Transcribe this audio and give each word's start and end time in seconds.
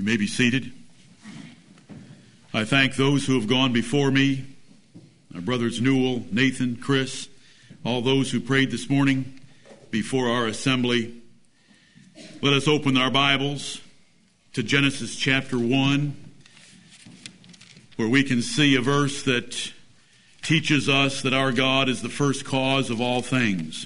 You 0.00 0.06
may 0.06 0.16
be 0.16 0.26
seated. 0.26 0.72
I 2.54 2.64
thank 2.64 2.96
those 2.96 3.26
who 3.26 3.34
have 3.38 3.46
gone 3.46 3.74
before 3.74 4.10
me, 4.10 4.46
our 5.34 5.42
brothers 5.42 5.82
Newell, 5.82 6.24
Nathan, 6.32 6.76
Chris, 6.76 7.28
all 7.84 8.00
those 8.00 8.30
who 8.30 8.40
prayed 8.40 8.70
this 8.70 8.88
morning 8.88 9.38
before 9.90 10.30
our 10.30 10.46
assembly. 10.46 11.20
Let 12.40 12.54
us 12.54 12.66
open 12.66 12.96
our 12.96 13.10
Bibles 13.10 13.82
to 14.54 14.62
Genesis 14.62 15.16
chapter 15.16 15.58
1, 15.58 16.16
where 17.96 18.08
we 18.08 18.24
can 18.24 18.40
see 18.40 18.76
a 18.76 18.80
verse 18.80 19.22
that 19.24 19.70
teaches 20.40 20.88
us 20.88 21.20
that 21.20 21.34
our 21.34 21.52
God 21.52 21.90
is 21.90 22.00
the 22.00 22.08
first 22.08 22.46
cause 22.46 22.88
of 22.88 23.02
all 23.02 23.20
things. 23.20 23.84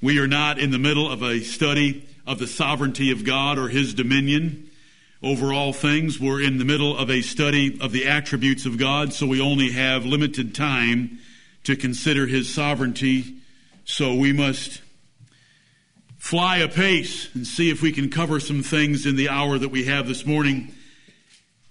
We 0.00 0.20
are 0.20 0.28
not 0.28 0.60
in 0.60 0.70
the 0.70 0.78
middle 0.78 1.10
of 1.10 1.20
a 1.24 1.40
study 1.40 2.06
of 2.28 2.38
the 2.38 2.46
sovereignty 2.46 3.10
of 3.10 3.24
God 3.24 3.58
or 3.58 3.70
His 3.70 3.92
dominion 3.92 4.68
over 5.22 5.52
all 5.52 5.72
things. 5.72 6.18
We're 6.18 6.42
in 6.42 6.58
the 6.58 6.64
middle 6.64 6.96
of 6.96 7.10
a 7.10 7.20
study 7.20 7.78
of 7.80 7.92
the 7.92 8.06
attributes 8.06 8.66
of 8.66 8.78
God, 8.78 9.12
so 9.12 9.26
we 9.26 9.40
only 9.40 9.70
have 9.72 10.06
limited 10.06 10.54
time 10.54 11.18
to 11.64 11.76
consider 11.76 12.26
His 12.26 12.52
sovereignty. 12.52 13.36
So 13.84 14.14
we 14.14 14.32
must 14.32 14.80
fly 16.16 16.58
apace 16.58 17.34
and 17.34 17.46
see 17.46 17.70
if 17.70 17.82
we 17.82 17.92
can 17.92 18.10
cover 18.10 18.40
some 18.40 18.62
things 18.62 19.06
in 19.06 19.16
the 19.16 19.28
hour 19.28 19.58
that 19.58 19.70
we 19.70 19.84
have 19.86 20.06
this 20.06 20.24
morning. 20.24 20.72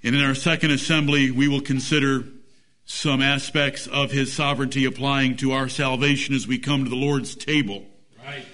And 0.04 0.16
in 0.16 0.24
our 0.24 0.36
second 0.36 0.72
assembly, 0.72 1.32
we 1.32 1.48
will 1.48 1.62
consider 1.62 2.26
some 2.86 3.22
aspects 3.22 3.88
of 3.88 4.12
His 4.12 4.34
sovereignty 4.34 4.86
applying 4.86 5.38
to 5.38 5.52
our 5.52 5.70
salvation 5.70 6.34
as 6.36 6.48
we 6.48 6.58
come 6.58 6.84
to 6.84 6.90
the 6.90 6.96
Lord's 6.96 7.36
table. 7.36 7.86
Right. 8.24 8.46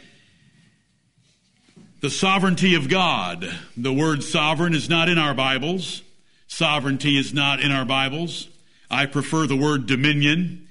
The 2.01 2.09
sovereignty 2.09 2.75
of 2.75 2.89
God. 2.89 3.49
The 3.77 3.93
word 3.93 4.21
sovereign 4.21 4.73
is 4.73 4.89
not 4.89 5.07
in 5.07 5.17
our 5.17 5.33
Bibles. 5.33 6.01
Sovereignty 6.45 7.17
is 7.17 7.33
not 7.33 7.61
in 7.61 7.71
our 7.71 7.85
Bibles. 7.85 8.49
I 8.91 9.05
prefer 9.05 9.47
the 9.47 9.55
word 9.55 9.87
dominion. 9.87 10.67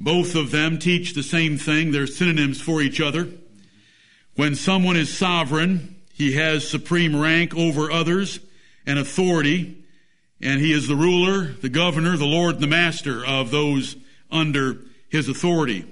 Both 0.00 0.34
of 0.34 0.52
them 0.52 0.78
teach 0.78 1.12
the 1.12 1.22
same 1.22 1.58
thing. 1.58 1.92
They're 1.92 2.06
synonyms 2.06 2.58
for 2.58 2.80
each 2.80 3.02
other. 3.02 3.28
When 4.34 4.54
someone 4.54 4.96
is 4.96 5.14
sovereign, 5.14 5.96
he 6.14 6.32
has 6.32 6.66
supreme 6.66 7.14
rank 7.14 7.54
over 7.54 7.92
others 7.92 8.40
and 8.86 8.98
authority, 8.98 9.84
and 10.40 10.58
he 10.58 10.72
is 10.72 10.88
the 10.88 10.96
ruler, 10.96 11.52
the 11.52 11.68
governor, 11.68 12.16
the 12.16 12.24
lord, 12.24 12.54
and 12.54 12.62
the 12.62 12.66
master 12.66 13.24
of 13.24 13.50
those 13.50 13.94
under 14.30 14.78
his 15.10 15.28
authority. 15.28 15.84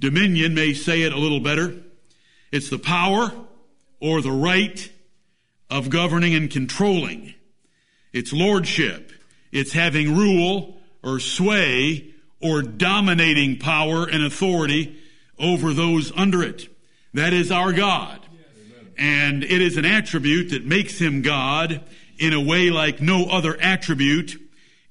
Dominion 0.00 0.54
may 0.54 0.72
say 0.72 1.02
it 1.02 1.12
a 1.12 1.18
little 1.18 1.40
better. 1.40 1.74
It's 2.50 2.70
the 2.70 2.78
power 2.78 3.30
or 4.00 4.20
the 4.20 4.32
right 4.32 4.90
of 5.70 5.90
governing 5.90 6.34
and 6.34 6.50
controlling. 6.50 7.34
It's 8.12 8.32
lordship. 8.32 9.12
It's 9.52 9.72
having 9.72 10.16
rule 10.16 10.78
or 11.02 11.20
sway 11.20 12.14
or 12.40 12.62
dominating 12.62 13.58
power 13.58 14.06
and 14.06 14.24
authority 14.24 14.98
over 15.38 15.72
those 15.72 16.12
under 16.16 16.42
it. 16.42 16.68
That 17.14 17.32
is 17.32 17.50
our 17.50 17.72
God. 17.72 18.20
And 18.98 19.42
it 19.42 19.60
is 19.60 19.76
an 19.76 19.84
attribute 19.84 20.50
that 20.50 20.64
makes 20.64 20.98
him 20.98 21.22
God 21.22 21.82
in 22.18 22.32
a 22.32 22.40
way 22.40 22.70
like 22.70 23.00
no 23.00 23.26
other 23.26 23.56
attribute 23.60 24.40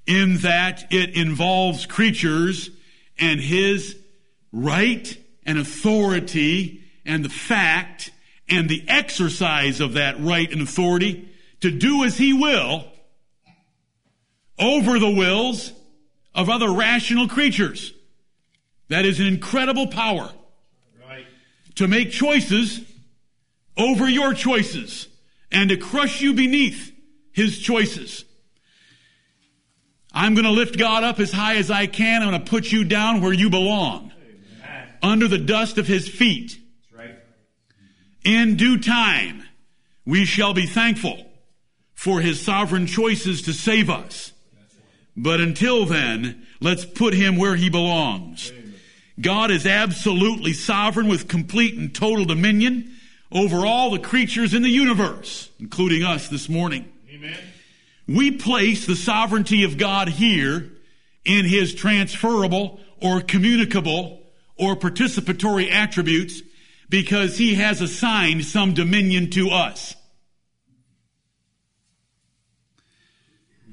in 0.06 0.38
that 0.38 0.92
it 0.92 1.16
involves 1.16 1.86
creatures 1.86 2.70
and 3.18 3.40
his 3.40 3.98
right 4.52 5.18
and 5.46 5.58
authority 5.58 6.84
and 7.06 7.26
the 7.26 7.30
fact 7.30 8.12
and 8.50 8.70
the 8.70 8.84
exercise 8.88 9.82
of 9.82 9.94
that 9.94 10.20
right 10.20 10.52
and 10.52 10.62
authority 10.62 11.30
to 11.62 11.72
do 11.72 12.04
as 12.04 12.18
he 12.18 12.34
will 12.34 12.86
over 14.60 15.00
the 15.00 15.10
wills 15.10 15.72
of 16.34 16.50
other 16.50 16.72
rational 16.72 17.28
creatures. 17.28 17.94
That 18.90 19.06
is 19.06 19.20
an 19.20 19.26
incredible 19.26 19.88
power. 19.88 20.32
Right. 21.08 21.26
To 21.76 21.88
make 21.88 22.12
choices 22.12 22.82
over 23.78 24.08
your 24.08 24.34
choices 24.34 25.08
and 25.52 25.70
to 25.70 25.78
crush 25.78 26.22
you 26.22 26.34
beneath 26.34 26.94
his 27.32 27.60
choices. 27.60 28.26
I'm 30.14 30.34
going 30.34 30.46
to 30.46 30.52
lift 30.52 30.78
God 30.78 31.04
up 31.04 31.20
as 31.20 31.32
high 31.32 31.58
as 31.58 31.70
I 31.70 31.88
can. 31.88 32.22
I'm 32.22 32.30
going 32.30 32.42
to 32.42 32.50
put 32.50 32.72
you 32.72 32.86
down 32.86 33.22
where 33.22 33.34
you 33.34 33.50
belong. 33.50 34.14
Amen. 34.64 34.88
Under 35.02 35.28
the 35.28 35.38
dust 35.38 35.78
of 35.78 35.88
his 35.88 36.08
feet. 36.08 36.58
In 38.26 38.56
due 38.56 38.80
time, 38.80 39.44
we 40.04 40.26
shall 40.26 40.56
be 40.56 40.66
thankful 40.66 41.26
for 41.94 42.20
his 42.22 42.42
sovereign 42.42 42.88
choices 42.88 43.44
to 43.44 43.54
save 43.54 43.90
us. 43.90 44.34
But 45.16 45.40
until 45.40 45.86
then, 45.86 46.46
let's 46.60 46.84
put 46.86 47.14
him 47.14 47.38
where 47.38 47.56
he 47.56 47.70
belongs. 47.70 48.52
God 49.22 49.52
is 49.52 49.66
absolutely 49.66 50.54
sovereign 50.54 51.08
with 51.08 51.28
complete 51.28 51.76
and 51.76 51.94
total 51.94 52.26
dominion 52.26 52.92
over 53.32 53.66
all 53.66 53.92
the 53.92 54.00
creatures 54.00 54.54
in 54.54 54.64
the 54.64 54.70
universe, 54.70 55.50
including 55.60 56.04
us 56.04 56.28
this 56.28 56.50
morning. 56.50 56.92
Amen. 57.10 57.38
We 58.08 58.32
place 58.32 58.86
the 58.86 58.96
sovereignty 58.96 59.64
of 59.64 59.78
God 59.78 60.10
here 60.10 60.72
in 61.24 61.46
his 61.46 61.74
transferable 61.74 62.80
or 63.02 63.22
communicable 63.22 64.22
or 64.58 64.76
participatory 64.76 65.72
attributes 65.72 66.42
because 66.90 67.38
he 67.38 67.56
has 67.56 67.82
assigned 67.82 68.46
some 68.46 68.74
dominion 68.74 69.30
to 69.32 69.50
us. 69.50 69.96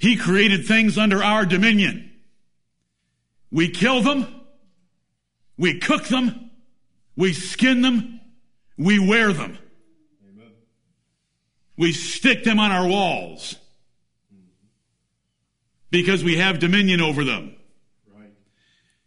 He 0.01 0.17
created 0.17 0.67
things 0.67 0.99
under 0.99 1.23
our 1.23 1.47
dominion. 1.47 2.11
We 3.53 3.69
kill 3.69 4.03
them. 4.03 4.27
We 5.57 5.79
cook 5.79 6.05
them. 6.09 6.51
We 7.17 7.33
skin 7.33 7.83
them. 7.83 8.21
We 8.77 8.99
wear 8.99 9.33
them. 9.33 9.59
Amen. 10.29 10.51
We 11.77 11.93
stick 11.93 12.43
them 12.43 12.59
on 12.59 12.73
our 12.73 12.89
walls 12.89 13.57
because 15.91 16.25
we 16.25 16.39
have 16.39 16.59
dominion 16.59 17.01
over 17.01 17.23
them. 17.23 17.55
Right. 18.13 18.33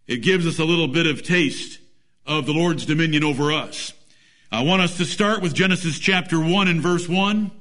It 0.08 0.18
gives 0.18 0.48
us 0.48 0.60
a 0.60 0.64
little 0.64 0.88
bit 0.88 1.08
of 1.08 1.24
taste 1.24 1.80
of 2.26 2.46
the 2.46 2.54
Lord's 2.54 2.86
dominion 2.86 3.24
over 3.24 3.52
us. 3.52 3.94
I 4.52 4.64
want 4.64 4.82
us 4.82 4.98
to 4.98 5.06
start 5.06 5.42
with 5.42 5.54
Genesis 5.54 6.00
chapter 6.00 6.40
1 6.40 6.68
and 6.68 6.82
verse 6.82 7.08
1. 7.08 7.52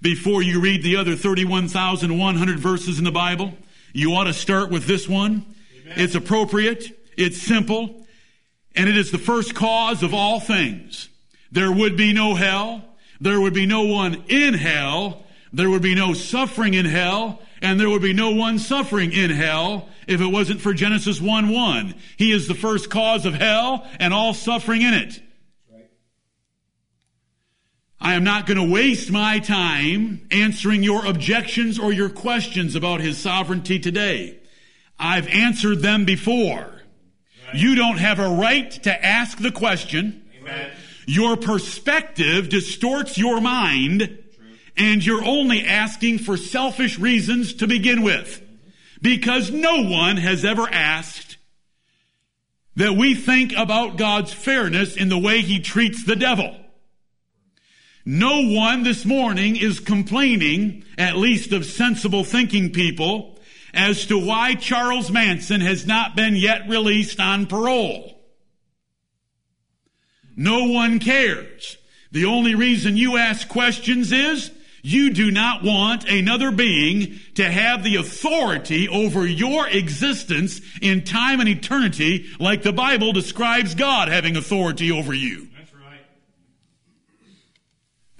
Before 0.00 0.42
you 0.42 0.60
read 0.60 0.82
the 0.82 0.96
other 0.96 1.14
31,100 1.14 2.58
verses 2.58 2.98
in 2.98 3.04
the 3.04 3.10
Bible, 3.10 3.52
you 3.92 4.14
ought 4.14 4.24
to 4.24 4.32
start 4.32 4.70
with 4.70 4.86
this 4.86 5.06
one. 5.06 5.44
Amen. 5.82 5.94
It's 5.98 6.14
appropriate, 6.14 6.98
it's 7.18 7.42
simple, 7.42 8.06
and 8.74 8.88
it 8.88 8.96
is 8.96 9.10
the 9.10 9.18
first 9.18 9.54
cause 9.54 10.02
of 10.02 10.14
all 10.14 10.40
things. 10.40 11.10
There 11.52 11.70
would 11.70 11.96
be 11.96 12.14
no 12.14 12.34
hell, 12.34 12.82
there 13.20 13.40
would 13.40 13.54
be 13.54 13.66
no 13.66 13.82
one 13.82 14.24
in 14.28 14.54
hell, 14.54 15.24
there 15.52 15.68
would 15.68 15.82
be 15.82 15.94
no 15.94 16.14
suffering 16.14 16.72
in 16.72 16.86
hell, 16.86 17.42
and 17.60 17.78
there 17.78 17.90
would 17.90 18.02
be 18.02 18.14
no 18.14 18.30
one 18.30 18.58
suffering 18.58 19.12
in 19.12 19.30
hell 19.30 19.88
if 20.10 20.20
it 20.20 20.26
wasn't 20.26 20.60
for 20.60 20.74
Genesis 20.74 21.20
1 21.20 21.48
1. 21.48 21.94
He 22.16 22.32
is 22.32 22.48
the 22.48 22.54
first 22.54 22.90
cause 22.90 23.24
of 23.24 23.34
hell 23.34 23.86
and 24.00 24.12
all 24.12 24.34
suffering 24.34 24.82
in 24.82 24.92
it. 24.92 25.22
I 28.00 28.14
am 28.14 28.24
not 28.24 28.46
going 28.46 28.56
to 28.56 28.72
waste 28.72 29.10
my 29.10 29.38
time 29.38 30.26
answering 30.30 30.82
your 30.82 31.04
objections 31.04 31.78
or 31.78 31.92
your 31.92 32.08
questions 32.08 32.74
about 32.74 33.00
his 33.00 33.18
sovereignty 33.18 33.78
today. 33.78 34.38
I've 34.98 35.28
answered 35.28 35.80
them 35.80 36.06
before. 36.06 36.80
Right. 37.46 37.54
You 37.54 37.74
don't 37.74 37.98
have 37.98 38.18
a 38.18 38.28
right 38.28 38.70
to 38.82 39.04
ask 39.04 39.38
the 39.38 39.52
question. 39.52 40.28
Amen. 40.40 40.70
Your 41.06 41.36
perspective 41.36 42.48
distorts 42.48 43.18
your 43.18 43.40
mind 43.40 44.00
True. 44.00 44.46
and 44.76 45.04
you're 45.04 45.24
only 45.24 45.64
asking 45.64 46.18
for 46.18 46.36
selfish 46.36 46.98
reasons 46.98 47.54
to 47.54 47.66
begin 47.66 48.02
with. 48.02 48.42
Because 49.02 49.50
no 49.50 49.82
one 49.82 50.16
has 50.16 50.44
ever 50.44 50.68
asked 50.70 51.38
that 52.76 52.94
we 52.94 53.14
think 53.14 53.52
about 53.56 53.96
God's 53.96 54.32
fairness 54.32 54.96
in 54.96 55.08
the 55.08 55.18
way 55.18 55.40
he 55.40 55.60
treats 55.60 56.04
the 56.04 56.16
devil. 56.16 56.56
No 58.04 58.42
one 58.42 58.82
this 58.82 59.04
morning 59.04 59.56
is 59.56 59.80
complaining, 59.80 60.84
at 60.96 61.16
least 61.16 61.52
of 61.52 61.66
sensible 61.66 62.24
thinking 62.24 62.72
people, 62.72 63.38
as 63.74 64.06
to 64.06 64.18
why 64.18 64.54
Charles 64.54 65.10
Manson 65.10 65.60
has 65.60 65.86
not 65.86 66.16
been 66.16 66.34
yet 66.34 66.68
released 66.68 67.20
on 67.20 67.46
parole. 67.46 68.18
No 70.36 70.64
one 70.64 70.98
cares. 70.98 71.76
The 72.12 72.24
only 72.24 72.54
reason 72.54 72.96
you 72.96 73.16
ask 73.16 73.48
questions 73.48 74.10
is 74.10 74.50
you 74.82 75.10
do 75.10 75.30
not 75.30 75.62
want 75.62 76.08
another 76.08 76.50
being 76.50 77.18
to 77.34 77.50
have 77.50 77.82
the 77.82 77.96
authority 77.96 78.88
over 78.88 79.26
your 79.26 79.68
existence 79.68 80.60
in 80.80 81.04
time 81.04 81.40
and 81.40 81.48
eternity 81.48 82.26
like 82.38 82.62
the 82.62 82.72
Bible 82.72 83.12
describes 83.12 83.74
God 83.74 84.08
having 84.08 84.36
authority 84.36 84.90
over 84.90 85.12
you. 85.12 85.48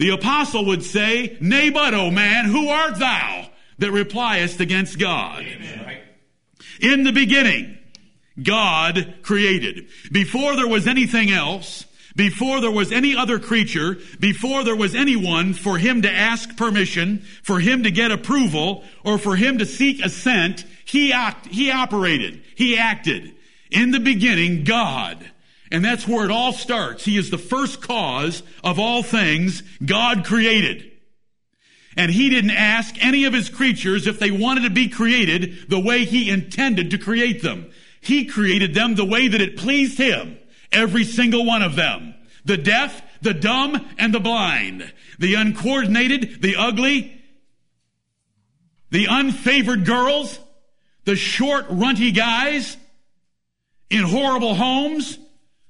The 0.01 0.11
apostle 0.11 0.65
would 0.65 0.83
say, 0.83 1.37
Nay, 1.43 1.69
but, 1.69 1.93
O 1.93 2.11
man, 2.11 2.47
who 2.47 2.69
art 2.69 2.99
thou 2.99 3.51
that 3.79 3.93
repliest 3.93 4.59
against 4.59 4.99
God? 4.99 5.43
Amen. 5.43 5.99
In 6.81 7.03
the 7.03 7.13
beginning, 7.13 7.77
God 8.43 9.17
created. 9.23 9.89
Before 10.11 10.57
there 10.57 10.67
was 10.67 10.87
anything 10.87 11.31
else, 11.31 11.85
before 12.17 12.61
there 12.61 12.71
was 12.71 12.93
any 12.93 13.17
other 13.17 13.39
creature, 13.39 13.99
before 14.19 14.65
there 14.65 14.77
was 14.77 14.95
anyone 14.95 15.55
for 15.55 15.79
him 15.79 16.03
to 16.03 16.11
ask 16.11 16.57
permission, 16.57 17.19
for 17.43 17.61
him 17.61 17.85
to 17.85 17.91
get 17.91 18.11
approval, 18.11 18.85
or 19.05 19.19
for 19.19 19.37
him 19.37 19.59
to 19.59 19.67
seek 19.67 20.05
assent, 20.05 20.65
he, 20.85 21.13
act, 21.13 21.47
he 21.47 21.71
operated. 21.71 22.43
He 22.57 22.77
acted. 22.77 23.35
In 23.71 23.93
the 23.93 24.01
beginning, 24.01 24.65
God. 24.65 25.19
And 25.71 25.85
that's 25.85 26.09
where 26.09 26.25
it 26.25 26.33
all 26.33 26.53
starts. 26.53 27.05
He 27.05 27.17
is 27.17 27.31
the 27.31 27.39
first 27.39 27.81
cause 27.81 28.43
of 28.65 28.81
all 28.81 29.03
things 29.03 29.63
God 29.85 30.25
created. 30.25 30.91
And 31.97 32.11
he 32.11 32.29
didn't 32.29 32.51
ask 32.51 32.95
any 33.05 33.25
of 33.25 33.33
his 33.33 33.49
creatures 33.49 34.07
if 34.07 34.19
they 34.19 34.31
wanted 34.33 34.63
to 34.63 34.71
be 34.71 34.89
created 34.89 35.69
the 35.69 35.79
way 35.79 36.05
he 36.05 36.31
intended 36.31 36.91
to 36.91 36.99
create 36.99 37.43
them. 37.43 37.71
He 38.01 38.25
created 38.25 38.75
them 38.75 38.95
the 38.95 39.05
way 39.05 39.29
that 39.29 39.41
it 39.41 39.57
pleased 39.57 39.99
him. 39.99 40.40
Every 40.73 41.05
single 41.05 41.45
one 41.45 41.63
of 41.63 41.77
them. 41.77 42.15
The 42.45 42.57
deaf, 42.57 43.03
the 43.23 43.35
dumb, 43.35 43.87
and 43.99 44.15
the 44.15 44.21
blind. 44.21 44.93
The 45.19 45.35
uncoordinated, 45.35 46.41
the 46.41 46.57
ugly, 46.57 47.21
the 48.91 49.07
unfavored 49.07 49.85
girls, 49.85 50.39
the 51.05 51.17
short, 51.17 51.67
runty 51.69 52.13
guys 52.13 52.77
in 53.89 54.05
horrible 54.05 54.55
homes 54.55 55.19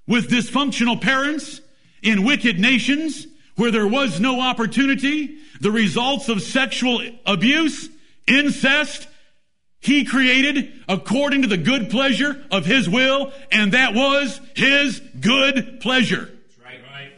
with 0.06 0.29
dysfunctional 0.29 1.00
parents 1.00 1.61
in 2.02 2.25
wicked 2.25 2.58
nations 2.58 3.26
where 3.56 3.70
there 3.70 3.87
was 3.87 4.20
no 4.20 4.41
opportunity, 4.41 5.38
the 5.61 5.70
results 5.70 6.29
of 6.29 6.43
sexual 6.43 7.02
abuse, 7.26 7.88
incest, 8.26 9.06
he 9.80 10.04
created 10.04 10.72
according 10.88 11.42
to 11.42 11.48
the 11.48 11.56
good 11.56 11.88
pleasure 11.88 12.44
of 12.50 12.66
His 12.66 12.88
will, 12.88 13.32
and 13.50 13.72
that 13.72 13.94
was 13.94 14.38
His 14.54 15.00
good 15.18 15.80
pleasure. 15.80 16.30
Right, 16.62 16.80
right. 16.92 17.12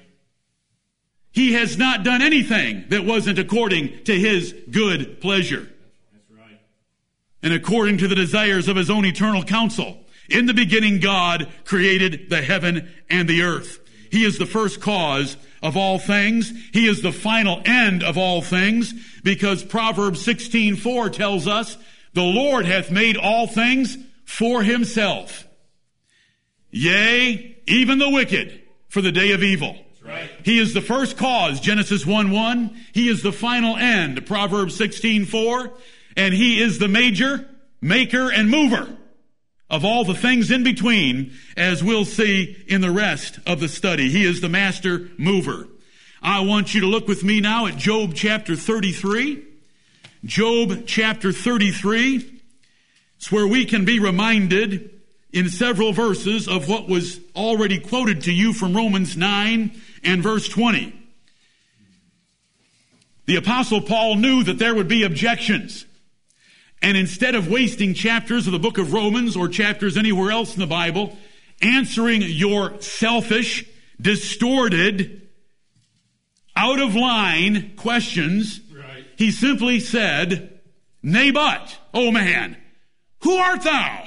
He 1.33 1.55
has 1.55 1.77
not 1.77 2.05
done 2.05 2.23
anything 2.23 2.85
that 2.91 3.05
wasn't 3.05 3.41
according 3.41 4.05
to 4.05 4.19
His 4.19 4.55
good 4.71 5.21
pleasure. 5.21 5.69
That's 6.13 6.31
right. 6.31 6.61
And 7.43 7.53
according 7.53 7.99
to 7.99 8.09
the 8.09 8.15
desires 8.15 8.69
of 8.69 8.77
His 8.77 8.91
own 8.91 9.05
eternal 9.05 9.43
counsel. 9.43 9.99
In 10.31 10.47
the 10.47 10.55
beginning, 10.55 11.01
God 11.01 11.49
created 11.65 12.31
the 12.31 12.43
heaven 12.43 12.89
and 13.11 13.29
the 13.29 13.43
earth. 13.43 13.81
He 14.13 14.25
is 14.25 14.39
the 14.39 14.47
first 14.47 14.81
cause 14.81 15.37
of 15.65 15.77
all 15.77 15.99
things. 15.99 16.53
He 16.73 16.87
is 16.87 17.03
the 17.03 17.13
final 17.13 17.61
end 17.65 18.05
of 18.05 18.17
all 18.17 18.41
things 18.41 18.95
because 19.25 19.65
Proverbs 19.65 20.25
16:4 20.25 21.11
tells 21.11 21.49
us 21.49 21.77
the 22.15 22.23
Lord 22.23 22.67
hath 22.67 22.91
made 22.91 23.17
all 23.17 23.47
things 23.47 23.97
for 24.25 24.63
himself. 24.63 25.47
Yea, 26.71 27.57
even 27.67 27.99
the 27.99 28.11
wicked 28.11 28.63
for 28.89 29.01
the 29.01 29.13
day 29.13 29.33
of 29.33 29.43
evil. 29.43 29.77
Right. 30.05 30.31
He 30.43 30.59
is 30.59 30.75
the 30.75 30.81
first 30.81 31.17
cause, 31.17 31.61
Genesis 31.61 32.05
1 32.05 32.31
1. 32.31 32.77
He 32.93 33.09
is 33.09 33.23
the 33.23 33.33
final 33.33 33.77
end, 33.77 34.27
Proverbs 34.27 34.75
16 34.77 35.27
4. 35.27 35.73
And 36.17 36.35
he 36.35 36.61
is 36.61 36.79
the 36.79 36.89
major 36.89 37.49
maker 37.81 38.31
and 38.31 38.51
mover 38.51 38.97
of 39.71 39.85
all 39.85 40.05
the 40.05 40.15
things 40.15 40.51
in 40.51 40.63
between, 40.63 41.33
as 41.57 41.83
we'll 41.83 42.05
see 42.05 42.63
in 42.67 42.83
the 42.83 42.91
rest 42.91 43.39
of 43.47 43.61
the 43.61 43.69
study. 43.69 44.11
He 44.11 44.25
is 44.25 44.41
the 44.41 44.49
master 44.49 45.09
mover. 45.17 45.69
I 46.23 46.41
want 46.41 46.75
you 46.75 46.83
to 46.83 46.87
look 46.87 47.09
with 47.09 47.25
me 47.25 47.41
now 47.41 47.67
at 47.67 47.79
Job 47.79 48.13
chapter 48.15 48.55
33. 48.55 49.43
Job 50.25 50.85
chapter 50.87 51.33
33. 51.33 52.41
It's 53.17 53.33
where 53.33 53.47
we 53.47 53.65
can 53.65 53.85
be 53.85 53.99
reminded 53.99 55.01
in 55.33 55.49
several 55.49 55.93
verses 55.93 56.47
of 56.47 56.69
what 56.69 56.89
was 56.89 57.19
already 57.35 57.81
quoted 57.81 58.23
to 58.23 58.33
you 58.33 58.53
from 58.53 58.77
Romans 58.77 59.17
9 59.17 59.73
and 60.05 60.23
verse 60.23 60.49
20. 60.49 60.95
The 63.27 63.35
apostle 63.35 63.81
Paul 63.81 64.15
knew 64.15 64.45
that 64.45 64.59
there 64.59 64.77
would 64.77 64.87
be 64.87 65.03
objections. 65.03 65.87
And 66.81 66.97
instead 66.97 67.35
of 67.35 67.49
wasting 67.49 67.93
chapters 67.93 68.47
of 68.47 68.53
the 68.53 68.61
book 68.61 68.79
of 68.79 68.93
Romans 68.93 69.37
or 69.37 69.49
chapters 69.49 69.97
anywhere 69.97 70.31
else 70.31 70.55
in 70.55 70.61
the 70.61 70.67
Bible, 70.69 71.17
answering 71.61 72.23
your 72.23 72.81
selfish, 72.81 73.65
distorted, 74.01 75.23
out 76.55 76.81
of 76.81 76.95
line 76.95 77.73
questions, 77.77 78.61
he 79.17 79.31
simply 79.31 79.81
said, 79.81 80.61
Nay, 81.03 81.31
but, 81.31 81.79
O 81.93 82.11
man, 82.11 82.57
who 83.21 83.37
art 83.37 83.63
thou 83.63 84.07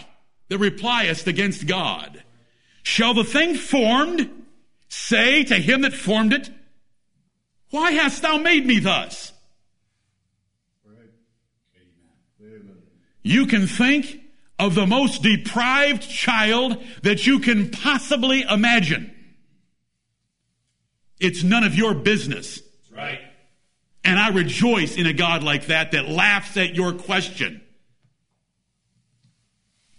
that 0.50 0.58
repliest 0.58 1.28
against 1.28 1.68
God? 1.68 2.24
Shall 2.84 3.14
the 3.14 3.24
thing 3.24 3.56
formed 3.56 4.30
say 4.88 5.44
to 5.46 5.56
him 5.56 5.82
that 5.82 5.94
formed 5.94 6.34
it, 6.34 6.50
Why 7.72 7.92
hast 7.92 8.22
thou 8.22 8.38
made 8.38 8.66
me 8.66 8.80
thus? 8.80 9.34
You 13.24 13.48
can 13.48 13.66
think 13.66 14.22
of 14.60 14.76
the 14.76 14.86
most 14.86 15.24
deprived 15.24 16.08
child 16.08 16.82
that 17.02 17.26
you 17.26 17.40
can 17.40 17.72
possibly 17.72 18.44
imagine. 18.44 19.12
It's 21.20 21.42
none 21.42 21.64
of 21.64 21.74
your 21.74 21.96
business. 21.96 22.62
And 24.06 24.20
I 24.20 24.30
rejoice 24.30 24.98
in 24.98 25.08
a 25.08 25.14
God 25.14 25.44
like 25.44 25.66
that 25.66 25.92
that 25.92 26.08
laughs 26.08 26.56
at 26.58 26.76
your 26.76 26.94
question 26.94 27.62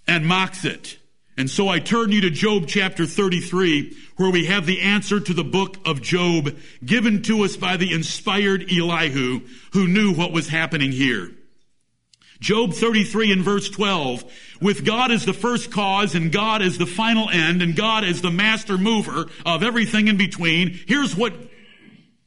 and 0.06 0.24
mocks 0.24 0.64
it. 0.64 0.96
And 1.36 1.50
so 1.50 1.68
I 1.68 1.80
turn 1.80 2.12
you 2.12 2.22
to 2.22 2.30
Job 2.30 2.66
chapter 2.66 3.04
33, 3.04 3.94
where 4.16 4.30
we 4.30 4.46
have 4.46 4.64
the 4.64 4.80
answer 4.80 5.20
to 5.20 5.34
the 5.34 5.44
book 5.44 5.76
of 5.84 6.00
Job 6.00 6.56
given 6.84 7.20
to 7.24 7.42
us 7.42 7.56
by 7.56 7.76
the 7.76 7.92
inspired 7.92 8.70
Elihu, 8.72 9.40
who 9.72 9.88
knew 9.88 10.14
what 10.14 10.32
was 10.32 10.48
happening 10.48 10.92
here. 10.92 11.32
Job 12.40 12.74
33 12.74 13.32
and 13.32 13.42
verse 13.42 13.68
12, 13.68 14.24
with 14.62 14.84
God 14.84 15.10
as 15.10 15.26
the 15.26 15.32
first 15.32 15.70
cause 15.70 16.14
and 16.14 16.30
God 16.30 16.62
as 16.62 16.78
the 16.78 16.86
final 16.86 17.28
end 17.28 17.60
and 17.60 17.74
God 17.74 18.04
as 18.04 18.22
the 18.22 18.30
master 18.30 18.78
mover 18.78 19.26
of 19.44 19.62
everything 19.62 20.08
in 20.08 20.16
between, 20.16 20.78
here's 20.86 21.16
what 21.16 21.34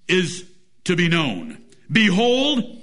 is 0.08 0.46
to 0.84 0.96
be 0.96 1.08
known. 1.08 1.64
Behold, 1.92 2.82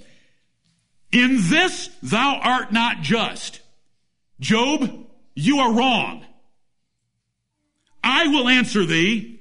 in 1.12 1.38
this 1.40 1.90
thou 2.02 2.40
art 2.42 2.72
not 2.72 3.02
just. 3.02 3.60
Job, 4.40 5.06
you 5.34 5.58
are 5.58 5.72
wrong. 5.72 6.24
I 8.02 8.28
will 8.28 8.48
answer 8.48 8.84
thee 8.84 9.40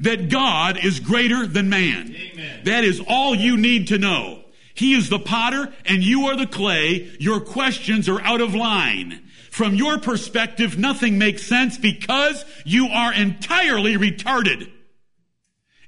that 0.00 0.30
God 0.30 0.82
is 0.82 1.00
greater 1.00 1.46
than 1.46 1.68
man. 1.68 2.14
Amen. 2.14 2.64
That 2.64 2.84
is 2.84 3.02
all 3.06 3.34
you 3.34 3.56
need 3.56 3.88
to 3.88 3.98
know. 3.98 4.44
He 4.74 4.94
is 4.94 5.10
the 5.10 5.18
potter 5.18 5.72
and 5.84 6.02
you 6.02 6.26
are 6.26 6.36
the 6.36 6.46
clay. 6.46 7.10
Your 7.20 7.40
questions 7.40 8.08
are 8.08 8.20
out 8.22 8.40
of 8.40 8.54
line. 8.54 9.22
From 9.50 9.74
your 9.74 9.98
perspective, 9.98 10.78
nothing 10.78 11.18
makes 11.18 11.42
sense 11.42 11.76
because 11.76 12.44
you 12.64 12.86
are 12.86 13.12
entirely 13.12 13.96
retarded. 13.96 14.70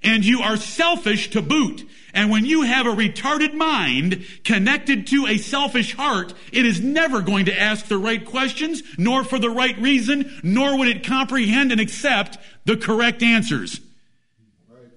And 0.02 0.24
you 0.24 0.40
are 0.40 0.56
selfish 0.56 1.30
to 1.30 1.42
boot. 1.42 1.88
And 2.14 2.30
when 2.30 2.44
you 2.44 2.62
have 2.62 2.86
a 2.86 2.90
retarded 2.90 3.54
mind 3.54 4.26
connected 4.44 5.06
to 5.08 5.26
a 5.26 5.38
selfish 5.38 5.94
heart, 5.94 6.34
it 6.52 6.66
is 6.66 6.80
never 6.80 7.22
going 7.22 7.46
to 7.46 7.58
ask 7.58 7.86
the 7.86 7.98
right 7.98 8.24
questions, 8.24 8.82
nor 8.98 9.24
for 9.24 9.38
the 9.38 9.50
right 9.50 9.78
reason, 9.78 10.40
nor 10.42 10.76
would 10.78 10.88
it 10.88 11.06
comprehend 11.06 11.72
and 11.72 11.80
accept 11.80 12.36
the 12.64 12.76
correct 12.76 13.22
answers. 13.22 13.80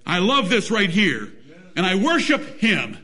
I 0.05 0.19
love 0.19 0.49
this 0.49 0.69
right 0.69 0.89
here. 0.89 1.31
And 1.75 1.85
I 1.85 1.95
worship 1.95 2.59
Him, 2.59 2.97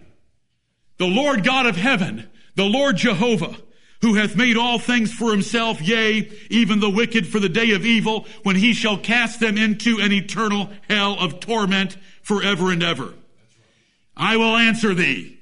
the 0.97 1.07
Lord 1.07 1.43
God 1.43 1.65
of 1.65 1.75
heaven, 1.75 2.29
the 2.55 2.65
Lord 2.65 2.97
Jehovah, 2.97 3.55
who 4.01 4.15
hath 4.15 4.35
made 4.35 4.57
all 4.57 4.79
things 4.79 5.13
for 5.13 5.31
himself, 5.31 5.81
yea, 5.81 6.31
even 6.49 6.79
the 6.79 6.89
wicked 6.89 7.27
for 7.27 7.39
the 7.39 7.49
day 7.49 7.71
of 7.71 7.85
evil, 7.85 8.25
when 8.43 8.55
he 8.55 8.73
shall 8.73 8.97
cast 8.97 9.39
them 9.39 9.57
into 9.57 9.99
an 9.99 10.11
eternal 10.11 10.69
hell 10.89 11.15
of 11.19 11.39
torment 11.39 11.97
forever 12.21 12.71
and 12.71 12.83
ever. 12.83 13.13
I 14.17 14.37
will 14.37 14.57
answer 14.57 14.93
thee. 14.93 15.37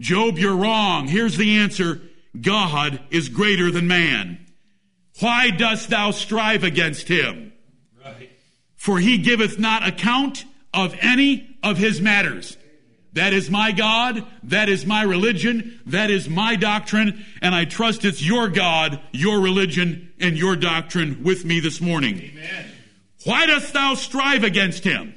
Job, 0.00 0.38
you're 0.38 0.56
wrong. 0.56 1.06
Here's 1.08 1.36
the 1.36 1.58
answer. 1.58 2.00
God 2.40 3.00
is 3.10 3.28
greater 3.28 3.70
than 3.70 3.86
man. 3.86 4.38
Why 5.20 5.50
dost 5.50 5.90
thou 5.90 6.10
strive 6.10 6.64
against 6.64 7.08
him? 7.08 7.52
Right. 8.02 8.30
For 8.76 8.98
he 8.98 9.18
giveth 9.18 9.58
not 9.58 9.86
account 9.86 10.44
of 10.72 10.96
any 11.00 11.56
of 11.62 11.76
his 11.76 12.00
matters. 12.00 12.56
That 13.14 13.34
is 13.34 13.50
my 13.50 13.72
God. 13.72 14.24
That 14.44 14.68
is 14.68 14.86
my 14.86 15.02
religion. 15.02 15.80
That 15.86 16.10
is 16.10 16.28
my 16.28 16.56
doctrine. 16.56 17.24
And 17.42 17.54
I 17.54 17.66
trust 17.66 18.04
it's 18.04 18.22
your 18.22 18.48
God, 18.48 19.00
your 19.12 19.40
religion, 19.40 20.12
and 20.18 20.36
your 20.36 20.56
doctrine 20.56 21.22
with 21.22 21.44
me 21.44 21.60
this 21.60 21.80
morning. 21.80 22.18
Amen. 22.18 22.66
Why 23.24 23.46
dost 23.46 23.72
thou 23.72 23.94
strive 23.94 24.44
against 24.44 24.84
him? 24.84 25.14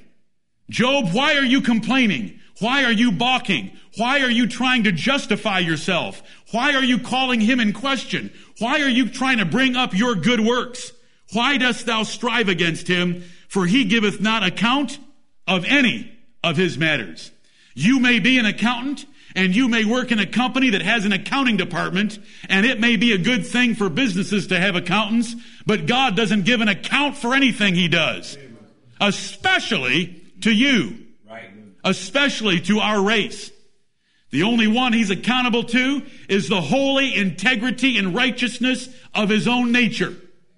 Job, 0.70 1.10
why 1.12 1.36
are 1.36 1.44
you 1.44 1.62
complaining? 1.62 2.40
Why 2.60 2.84
are 2.84 2.92
you 2.92 3.12
balking? 3.12 3.72
Why 3.98 4.22
are 4.22 4.30
you 4.30 4.48
trying 4.48 4.84
to 4.84 4.92
justify 4.92 5.60
yourself? 5.60 6.22
Why 6.52 6.76
are 6.76 6.84
you 6.84 7.00
calling 7.00 7.40
him 7.40 7.60
in 7.60 7.74
question? 7.74 8.32
Why 8.60 8.82
are 8.82 8.90
you 8.90 9.10
trying 9.10 9.38
to 9.38 9.46
bring 9.46 9.76
up 9.76 9.94
your 9.94 10.16
good 10.16 10.42
works? 10.42 10.92
Why 11.34 11.58
dost 11.58 11.86
thou 11.86 12.04
strive 12.04 12.50
against 12.50 12.88
him? 12.88 13.24
For 13.48 13.66
he 13.66 13.86
giveth 13.86 14.20
not 14.20 14.44
account 14.44 15.00
of 15.48 15.66
any 15.66 16.12
of 16.44 16.58
his 16.58 16.78
matters. 16.78 17.32
You 17.76 18.00
may 18.00 18.20
be 18.20 18.40
an 18.40 18.46
accountant 18.46 19.06
and 19.36 19.54
you 19.54 19.68
may 19.68 19.84
work 19.84 20.12
in 20.12 20.18
a 20.18 20.26
company 20.26 20.72
that 20.72 20.82
has 20.82 21.04
an 21.04 21.12
accounting 21.12 21.58
department 21.58 22.18
and 22.48 22.66
it 22.66 22.80
may 22.80 22.96
be 22.96 23.12
a 23.12 23.18
good 23.18 23.46
thing 23.46 23.76
for 23.76 23.90
businesses 23.90 24.48
to 24.48 24.60
have 24.60 24.76
accountants, 24.76 25.36
but 25.66 25.86
God 25.86 26.16
doesn't 26.16 26.46
give 26.46 26.62
an 26.62 26.70
account 26.70 27.18
for 27.18 27.36
anything 27.36 27.76
he 27.76 27.90
does. 27.90 28.38
Especially 29.00 30.24
to 30.42 30.52
you. 30.52 31.06
Especially 31.84 32.62
to 32.62 32.80
our 32.80 33.04
race. 33.04 33.52
The 34.32 34.44
only 34.44 34.68
one 34.68 34.94
he's 34.94 35.12
accountable 35.12 35.66
to 35.66 36.02
is 36.30 36.48
the 36.48 36.62
holy 36.62 37.14
integrity 37.14 37.98
and 37.98 38.16
righteousness 38.16 38.90
of 39.14 39.30
his 39.30 39.48
own 39.48 39.72
nature. 39.72 40.16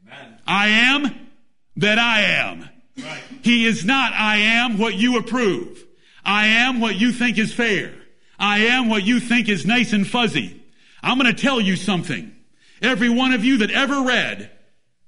Amen. 0.08 0.40
I 0.46 0.68
am 0.70 1.28
that 1.78 1.98
I 1.98 2.22
am. 2.22 2.70
Right. 2.98 3.22
He 3.42 3.66
is 3.66 3.86
not 3.86 4.14
I 4.14 4.38
am 4.38 4.78
what 4.78 4.96
you 4.96 5.18
approve. 5.18 5.84
I 6.28 6.48
am 6.48 6.82
what 6.82 6.96
you 6.96 7.14
think 7.14 7.38
is 7.38 7.54
fair. 7.54 7.94
I 8.38 8.60
am 8.66 8.90
what 8.90 9.04
you 9.04 9.22
think 9.22 9.48
is 9.48 9.66
nice 9.66 9.94
and 9.94 10.06
fuzzy. 10.06 10.62
I'm 11.02 11.18
going 11.18 11.34
to 11.34 11.42
tell 11.42 11.62
you 11.62 11.78
something. 11.78 12.36
Every 12.82 13.10
one 13.10 13.32
of 13.32 13.46
you 13.46 13.60
that 13.60 13.72
ever 13.72 14.04
read 14.04 14.52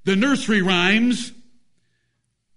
the 0.05 0.15
nursery 0.15 0.61
rhymes 0.61 1.33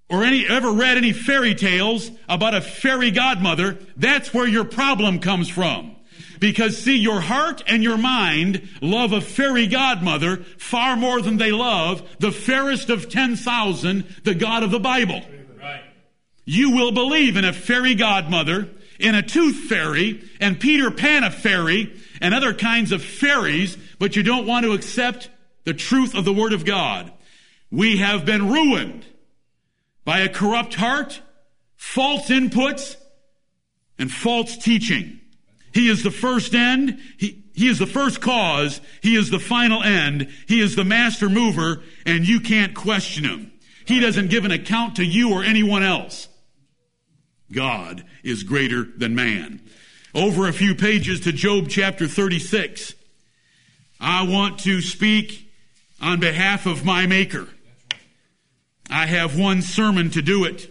or 0.08 0.22
any, 0.22 0.46
ever 0.48 0.70
read 0.70 0.96
any 0.96 1.12
fairy 1.12 1.54
tales 1.54 2.10
about 2.28 2.54
a 2.54 2.60
fairy 2.60 3.10
godmother, 3.10 3.78
that's 3.96 4.32
where 4.32 4.46
your 4.46 4.64
problem 4.64 5.18
comes 5.18 5.48
from. 5.48 5.96
Because 6.38 6.78
see, 6.78 6.96
your 6.96 7.20
heart 7.20 7.62
and 7.66 7.82
your 7.82 7.96
mind 7.96 8.68
love 8.80 9.12
a 9.12 9.20
fairy 9.20 9.66
godmother 9.66 10.38
far 10.58 10.96
more 10.96 11.20
than 11.20 11.36
they 11.36 11.50
love 11.50 12.16
the 12.20 12.32
fairest 12.32 12.90
of 12.90 13.08
10,000, 13.08 14.04
the 14.24 14.34
God 14.34 14.62
of 14.62 14.70
the 14.70 14.80
Bible. 14.80 15.22
You 16.44 16.70
will 16.70 16.92
believe 16.92 17.36
in 17.36 17.44
a 17.44 17.52
fairy 17.52 17.94
godmother, 17.94 18.68
in 18.98 19.14
a 19.14 19.22
tooth 19.22 19.56
fairy, 19.68 20.22
and 20.40 20.58
Peter 20.58 20.90
Pan 20.90 21.24
a 21.24 21.30
fairy, 21.30 21.94
and 22.20 22.34
other 22.34 22.54
kinds 22.54 22.92
of 22.92 23.02
fairies, 23.02 23.76
but 23.98 24.16
you 24.16 24.22
don't 24.22 24.46
want 24.46 24.64
to 24.64 24.72
accept 24.72 25.30
the 25.64 25.74
truth 25.74 26.14
of 26.14 26.24
the 26.24 26.32
Word 26.32 26.52
of 26.52 26.64
God. 26.64 27.12
We 27.70 27.98
have 27.98 28.24
been 28.24 28.48
ruined 28.48 29.06
by 30.04 30.20
a 30.20 30.28
corrupt 30.28 30.74
heart, 30.74 31.20
false 31.76 32.28
inputs, 32.28 32.96
and 33.98 34.10
false 34.10 34.56
teaching. 34.56 35.20
He 35.72 35.88
is 35.88 36.02
the 36.02 36.10
first 36.10 36.54
end. 36.54 36.98
He, 37.18 37.44
he 37.54 37.68
is 37.68 37.78
the 37.78 37.86
first 37.86 38.20
cause. 38.20 38.80
He 39.00 39.14
is 39.14 39.30
the 39.30 39.38
final 39.38 39.82
end. 39.82 40.28
He 40.48 40.60
is 40.60 40.76
the 40.76 40.84
master 40.84 41.28
mover, 41.28 41.82
and 42.04 42.26
you 42.26 42.40
can't 42.40 42.74
question 42.74 43.24
him. 43.24 43.52
He 43.84 44.00
doesn't 44.00 44.30
give 44.30 44.44
an 44.44 44.50
account 44.50 44.96
to 44.96 45.04
you 45.04 45.32
or 45.32 45.44
anyone 45.44 45.82
else. 45.82 46.28
God 47.52 48.04
is 48.22 48.42
greater 48.42 48.84
than 48.84 49.14
man. 49.14 49.60
Over 50.14 50.48
a 50.48 50.52
few 50.52 50.74
pages 50.74 51.20
to 51.20 51.32
Job 51.32 51.68
chapter 51.68 52.08
36. 52.08 52.94
I 54.00 54.24
want 54.24 54.58
to 54.60 54.80
speak 54.80 55.50
on 56.00 56.18
behalf 56.18 56.66
of 56.66 56.84
my 56.84 57.06
maker. 57.06 57.48
I 58.90 59.06
have 59.06 59.38
one 59.38 59.62
sermon 59.62 60.10
to 60.10 60.22
do 60.22 60.44
it. 60.44 60.68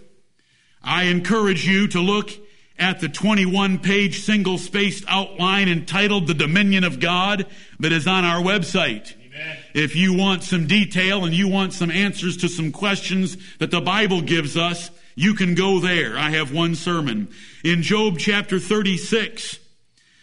I 0.83 1.03
encourage 1.03 1.65
you 1.65 1.87
to 1.89 1.99
look 1.99 2.31
at 2.77 2.99
the 2.99 3.07
21 3.07 3.79
page 3.79 4.21
single 4.21 4.57
spaced 4.57 5.05
outline 5.07 5.69
entitled 5.69 6.27
The 6.27 6.33
Dominion 6.33 6.83
of 6.83 6.99
God 6.99 7.45
that 7.79 7.91
is 7.91 8.07
on 8.07 8.25
our 8.25 8.41
website. 8.41 9.15
Amen. 9.27 9.57
If 9.73 9.95
you 9.95 10.13
want 10.13 10.43
some 10.43 10.67
detail 10.67 11.23
and 11.23 11.33
you 11.33 11.47
want 11.47 11.73
some 11.73 11.91
answers 11.91 12.37
to 12.37 12.49
some 12.49 12.71
questions 12.71 13.37
that 13.59 13.71
the 13.71 13.81
Bible 13.81 14.21
gives 14.21 14.57
us, 14.57 14.89
you 15.21 15.35
can 15.35 15.53
go 15.53 15.79
there. 15.79 16.17
I 16.17 16.31
have 16.31 16.51
one 16.51 16.73
sermon. 16.73 17.29
In 17.63 17.83
Job 17.83 18.17
chapter 18.17 18.59
36, 18.59 19.59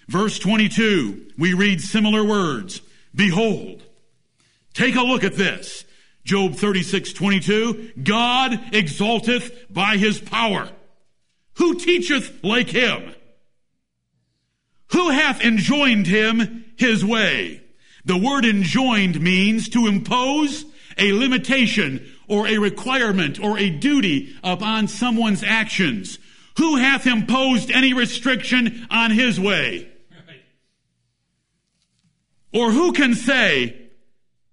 verse 0.08 0.40
22, 0.40 1.32
we 1.38 1.54
read 1.54 1.80
similar 1.80 2.24
words. 2.24 2.82
Behold, 3.14 3.84
take 4.74 4.96
a 4.96 5.02
look 5.02 5.22
at 5.22 5.36
this. 5.36 5.84
Job 6.24 6.56
36, 6.56 7.12
22, 7.12 7.92
God 8.02 8.60
exalteth 8.72 9.72
by 9.72 9.98
his 9.98 10.20
power. 10.20 10.68
Who 11.54 11.76
teacheth 11.76 12.42
like 12.42 12.68
him? 12.68 13.14
Who 14.88 15.10
hath 15.10 15.40
enjoined 15.42 16.08
him 16.08 16.64
his 16.76 17.04
way? 17.04 17.62
The 18.04 18.18
word 18.18 18.44
enjoined 18.44 19.20
means 19.20 19.68
to 19.68 19.86
impose 19.86 20.64
a 20.96 21.12
limitation 21.12 22.04
or 22.28 22.46
a 22.46 22.58
requirement 22.58 23.42
or 23.42 23.58
a 23.58 23.70
duty 23.70 24.36
upon 24.44 24.88
someone's 24.88 25.42
actions. 25.42 26.18
Who 26.58 26.76
hath 26.76 27.06
imposed 27.06 27.70
any 27.70 27.94
restriction 27.94 28.86
on 28.90 29.10
his 29.10 29.38
way? 29.38 29.88
Or 32.52 32.70
who 32.72 32.92
can 32.92 33.14
say, 33.14 33.90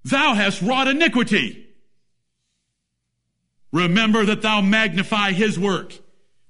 Thou 0.04 0.36
hast 0.36 0.62
wrought 0.62 0.88
iniquity? 0.88 1.68
Remember 3.72 4.26
that 4.26 4.42
thou 4.42 4.62
magnify 4.62 5.32
his 5.32 5.58
work 5.58 5.94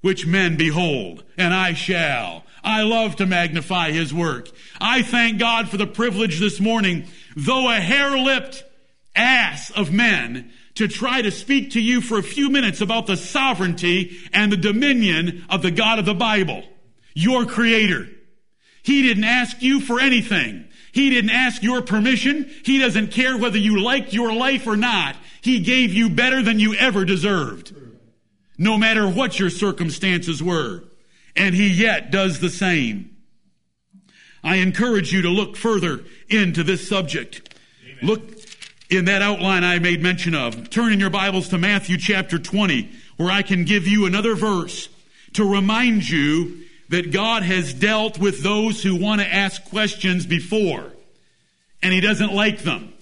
which 0.06 0.28
men 0.28 0.56
behold, 0.56 1.24
and 1.36 1.52
I 1.52 1.74
shall. 1.74 2.44
I 2.64 2.84
love 2.84 3.16
to 3.16 3.26
magnify 3.26 3.90
his 3.90 4.14
work. 4.14 4.52
I 4.80 5.02
thank 5.02 5.40
God 5.40 5.68
for 5.68 5.78
the 5.78 5.88
privilege 5.88 6.40
this 6.40 6.60
morning, 6.60 7.08
though 7.36 7.72
a 7.72 7.80
hair-lipped 7.80 8.64
ass 9.16 9.72
of 9.72 9.92
men, 9.92 10.52
to 10.76 10.88
try 10.88 11.22
to 11.22 11.32
speak 11.32 11.72
to 11.72 11.82
you 11.82 12.02
for 12.02 12.18
a 12.18 12.24
few 12.24 12.50
minutes 12.50 12.82
about 12.82 13.08
the 13.08 13.18
sovereignty 13.18 14.18
and 14.34 14.52
the 14.52 14.58
dominion 14.58 15.46
of 15.50 15.62
the 15.62 15.72
God 15.72 16.00
of 16.00 16.06
the 16.06 16.14
Bible, 16.14 16.64
your 17.14 17.46
creator. 17.46 18.08
He 18.84 19.02
didn't 19.02 19.24
ask 19.24 19.62
you 19.62 19.80
for 19.80 20.00
anything. 20.00 20.68
He 20.92 21.10
didn't 21.10 21.32
ask 21.32 21.64
your 21.64 21.82
permission. 21.82 22.50
He 22.64 22.80
doesn't 22.80 23.12
care 23.12 23.38
whether 23.38 23.58
you 23.58 23.82
liked 23.82 24.14
your 24.14 24.34
life 24.34 24.68
or 24.68 24.78
not. 24.78 25.16
He 25.42 25.60
gave 25.60 25.94
you 25.94 26.10
better 26.10 26.42
than 26.42 26.60
you 26.60 26.76
ever 26.76 27.04
deserved 27.04 27.74
no 28.58 28.78
matter 28.78 29.08
what 29.08 29.40
your 29.40 29.50
circumstances 29.50 30.42
were. 30.42 30.84
And 31.36 31.54
he 31.54 31.68
yet 31.68 32.12
does 32.12 32.40
the 32.40 32.50
same. 32.50 33.16
I 34.44 34.58
encourage 34.58 35.12
you 35.12 35.24
to 35.24 35.30
look 35.30 35.58
further 35.58 36.04
into 36.30 36.64
this 36.64 36.88
subject. 36.88 37.56
Amen. 37.84 37.98
Look 38.04 38.35
in 38.90 39.06
that 39.06 39.22
outline 39.22 39.64
I 39.64 39.80
made 39.80 40.02
mention 40.02 40.36
of. 40.36 40.70
Turn 40.70 40.94
in 40.94 41.00
your 41.00 41.10
Bibles 41.10 41.50
to 41.50 41.58
Matthew 41.58 41.98
chapter 41.98 42.38
20, 42.38 42.90
where 43.18 43.32
I 43.32 43.42
can 43.42 43.66
give 43.66 43.88
you 43.88 44.06
another 44.06 44.36
verse 44.36 44.90
to 45.34 45.44
remind 45.44 46.10
you 46.10 46.64
that 46.90 47.12
God 47.12 47.44
has 47.44 47.74
dealt 47.74 48.20
with 48.20 48.44
those 48.44 48.84
who 48.84 48.96
want 48.96 49.22
to 49.22 49.34
ask 49.34 49.64
questions 49.70 50.26
before, 50.26 50.92
and 51.82 51.94
He 51.94 52.02
doesn't 52.02 52.34
like 52.34 52.60
them. 52.60 52.94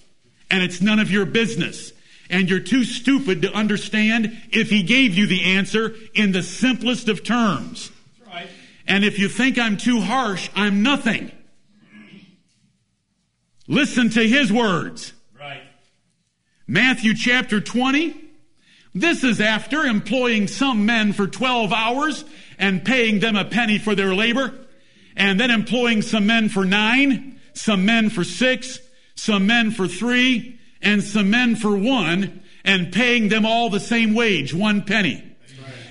And 0.50 0.62
it's 0.62 0.80
none 0.80 0.98
of 0.98 1.10
your 1.10 1.26
business 1.26 1.92
and 2.30 2.48
you're 2.48 2.60
too 2.60 2.84
stupid 2.84 3.42
to 3.42 3.52
understand 3.52 4.36
if 4.50 4.70
he 4.70 4.82
gave 4.82 5.14
you 5.14 5.26
the 5.26 5.56
answer 5.56 5.94
in 6.14 6.32
the 6.32 6.42
simplest 6.42 7.08
of 7.08 7.22
terms. 7.22 7.90
Right. 8.26 8.48
And 8.86 9.04
if 9.04 9.18
you 9.18 9.28
think 9.28 9.58
I'm 9.58 9.76
too 9.76 10.00
harsh, 10.00 10.48
I'm 10.54 10.82
nothing. 10.82 11.30
Listen 13.66 14.10
to 14.10 14.26
his 14.26 14.52
words. 14.52 15.12
Right. 16.66 16.74
Matthew 16.74 17.14
chapter 17.14 17.60
20. 17.60 18.20
This 18.94 19.24
is 19.24 19.40
after 19.40 19.84
employing 19.84 20.46
some 20.46 20.86
men 20.86 21.12
for 21.12 21.26
12 21.26 21.72
hours 21.72 22.24
and 22.58 22.84
paying 22.84 23.18
them 23.18 23.34
a 23.34 23.44
penny 23.44 23.78
for 23.78 23.96
their 23.96 24.14
labor, 24.14 24.54
and 25.16 25.40
then 25.40 25.50
employing 25.50 26.00
some 26.00 26.26
men 26.26 26.48
for 26.48 26.64
nine, 26.64 27.40
some 27.54 27.84
men 27.84 28.08
for 28.08 28.22
six, 28.22 28.78
some 29.16 29.48
men 29.48 29.72
for 29.72 29.88
three, 29.88 30.60
and 30.80 31.02
some 31.02 31.30
men 31.30 31.56
for 31.56 31.76
one 31.76 32.42
and 32.64 32.92
paying 32.92 33.28
them 33.28 33.44
all 33.44 33.68
the 33.68 33.80
same 33.80 34.14
wage, 34.14 34.54
one 34.54 34.82
penny. 34.82 35.22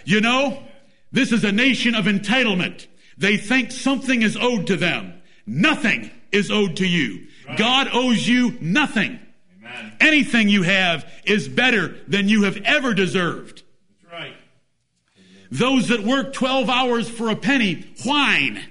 You 0.06 0.22
know, 0.22 0.64
this 1.12 1.32
is 1.32 1.44
a 1.44 1.52
nation 1.52 1.96
of 1.96 2.06
entitlement. 2.06 2.88
They 3.18 3.38
think 3.38 3.72
something 3.72 4.22
is 4.22 4.36
owed 4.36 4.68
to 4.68 4.76
them. 4.76 5.14
Nothing 5.46 6.10
is 6.32 6.50
owed 6.50 6.78
to 6.78 6.88
you. 6.88 7.28
Right. 7.48 7.58
God 7.58 7.90
owes 7.94 8.28
you 8.28 8.58
nothing. 8.60 9.20
Amen. 9.74 9.94
Anything 10.00 10.50
you 10.50 10.64
have 10.64 11.10
is 11.26 11.48
better 11.48 11.96
than 12.08 12.30
you 12.30 12.44
have 12.44 12.58
ever 12.58 12.94
deserved. 12.94 13.64
That's 14.02 14.14
right. 14.14 14.36
Those 15.52 15.90
that 15.90 16.04
work 16.04 16.34
12 16.34 16.70
hours 16.70 17.10
for 17.10 17.30
a 17.30 17.36
penny 17.36 17.86
whine 18.06 18.64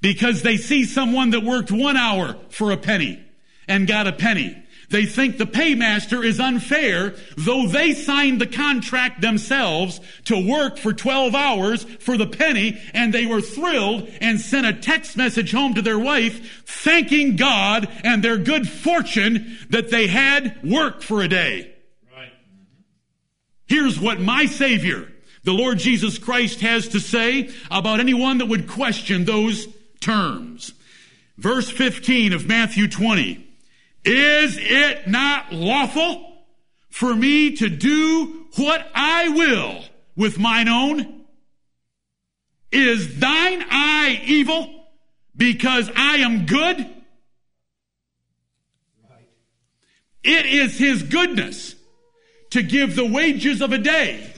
because 0.00 0.42
they 0.42 0.56
see 0.56 0.84
someone 0.84 1.30
that 1.30 1.42
worked 1.42 1.70
one 1.70 1.96
hour 1.96 2.36
for 2.50 2.70
a 2.70 2.76
penny 2.76 3.22
and 3.66 3.86
got 3.86 4.06
a 4.06 4.12
penny. 4.12 4.62
They 4.90 5.04
think 5.04 5.36
the 5.36 5.46
paymaster 5.46 6.24
is 6.24 6.40
unfair, 6.40 7.14
though 7.36 7.66
they 7.66 7.92
signed 7.92 8.40
the 8.40 8.46
contract 8.46 9.20
themselves 9.20 10.00
to 10.24 10.48
work 10.48 10.78
for 10.78 10.94
12 10.94 11.34
hours 11.34 11.84
for 11.84 12.16
the 12.16 12.26
penny, 12.26 12.80
and 12.94 13.12
they 13.12 13.26
were 13.26 13.42
thrilled 13.42 14.08
and 14.22 14.40
sent 14.40 14.66
a 14.66 14.72
text 14.72 15.16
message 15.16 15.52
home 15.52 15.74
to 15.74 15.82
their 15.82 15.98
wife, 15.98 16.64
thanking 16.64 17.36
God 17.36 17.86
and 18.02 18.24
their 18.24 18.38
good 18.38 18.66
fortune 18.66 19.58
that 19.68 19.90
they 19.90 20.06
had 20.06 20.58
work 20.64 21.02
for 21.02 21.20
a 21.20 21.28
day. 21.28 21.70
Right. 22.10 22.32
Here's 23.66 24.00
what 24.00 24.20
my 24.20 24.46
Savior, 24.46 25.12
the 25.44 25.52
Lord 25.52 25.78
Jesus 25.78 26.16
Christ, 26.16 26.60
has 26.62 26.88
to 26.88 27.00
say 27.00 27.50
about 27.70 28.00
anyone 28.00 28.38
that 28.38 28.46
would 28.46 28.66
question 28.66 29.26
those 29.26 29.68
terms. 30.00 30.72
Verse 31.36 31.68
15 31.68 32.32
of 32.32 32.46
Matthew 32.46 32.88
20. 32.88 33.47
Is 34.08 34.56
it 34.58 35.06
not 35.06 35.52
lawful 35.52 36.32
for 36.88 37.14
me 37.14 37.56
to 37.56 37.68
do 37.68 38.46
what 38.56 38.90
I 38.94 39.28
will 39.28 39.84
with 40.16 40.38
mine 40.38 40.66
own? 40.66 41.24
Is 42.72 43.18
thine 43.18 43.62
eye 43.68 44.22
evil 44.24 44.86
because 45.36 45.90
I 45.94 46.16
am 46.18 46.46
good? 46.46 46.78
It 50.24 50.46
is 50.46 50.78
his 50.78 51.02
goodness 51.02 51.74
to 52.50 52.62
give 52.62 52.96
the 52.96 53.04
wages 53.04 53.60
of 53.60 53.72
a 53.72 53.78
day 53.78 54.32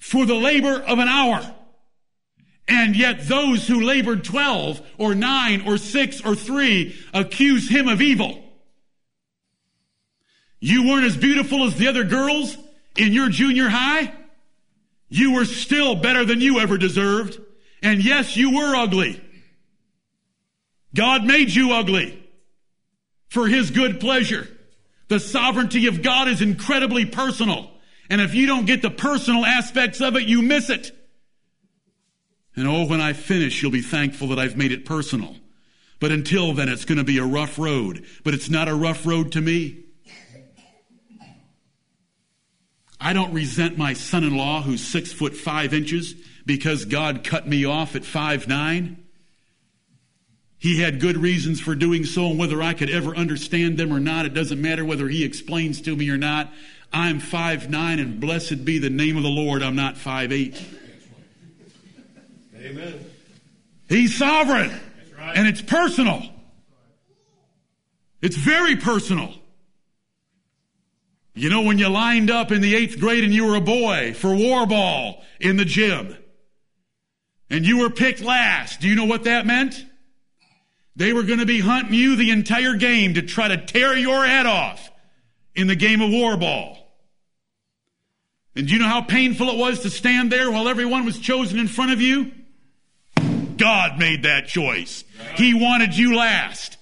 for 0.00 0.26
the 0.26 0.34
labor 0.34 0.82
of 0.82 0.98
an 0.98 1.06
hour. 1.06 1.54
And 2.66 2.96
yet 2.96 3.28
those 3.28 3.68
who 3.68 3.82
labored 3.82 4.24
12 4.24 4.84
or 4.98 5.14
9 5.14 5.68
or 5.68 5.78
6 5.78 6.20
or 6.24 6.34
3 6.34 6.96
accuse 7.14 7.68
him 7.68 7.86
of 7.86 8.02
evil. 8.02 8.42
You 10.60 10.88
weren't 10.88 11.04
as 11.04 11.16
beautiful 11.16 11.64
as 11.64 11.76
the 11.76 11.88
other 11.88 12.04
girls 12.04 12.56
in 12.96 13.12
your 13.12 13.28
junior 13.28 13.68
high. 13.68 14.12
You 15.08 15.34
were 15.34 15.44
still 15.44 15.94
better 15.94 16.24
than 16.24 16.40
you 16.40 16.58
ever 16.60 16.78
deserved. 16.78 17.38
And 17.82 18.04
yes, 18.04 18.36
you 18.36 18.56
were 18.56 18.74
ugly. 18.74 19.20
God 20.94 21.24
made 21.24 21.50
you 21.50 21.72
ugly 21.72 22.22
for 23.28 23.46
his 23.46 23.70
good 23.70 24.00
pleasure. 24.00 24.48
The 25.08 25.20
sovereignty 25.20 25.86
of 25.86 26.02
God 26.02 26.28
is 26.28 26.42
incredibly 26.42 27.04
personal. 27.04 27.70
And 28.08 28.20
if 28.20 28.34
you 28.34 28.46
don't 28.46 28.66
get 28.66 28.82
the 28.82 28.90
personal 28.90 29.44
aspects 29.44 30.00
of 30.00 30.16
it, 30.16 30.26
you 30.26 30.42
miss 30.42 30.70
it. 30.70 30.90
And 32.56 32.66
oh, 32.66 32.86
when 32.86 33.00
I 33.00 33.12
finish, 33.12 33.62
you'll 33.62 33.70
be 33.70 33.82
thankful 33.82 34.28
that 34.28 34.38
I've 34.38 34.56
made 34.56 34.72
it 34.72 34.86
personal. 34.86 35.36
But 36.00 36.12
until 36.12 36.54
then, 36.54 36.68
it's 36.68 36.84
going 36.84 36.98
to 36.98 37.04
be 37.04 37.18
a 37.18 37.24
rough 37.24 37.58
road. 37.58 38.04
But 38.24 38.34
it's 38.34 38.48
not 38.48 38.68
a 38.68 38.74
rough 38.74 39.06
road 39.06 39.32
to 39.32 39.40
me. 39.40 39.84
I 43.00 43.12
don't 43.12 43.32
resent 43.32 43.76
my 43.76 43.92
son 43.92 44.24
in 44.24 44.36
law 44.36 44.62
who's 44.62 44.86
six 44.86 45.12
foot 45.12 45.34
five 45.34 45.74
inches 45.74 46.14
because 46.44 46.84
God 46.84 47.24
cut 47.24 47.46
me 47.46 47.64
off 47.64 47.94
at 47.96 48.04
five 48.04 48.48
nine. 48.48 49.02
He 50.58 50.80
had 50.80 51.00
good 51.00 51.18
reasons 51.18 51.60
for 51.60 51.74
doing 51.74 52.04
so, 52.04 52.26
and 52.28 52.38
whether 52.38 52.62
I 52.62 52.72
could 52.72 52.90
ever 52.90 53.14
understand 53.14 53.78
them 53.78 53.92
or 53.92 54.00
not, 54.00 54.24
it 54.24 54.32
doesn't 54.32 54.60
matter 54.60 54.84
whether 54.84 55.06
he 55.06 55.22
explains 55.22 55.82
to 55.82 55.94
me 55.94 56.08
or 56.08 56.16
not. 56.16 56.52
I'm 56.92 57.20
five 57.20 57.68
nine, 57.68 57.98
and 57.98 58.20
blessed 58.20 58.64
be 58.64 58.78
the 58.78 58.90
name 58.90 59.16
of 59.16 59.22
the 59.22 59.28
Lord, 59.28 59.62
I'm 59.62 59.76
not 59.76 59.98
five 59.98 60.32
eight. 60.32 60.60
Amen. 62.56 63.04
He's 63.88 64.16
sovereign, 64.16 64.72
right. 65.16 65.36
and 65.36 65.46
it's 65.46 65.62
personal. 65.62 66.22
It's 68.22 68.36
very 68.36 68.76
personal. 68.76 69.34
You 71.36 71.50
know, 71.50 71.60
when 71.60 71.76
you 71.76 71.90
lined 71.90 72.30
up 72.30 72.50
in 72.50 72.62
the 72.62 72.74
eighth 72.74 72.98
grade 72.98 73.22
and 73.22 73.32
you 73.32 73.44
were 73.44 73.56
a 73.56 73.60
boy 73.60 74.14
for 74.14 74.34
war 74.34 74.66
ball 74.66 75.22
in 75.38 75.58
the 75.58 75.66
gym, 75.66 76.16
and 77.50 77.66
you 77.66 77.78
were 77.78 77.90
picked 77.90 78.22
last, 78.22 78.80
do 78.80 78.88
you 78.88 78.94
know 78.94 79.04
what 79.04 79.24
that 79.24 79.46
meant? 79.46 79.84
They 80.96 81.12
were 81.12 81.24
going 81.24 81.40
to 81.40 81.46
be 81.46 81.60
hunting 81.60 81.92
you 81.92 82.16
the 82.16 82.30
entire 82.30 82.74
game 82.74 83.14
to 83.14 83.22
try 83.22 83.48
to 83.48 83.58
tear 83.58 83.94
your 83.94 84.24
head 84.26 84.46
off 84.46 84.90
in 85.54 85.66
the 85.66 85.76
game 85.76 86.00
of 86.00 86.10
war 86.10 86.38
ball. 86.38 86.78
And 88.54 88.66
do 88.66 88.72
you 88.72 88.78
know 88.78 88.88
how 88.88 89.02
painful 89.02 89.50
it 89.50 89.58
was 89.58 89.80
to 89.80 89.90
stand 89.90 90.32
there 90.32 90.50
while 90.50 90.68
everyone 90.68 91.04
was 91.04 91.18
chosen 91.18 91.58
in 91.58 91.68
front 91.68 91.92
of 91.92 92.00
you? 92.00 92.32
God 93.58 93.98
made 93.98 94.22
that 94.22 94.46
choice. 94.46 95.04
He 95.34 95.52
wanted 95.52 95.94
you 95.94 96.16
last. 96.16 96.78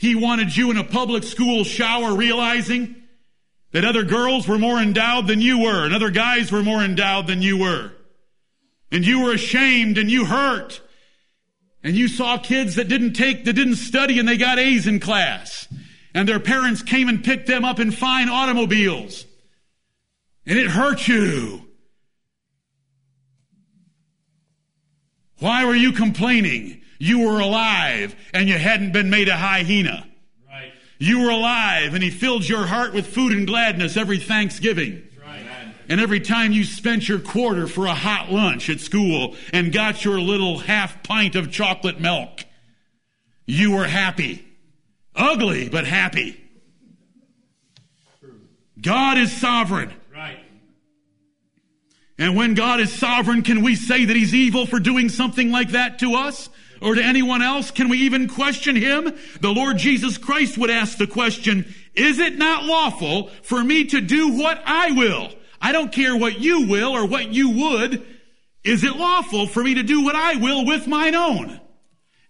He 0.00 0.14
wanted 0.14 0.56
you 0.56 0.70
in 0.70 0.78
a 0.78 0.82
public 0.82 1.24
school 1.24 1.62
shower 1.62 2.16
realizing 2.16 2.96
that 3.72 3.84
other 3.84 4.02
girls 4.02 4.48
were 4.48 4.56
more 4.56 4.78
endowed 4.80 5.26
than 5.26 5.42
you 5.42 5.58
were 5.58 5.84
and 5.84 5.94
other 5.94 6.08
guys 6.08 6.50
were 6.50 6.62
more 6.62 6.82
endowed 6.82 7.26
than 7.26 7.42
you 7.42 7.58
were. 7.58 7.92
And 8.90 9.04
you 9.04 9.20
were 9.20 9.34
ashamed 9.34 9.98
and 9.98 10.10
you 10.10 10.24
hurt. 10.24 10.80
And 11.84 11.94
you 11.94 12.08
saw 12.08 12.38
kids 12.38 12.76
that 12.76 12.88
didn't 12.88 13.12
take, 13.12 13.44
that 13.44 13.52
didn't 13.52 13.76
study 13.76 14.18
and 14.18 14.26
they 14.26 14.38
got 14.38 14.58
A's 14.58 14.86
in 14.86 15.00
class. 15.00 15.68
And 16.14 16.26
their 16.26 16.40
parents 16.40 16.80
came 16.80 17.10
and 17.10 17.22
picked 17.22 17.46
them 17.46 17.66
up 17.66 17.78
in 17.78 17.90
fine 17.90 18.30
automobiles. 18.30 19.26
And 20.46 20.58
it 20.58 20.68
hurt 20.68 21.08
you. 21.08 21.68
Why 25.40 25.66
were 25.66 25.76
you 25.76 25.92
complaining? 25.92 26.79
You 27.00 27.20
were 27.20 27.40
alive 27.40 28.14
and 28.34 28.46
you 28.46 28.58
hadn't 28.58 28.92
been 28.92 29.08
made 29.08 29.28
a 29.28 29.36
hyena. 29.36 30.06
Right. 30.46 30.70
You 30.98 31.20
were 31.22 31.30
alive 31.30 31.94
and 31.94 32.02
he 32.02 32.10
filled 32.10 32.46
your 32.46 32.66
heart 32.66 32.92
with 32.92 33.06
food 33.06 33.32
and 33.32 33.46
gladness 33.46 33.96
every 33.96 34.18
Thanksgiving. 34.18 35.02
Right. 35.18 35.42
And 35.88 35.98
every 35.98 36.20
time 36.20 36.52
you 36.52 36.62
spent 36.62 37.08
your 37.08 37.18
quarter 37.18 37.66
for 37.66 37.86
a 37.86 37.94
hot 37.94 38.30
lunch 38.30 38.68
at 38.68 38.80
school 38.80 39.34
and 39.50 39.72
got 39.72 40.04
your 40.04 40.20
little 40.20 40.58
half 40.58 41.02
pint 41.02 41.36
of 41.36 41.50
chocolate 41.50 41.98
milk, 41.98 42.44
you 43.46 43.72
were 43.72 43.86
happy. 43.86 44.46
Ugly, 45.16 45.70
but 45.70 45.86
happy. 45.86 46.38
God 48.78 49.16
is 49.16 49.32
sovereign. 49.32 49.92
Right. 50.14 50.38
And 52.18 52.36
when 52.36 52.52
God 52.52 52.80
is 52.80 52.92
sovereign, 52.92 53.40
can 53.40 53.62
we 53.62 53.74
say 53.74 54.04
that 54.04 54.14
He's 54.14 54.34
evil 54.34 54.66
for 54.66 54.80
doing 54.80 55.08
something 55.08 55.50
like 55.50 55.70
that 55.70 55.98
to 56.00 56.14
us? 56.14 56.50
Or 56.80 56.94
to 56.94 57.02
anyone 57.02 57.42
else? 57.42 57.70
Can 57.70 57.88
we 57.88 57.98
even 57.98 58.28
question 58.28 58.76
him? 58.76 59.12
The 59.40 59.52
Lord 59.52 59.78
Jesus 59.78 60.18
Christ 60.18 60.58
would 60.58 60.70
ask 60.70 60.98
the 60.98 61.06
question, 61.06 61.72
is 61.94 62.18
it 62.18 62.38
not 62.38 62.64
lawful 62.64 63.28
for 63.42 63.62
me 63.62 63.84
to 63.86 64.00
do 64.00 64.32
what 64.36 64.62
I 64.64 64.92
will? 64.92 65.32
I 65.60 65.72
don't 65.72 65.92
care 65.92 66.16
what 66.16 66.40
you 66.40 66.66
will 66.66 66.92
or 66.92 67.06
what 67.06 67.28
you 67.32 67.50
would. 67.50 68.06
Is 68.64 68.84
it 68.84 68.96
lawful 68.96 69.46
for 69.46 69.62
me 69.62 69.74
to 69.74 69.82
do 69.82 70.02
what 70.02 70.14
I 70.14 70.36
will 70.36 70.64
with 70.64 70.86
mine 70.86 71.14
own? 71.14 71.60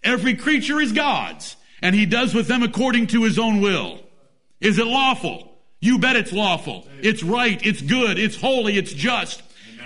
Every 0.03 0.35
creature 0.35 0.81
is 0.81 0.93
God's, 0.93 1.57
and 1.83 1.95
he 1.95 2.07
does 2.07 2.35
with 2.35 2.49
them 2.49 2.63
according 2.63 3.09
to 3.09 3.25
his 3.25 3.39
own 3.39 3.61
will. 3.61 4.01
Is 4.61 4.79
it 4.79 4.87
lawful? 4.87 5.59
You 5.81 5.99
bet 5.99 6.17
it's 6.17 6.33
lawful. 6.33 6.87
It's 7.01 7.23
right. 7.23 7.65
It's 7.65 7.81
good. 7.81 8.19
It's 8.19 8.37
holy. 8.37 8.77
It's 8.77 8.93
just. 8.93 9.43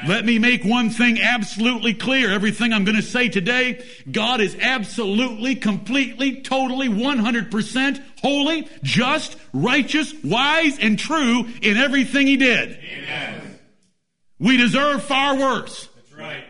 Let 0.06 0.24
me 0.24 0.38
make 0.38 0.64
one 0.64 0.90
thing 0.90 1.20
absolutely 1.20 1.94
clear. 1.94 2.30
Everything 2.30 2.72
I'm 2.72 2.84
going 2.84 2.96
to 2.96 3.02
say 3.02 3.28
today, 3.28 3.84
God 4.10 4.40
is 4.40 4.56
absolutely, 4.60 5.56
completely, 5.56 6.42
totally, 6.42 6.88
100% 6.88 8.02
holy, 8.20 8.68
just, 8.82 9.36
righteous, 9.52 10.12
wise, 10.22 10.78
and 10.78 10.98
true 10.98 11.46
in 11.62 11.76
everything 11.76 12.26
He 12.26 12.36
did. 12.36 12.78
Amen. 12.78 13.58
We 14.38 14.56
deserve 14.56 15.04
far 15.04 15.36
worse. 15.36 15.88
That's 15.94 16.12
right. 16.12 16.44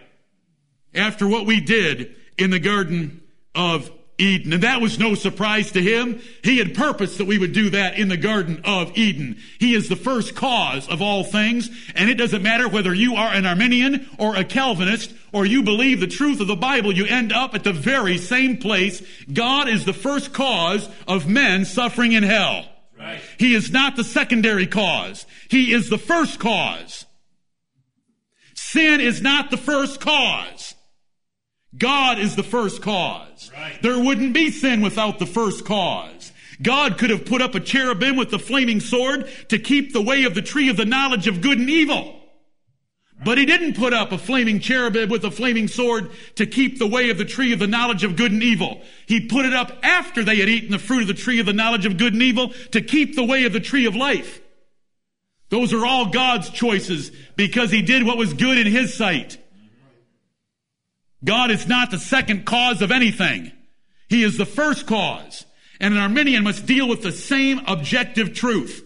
After 0.94 1.28
what 1.28 1.46
we 1.46 1.60
did 1.60 2.16
in 2.38 2.50
the 2.50 2.58
Garden 2.58 3.22
of 3.54 3.90
Eden. 4.18 4.52
And 4.52 4.62
that 4.62 4.80
was 4.80 4.98
no 4.98 5.14
surprise 5.14 5.72
to 5.72 5.82
him. 5.82 6.20
He 6.42 6.58
had 6.58 6.74
purposed 6.74 7.18
that 7.18 7.26
we 7.26 7.38
would 7.38 7.52
do 7.52 7.70
that 7.70 7.98
in 7.98 8.08
the 8.08 8.16
Garden 8.16 8.60
of 8.64 8.96
Eden. 8.96 9.38
He 9.58 9.74
is 9.74 9.88
the 9.88 9.96
first 9.96 10.34
cause 10.34 10.88
of 10.88 11.02
all 11.02 11.24
things, 11.24 11.68
and 11.94 12.08
it 12.08 12.14
doesn't 12.14 12.42
matter 12.42 12.68
whether 12.68 12.94
you 12.94 13.16
are 13.16 13.32
an 13.32 13.46
Arminian 13.46 14.08
or 14.18 14.36
a 14.36 14.44
Calvinist 14.44 15.12
or 15.32 15.44
you 15.44 15.64
believe 15.64 15.98
the 15.98 16.06
truth 16.06 16.40
of 16.40 16.46
the 16.46 16.54
Bible, 16.54 16.92
you 16.92 17.06
end 17.06 17.32
up 17.32 17.54
at 17.56 17.64
the 17.64 17.72
very 17.72 18.16
same 18.18 18.56
place. 18.56 19.02
God 19.32 19.68
is 19.68 19.84
the 19.84 19.92
first 19.92 20.32
cause 20.32 20.88
of 21.08 21.28
men 21.28 21.64
suffering 21.64 22.12
in 22.12 22.22
hell. 22.22 22.66
Right. 22.96 23.20
He 23.38 23.54
is 23.54 23.72
not 23.72 23.96
the 23.96 24.04
secondary 24.04 24.68
cause. 24.68 25.26
He 25.50 25.72
is 25.72 25.90
the 25.90 25.98
first 25.98 26.38
cause. 26.38 27.04
Sin 28.54 29.00
is 29.00 29.20
not 29.20 29.50
the 29.50 29.56
first 29.56 30.00
cause. 30.00 30.73
God 31.76 32.18
is 32.18 32.36
the 32.36 32.42
first 32.42 32.82
cause. 32.82 33.50
Right. 33.52 33.80
There 33.82 33.98
wouldn't 33.98 34.32
be 34.32 34.50
sin 34.50 34.80
without 34.80 35.18
the 35.18 35.26
first 35.26 35.64
cause. 35.64 36.32
God 36.62 36.98
could 36.98 37.10
have 37.10 37.24
put 37.24 37.42
up 37.42 37.54
a 37.54 37.60
cherubim 37.60 38.16
with 38.16 38.30
the 38.30 38.38
flaming 38.38 38.80
sword 38.80 39.28
to 39.48 39.58
keep 39.58 39.92
the 39.92 40.02
way 40.02 40.24
of 40.24 40.34
the 40.34 40.42
tree 40.42 40.68
of 40.68 40.76
the 40.76 40.84
knowledge 40.84 41.26
of 41.26 41.40
good 41.40 41.58
and 41.58 41.68
evil. 41.68 42.20
But 43.24 43.38
he 43.38 43.46
didn't 43.46 43.76
put 43.76 43.94
up 43.94 44.12
a 44.12 44.18
flaming 44.18 44.60
cherubim 44.60 45.08
with 45.08 45.24
a 45.24 45.30
flaming 45.30 45.68
sword 45.68 46.10
to 46.34 46.46
keep 46.46 46.78
the 46.78 46.86
way 46.86 47.10
of 47.10 47.18
the 47.18 47.24
tree 47.24 47.52
of 47.52 47.58
the 47.58 47.66
knowledge 47.66 48.04
of 48.04 48.16
good 48.16 48.32
and 48.32 48.42
evil. 48.42 48.82
He 49.06 49.26
put 49.26 49.46
it 49.46 49.54
up 49.54 49.72
after 49.82 50.24
they 50.24 50.36
had 50.36 50.48
eaten 50.48 50.72
the 50.72 50.78
fruit 50.78 51.02
of 51.02 51.08
the 51.08 51.14
tree 51.14 51.40
of 51.40 51.46
the 51.46 51.52
knowledge 51.52 51.86
of 51.86 51.96
good 51.96 52.12
and 52.12 52.22
evil 52.22 52.52
to 52.72 52.80
keep 52.80 53.14
the 53.14 53.24
way 53.24 53.44
of 53.44 53.52
the 53.52 53.60
tree 53.60 53.86
of 53.86 53.94
life. 53.94 54.40
Those 55.48 55.72
are 55.72 55.86
all 55.86 56.06
God's 56.06 56.50
choices 56.50 57.12
because 57.36 57.70
he 57.70 57.82
did 57.82 58.02
what 58.02 58.18
was 58.18 58.34
good 58.34 58.58
in 58.58 58.66
his 58.66 58.94
sight. 58.94 59.38
God 61.24 61.50
is 61.50 61.66
not 61.66 61.90
the 61.90 61.98
second 61.98 62.44
cause 62.44 62.82
of 62.82 62.92
anything. 62.92 63.50
He 64.08 64.22
is 64.22 64.36
the 64.36 64.46
first 64.46 64.86
cause. 64.86 65.44
And 65.80 65.94
an 65.94 66.00
Arminian 66.00 66.44
must 66.44 66.66
deal 66.66 66.88
with 66.88 67.02
the 67.02 67.12
same 67.12 67.60
objective 67.66 68.34
truth. 68.34 68.84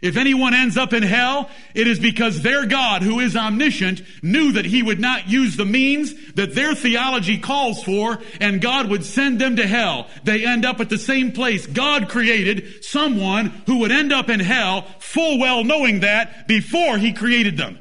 If 0.00 0.16
anyone 0.16 0.54
ends 0.54 0.76
up 0.76 0.92
in 0.92 1.02
hell, 1.02 1.50
it 1.74 1.88
is 1.88 1.98
because 1.98 2.40
their 2.40 2.66
God, 2.66 3.02
who 3.02 3.18
is 3.18 3.36
omniscient, 3.36 4.02
knew 4.22 4.52
that 4.52 4.64
he 4.64 4.80
would 4.80 5.00
not 5.00 5.28
use 5.28 5.56
the 5.56 5.64
means 5.64 6.14
that 6.34 6.54
their 6.54 6.74
theology 6.74 7.36
calls 7.36 7.82
for, 7.82 8.18
and 8.40 8.60
God 8.60 8.88
would 8.90 9.04
send 9.04 9.40
them 9.40 9.56
to 9.56 9.66
hell. 9.66 10.06
They 10.22 10.46
end 10.46 10.64
up 10.64 10.78
at 10.78 10.88
the 10.88 10.98
same 10.98 11.32
place. 11.32 11.66
God 11.66 12.08
created 12.08 12.84
someone 12.84 13.46
who 13.66 13.78
would 13.78 13.90
end 13.90 14.12
up 14.12 14.30
in 14.30 14.38
hell, 14.38 14.82
full 15.00 15.40
well 15.40 15.64
knowing 15.64 16.00
that 16.00 16.46
before 16.46 16.98
he 16.98 17.12
created 17.12 17.56
them. 17.56 17.80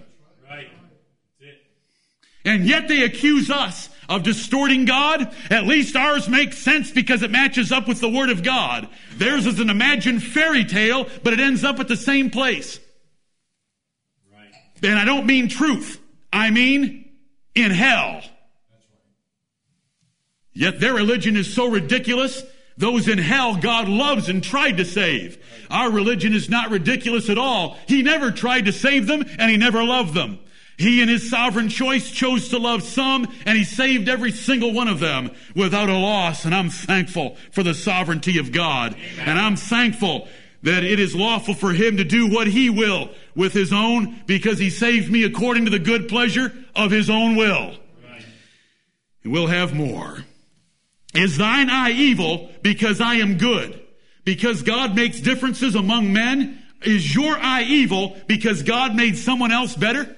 Right. 2.48 2.56
And 2.56 2.66
yet 2.66 2.88
they 2.88 3.04
accuse 3.04 3.50
us 3.50 3.90
of 4.10 4.24
distorting 4.24 4.86
God. 4.86 5.34
At 5.50 5.68
least 5.68 5.96
ours 5.96 6.30
makes 6.30 6.58
sense 6.58 6.92
because 6.92 7.22
it 7.22 7.32
matches 7.32 7.72
up 7.72 7.88
with 7.88 8.00
the 8.00 8.10
Word 8.10 8.30
of 8.30 8.44
God. 8.44 8.88
Theirs 9.16 9.46
is 9.46 9.60
an 9.60 9.70
imagined 9.70 10.24
fairy 10.24 10.64
tale, 10.64 11.08
but 11.24 11.34
it 11.34 11.40
ends 11.40 11.64
up 11.64 11.80
at 11.80 11.88
the 11.88 11.98
same 11.98 12.30
place. 12.30 12.80
Right. 14.34 14.54
And 14.84 14.98
I 14.98 15.06
don't 15.06 15.26
mean 15.26 15.50
truth. 15.50 16.00
I 16.32 16.52
mean 16.52 17.06
in 17.56 17.72
hell. 17.72 18.22
Yet 20.54 20.80
their 20.80 20.94
religion 20.94 21.38
is 21.38 21.54
so 21.54 21.70
ridiculous. 21.70 22.44
Those 22.78 23.08
in 23.08 23.18
hell 23.18 23.58
God 23.58 23.88
loves 23.88 24.30
and 24.30 24.44
tried 24.44 24.78
to 24.78 24.86
save. 24.86 25.38
Our 25.70 25.92
religion 25.92 26.34
is 26.34 26.50
not 26.50 26.70
ridiculous 26.70 27.30
at 27.30 27.38
all. 27.38 27.78
He 27.88 28.04
never 28.04 28.32
tried 28.32 28.66
to 28.66 28.72
save 28.72 29.08
them 29.08 29.26
and 29.38 29.52
he 29.52 29.58
never 29.58 29.84
loved 29.84 30.14
them. 30.14 30.40
He 30.78 31.02
in 31.02 31.10
his 31.10 31.30
sovereign 31.30 31.70
choice 31.70 32.12
chose 32.12 32.50
to 32.50 32.60
love 32.60 32.84
some 32.84 33.28
and 33.46 33.58
he 33.58 33.64
saved 33.64 34.08
every 34.08 34.32
single 34.32 34.74
one 34.74 34.88
of 34.88 35.00
them 35.00 35.32
without 35.56 35.90
a 35.90 35.98
loss. 35.98 36.46
And 36.46 36.54
I'm 36.54 36.70
thankful 36.70 37.36
for 37.52 37.64
the 37.64 37.74
sovereignty 37.74 38.38
of 38.38 38.52
God. 38.52 38.94
Amen. 38.94 39.28
And 39.28 39.40
I'm 39.40 39.56
thankful 39.56 40.28
that 40.62 40.84
it 40.84 41.00
is 41.00 41.16
lawful 41.16 41.56
for 41.56 41.74
him 41.74 41.98
to 41.98 42.04
do 42.04 42.28
what 42.28 42.48
he 42.48 42.70
will 42.70 43.10
with 43.36 43.54
his 43.54 43.74
own 43.74 44.22
because 44.28 44.60
he 44.60 44.70
saved 44.70 45.12
me 45.12 45.24
according 45.24 45.66
to 45.66 45.72
the 45.72 45.80
good 45.80 46.08
pleasure 46.08 46.54
of 46.76 46.92
his 46.92 47.10
own 47.10 47.36
will. 47.36 47.76
Right. 48.04 48.26
And 49.24 49.34
we'll 49.34 49.48
have 49.48 49.74
more. 49.74 50.26
Is 51.16 51.38
thine 51.38 51.70
eye 51.72 51.92
evil 51.92 52.52
because 52.62 53.02
I 53.02 53.16
am 53.16 53.38
good? 53.38 53.82
Because 54.26 54.62
God 54.62 54.96
makes 54.96 55.22
differences 55.22 55.74
among 55.74 56.14
men? 56.14 56.62
Is 56.84 57.16
your 57.16 57.36
eye 57.36 57.64
evil 57.64 58.16
because 58.28 58.62
God 58.62 58.96
made 58.96 59.18
someone 59.18 59.52
else 59.52 59.76
better? 59.76 60.17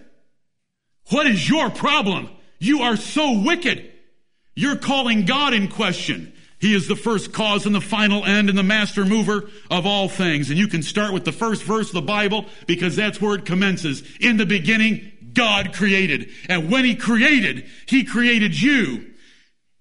What 1.09 1.27
is 1.27 1.49
your 1.49 1.69
problem? 1.69 2.29
You 2.59 2.81
are 2.81 2.97
so 2.97 3.39
wicked. 3.41 3.91
You're 4.55 4.75
calling 4.75 5.25
God 5.25 5.53
in 5.53 5.67
question. 5.67 6.33
He 6.59 6.75
is 6.75 6.87
the 6.87 6.95
first 6.95 7.31
cause 7.31 7.65
and 7.65 7.73
the 7.73 7.81
final 7.81 8.25
end 8.25 8.49
and 8.49 8.57
the 8.57 8.63
master 8.63 9.05
mover 9.05 9.49
of 9.71 9.85
all 9.85 10.09
things. 10.09 10.49
And 10.49 10.59
you 10.59 10.67
can 10.67 10.83
start 10.83 11.13
with 11.13 11.23
the 11.23 11.31
first 11.31 11.63
verse 11.63 11.87
of 11.87 11.93
the 11.93 12.01
Bible 12.01 12.45
because 12.67 12.95
that's 12.95 13.21
where 13.21 13.35
it 13.35 13.45
commences. 13.45 14.03
In 14.19 14.35
the 14.35 14.45
beginning, 14.45 15.11
God 15.33 15.73
created. 15.73 16.29
And 16.49 16.69
when 16.69 16.83
He 16.83 16.95
created, 16.95 17.65
He 17.85 18.03
created 18.03 18.61
you 18.61 19.08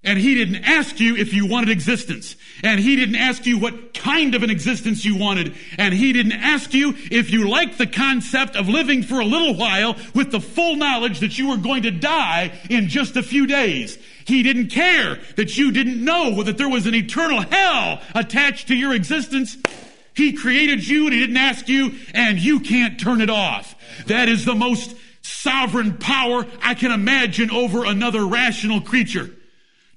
and 0.09 0.19
he 0.19 0.35
didn't 0.35 0.65
ask 0.65 0.99
you 1.01 1.17
if 1.17 1.35
you 1.35 1.45
wanted 1.45 1.69
existence. 1.69 2.35
And 2.65 2.81
he 2.81 2.97
didn't 2.97 3.17
ask 3.17 3.45
you 3.45 3.59
what 3.59 3.93
kind 3.93 4.35
of 4.35 4.43
an 4.43 4.49
existence 4.49 5.05
you 5.05 5.19
wanted. 5.19 5.55
And 5.77 5.93
he 5.93 6.15
didn't 6.15 6.33
ask 6.33 6.73
you 6.73 6.95
if 7.11 7.31
you 7.31 7.47
liked 7.47 7.77
the 7.77 7.87
concept 7.87 8.57
of 8.57 8.71
living 8.71 9.03
for 9.03 9.21
a 9.21 9.25
little 9.27 9.55
while 9.55 9.97
with 10.15 10.31
the 10.31 10.41
full 10.41 10.77
knowledge 10.77 11.21
that 11.21 11.37
you 11.37 11.51
were 11.51 11.59
going 11.59 11.83
to 11.83 11.91
die 11.91 12.59
in 12.71 12.89
just 12.89 13.19
a 13.19 13.23
few 13.23 13.47
days. 13.47 13.99
He 14.25 14.43
didn't 14.43 14.69
care 14.69 15.19
that 15.37 15.59
you 15.59 15.73
didn't 15.73 16.03
know 16.03 16.43
that 16.43 16.57
there 16.57 16.71
was 16.71 16.87
an 16.87 16.95
eternal 16.95 17.43
hell 17.43 18.01
attached 18.15 18.69
to 18.69 18.75
your 18.75 18.95
existence. 18.95 19.59
He 20.15 20.33
created 20.33 20.89
you 20.89 21.05
and 21.05 21.13
he 21.13 21.21
didn't 21.21 21.37
ask 21.37 21.69
you 21.69 21.97
and 22.15 22.39
you 22.39 22.61
can't 22.61 22.99
turn 22.99 23.21
it 23.21 23.29
off. 23.29 23.75
That 24.07 24.31
is 24.31 24.47
the 24.47 24.55
most 24.55 24.97
sovereign 25.21 25.99
power 25.99 26.47
I 26.63 26.73
can 26.73 26.93
imagine 26.93 27.51
over 27.51 27.85
another 27.85 28.25
rational 28.25 28.81
creature 28.81 29.35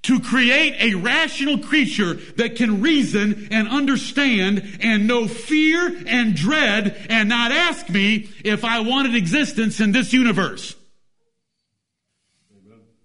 to 0.03 0.19
create 0.19 0.75
a 0.79 0.95
rational 0.95 1.59
creature 1.59 2.15
that 2.37 2.55
can 2.55 2.81
reason 2.81 3.47
and 3.51 3.67
understand 3.67 4.77
and 4.81 5.07
know 5.07 5.27
fear 5.27 5.95
and 6.07 6.35
dread 6.35 7.05
and 7.09 7.29
not 7.29 7.51
ask 7.51 7.87
me 7.89 8.29
if 8.43 8.65
I 8.65 8.79
wanted 8.79 9.15
existence 9.15 9.79
in 9.79 9.91
this 9.91 10.11
universe. 10.11 10.75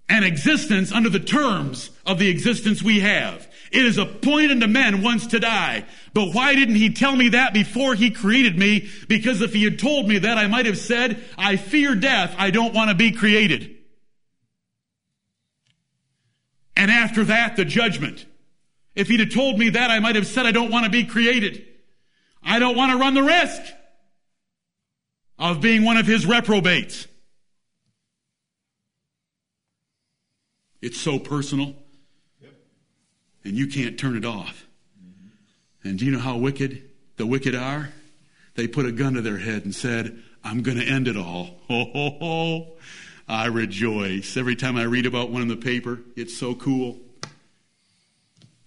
An 0.08 0.24
existence 0.24 0.92
under 0.92 1.10
the 1.10 1.20
terms 1.20 1.90
of 2.06 2.18
the 2.18 2.28
existence 2.28 2.82
we 2.82 3.00
have. 3.00 3.46
It 3.72 3.84
is 3.84 3.98
appointed 3.98 4.52
unto 4.52 4.68
men 4.68 5.02
once 5.02 5.26
to 5.28 5.40
die. 5.40 5.84
But 6.14 6.32
why 6.32 6.54
didn't 6.54 6.76
he 6.76 6.92
tell 6.92 7.14
me 7.14 7.30
that 7.30 7.52
before 7.52 7.94
he 7.94 8.10
created 8.10 8.56
me? 8.56 8.88
Because 9.08 9.42
if 9.42 9.52
he 9.52 9.64
had 9.64 9.78
told 9.78 10.08
me 10.08 10.18
that, 10.18 10.38
I 10.38 10.46
might 10.46 10.66
have 10.66 10.78
said, 10.78 11.22
I 11.36 11.56
fear 11.56 11.94
death. 11.94 12.34
I 12.38 12.50
don't 12.50 12.72
want 12.72 12.90
to 12.90 12.94
be 12.94 13.10
created. 13.10 13.75
And 16.76 16.90
after 16.90 17.24
that, 17.24 17.56
the 17.56 17.64
judgment. 17.64 18.26
If 18.94 19.08
he'd 19.08 19.20
have 19.20 19.32
told 19.32 19.58
me 19.58 19.70
that, 19.70 19.90
I 19.90 19.98
might 19.98 20.14
have 20.14 20.26
said, 20.26 20.46
I 20.46 20.52
don't 20.52 20.70
want 20.70 20.84
to 20.84 20.90
be 20.90 21.04
created. 21.04 21.64
I 22.42 22.58
don't 22.58 22.76
want 22.76 22.92
to 22.92 22.98
run 22.98 23.14
the 23.14 23.22
risk 23.22 23.60
of 25.38 25.60
being 25.60 25.84
one 25.84 25.96
of 25.96 26.06
his 26.06 26.26
reprobates. 26.26 27.06
It's 30.80 31.00
so 31.00 31.18
personal. 31.18 31.74
And 33.44 33.54
you 33.54 33.66
can't 33.68 33.98
turn 33.98 34.16
it 34.16 34.24
off. 34.24 34.66
And 35.82 35.98
do 35.98 36.04
you 36.04 36.10
know 36.10 36.18
how 36.18 36.36
wicked 36.36 36.90
the 37.16 37.26
wicked 37.26 37.54
are? 37.54 37.90
They 38.54 38.66
put 38.66 38.86
a 38.86 38.92
gun 38.92 39.14
to 39.14 39.22
their 39.22 39.38
head 39.38 39.64
and 39.64 39.74
said, 39.74 40.22
I'm 40.42 40.62
going 40.62 40.78
to 40.78 40.84
end 40.84 41.08
it 41.08 41.16
all. 41.16 41.60
Ho, 41.68 41.84
ho, 41.92 42.10
ho. 42.18 42.76
I 43.28 43.46
rejoice. 43.46 44.36
Every 44.36 44.56
time 44.56 44.76
I 44.76 44.84
read 44.84 45.06
about 45.06 45.30
one 45.30 45.42
in 45.42 45.48
the 45.48 45.56
paper, 45.56 46.00
it's 46.14 46.36
so 46.36 46.54
cool. 46.54 46.98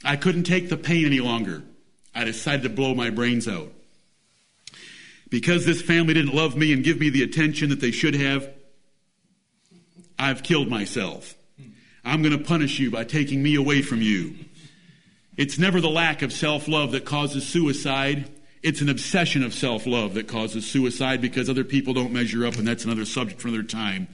I 0.04 0.16
couldn't 0.16 0.44
take 0.44 0.70
the 0.70 0.78
pain 0.78 1.06
any 1.06 1.20
longer. 1.20 1.64
I 2.14 2.26
decided 2.26 2.64
to 2.64 2.70
blow 2.70 2.94
my 2.94 3.10
brains 3.10 3.48
out. 3.48 3.72
Because 5.30 5.66
this 5.66 5.82
family 5.82 6.14
didn't 6.14 6.34
love 6.34 6.58
me 6.58 6.74
and 6.74 6.84
give 6.84 7.00
me 7.00 7.10
the 7.10 7.24
attention 7.24 7.70
that 7.70 7.80
they 7.80 7.92
should 7.92 8.16
have, 8.16 8.50
I've 10.18 10.44
killed 10.44 10.68
myself. 10.68 11.36
I'm 12.04 12.22
going 12.22 12.38
to 12.38 12.44
punish 12.44 12.80
you 12.80 12.92
by 12.92 13.04
taking 13.04 13.42
me 13.44 13.56
away 13.56 13.82
from 13.82 14.02
you. 14.02 14.36
It's 15.38 15.58
never 15.58 15.80
the 15.80 15.90
lack 15.90 16.22
of 16.22 16.34
self 16.34 16.68
love 16.68 16.92
that 16.92 17.06
causes 17.06 17.48
suicide. 17.48 18.30
It's 18.62 18.82
an 18.82 18.90
obsession 18.90 19.44
of 19.44 19.54
self 19.54 19.86
love 19.86 20.16
that 20.16 20.28
causes 20.28 20.70
suicide 20.70 21.22
because 21.22 21.50
other 21.50 21.64
people 21.64 21.94
don't 21.94 22.12
measure 22.12 22.46
up, 22.46 22.56
and 22.56 22.68
that's 22.68 22.84
another 22.84 23.06
subject 23.06 23.40
for 23.40 23.48
another 23.48 23.64
time 23.64 24.08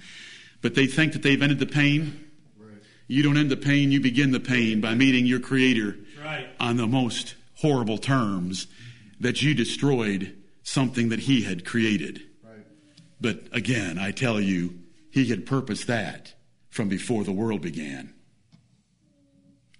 but 0.66 0.74
they 0.74 0.88
think 0.88 1.14
that 1.14 1.22
they've 1.22 1.44
ended 1.44 1.60
the 1.60 1.68
pain. 1.68 2.26
Right. 2.58 2.82
You 3.06 3.22
don't 3.22 3.38
end 3.38 3.52
the 3.52 3.56
pain, 3.56 3.92
you 3.92 4.02
begin 4.02 4.32
the 4.32 4.40
pain 4.40 4.82
by 4.82 4.96
meeting 4.96 5.28
your 5.28 5.40
Creator 5.40 5.96
right. 6.24 6.48
on 6.60 6.78
the 6.78 6.88
most 6.88 7.36
horrible 7.58 8.00
terms 8.00 8.66
that 9.20 9.44
you 9.44 9.54
destroyed 9.54 10.36
something 10.64 11.10
that 11.10 11.20
He 11.20 11.44
had 11.44 11.66
created. 11.66 12.24
Right. 12.44 12.66
But 13.22 13.44
again, 13.52 14.00
I 14.00 14.10
tell 14.10 14.42
you, 14.42 14.80
He 15.12 15.30
had 15.30 15.46
purposed 15.46 15.86
that 15.86 16.34
from 16.70 16.90
before 16.90 17.24
the 17.24 17.32
world 17.32 17.62
began. 17.62 18.16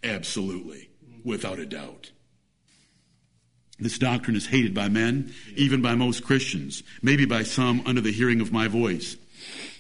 Absolutely, 0.04 0.92
without 1.24 1.58
a 1.58 1.66
doubt. 1.66 2.12
This 3.80 3.98
doctrine 3.98 4.36
is 4.36 4.46
hated 4.46 4.76
by 4.76 4.90
men, 4.90 5.34
even 5.56 5.82
by 5.82 5.96
most 5.96 6.24
Christians, 6.24 6.84
maybe 7.02 7.26
by 7.26 7.42
some 7.42 7.82
under 7.88 8.02
the 8.02 8.12
hearing 8.12 8.40
of 8.40 8.52
my 8.52 8.68
voice. 8.68 9.18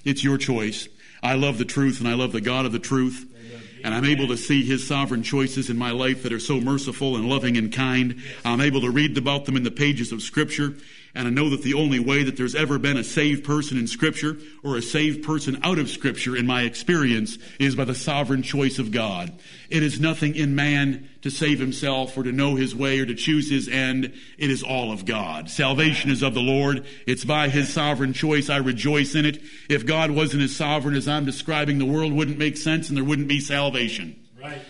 It's 0.03 0.23
your 0.23 0.39
choice. 0.39 0.87
I 1.23 1.35
love 1.35 1.57
the 1.57 1.65
truth 1.65 1.99
and 1.99 2.07
I 2.07 2.13
love 2.13 2.31
the 2.31 2.41
God 2.41 2.65
of 2.65 2.71
the 2.71 2.79
truth. 2.79 3.25
And 3.83 3.93
I'm 3.93 4.05
able 4.05 4.27
to 4.29 4.37
see 4.37 4.65
His 4.65 4.87
sovereign 4.87 5.21
choices 5.21 5.69
in 5.69 5.77
my 5.77 5.91
life 5.91 6.23
that 6.23 6.33
are 6.33 6.39
so 6.39 6.59
merciful 6.59 7.15
and 7.15 7.29
loving 7.29 7.55
and 7.55 7.71
kind. 7.71 8.15
I'm 8.43 8.61
able 8.61 8.81
to 8.81 8.89
read 8.89 9.15
about 9.15 9.45
them 9.45 9.55
in 9.55 9.63
the 9.63 9.69
pages 9.69 10.11
of 10.11 10.23
Scripture. 10.23 10.73
And 11.15 11.29
I 11.29 11.31
know 11.31 11.49
that 11.49 11.63
the 11.63 11.75
only 11.75 11.99
way 11.99 12.23
that 12.23 12.35
there's 12.35 12.55
ever 12.55 12.77
been 12.77 12.97
a 12.97 13.03
saved 13.03 13.45
person 13.45 13.77
in 13.77 13.87
Scripture 13.87 14.37
or 14.63 14.75
a 14.75 14.81
saved 14.81 15.23
person 15.23 15.57
out 15.63 15.79
of 15.79 15.89
Scripture, 15.89 16.35
in 16.35 16.45
my 16.45 16.63
experience, 16.63 17.37
is 17.57 17.73
by 17.73 17.85
the 17.85 17.95
sovereign 17.95 18.43
choice 18.43 18.79
of 18.79 18.91
God. 18.91 19.31
It 19.69 19.81
is 19.81 19.97
nothing 19.97 20.35
in 20.35 20.55
man 20.55 21.09
to 21.21 21.29
save 21.29 21.59
himself 21.59 22.17
or 22.17 22.23
to 22.23 22.33
know 22.33 22.55
his 22.55 22.75
way 22.75 22.99
or 22.99 23.05
to 23.05 23.15
choose 23.15 23.49
his 23.49 23.69
end. 23.69 24.13
It 24.37 24.51
is 24.51 24.61
all 24.61 24.91
of 24.91 25.05
God. 25.05 25.49
Salvation 25.49 26.11
is 26.11 26.21
of 26.21 26.33
the 26.33 26.41
Lord. 26.41 26.85
It's 27.07 27.23
by 27.23 27.47
his 27.47 27.73
sovereign 27.73 28.11
choice. 28.11 28.49
I 28.49 28.57
rejoice 28.57 29.15
in 29.15 29.25
it. 29.25 29.41
If 29.69 29.85
God 29.85 30.11
wasn't 30.11 30.43
as 30.43 30.53
sovereign 30.53 30.95
as 30.95 31.07
I'm 31.07 31.25
describing, 31.25 31.79
the 31.79 31.85
world 31.85 32.11
wouldn't 32.11 32.37
make 32.37 32.57
sense 32.57 32.89
and 32.89 32.97
there 32.97 33.05
wouldn't 33.05 33.29
be 33.29 33.39
salvation. 33.39 34.19
Right. 34.39 34.61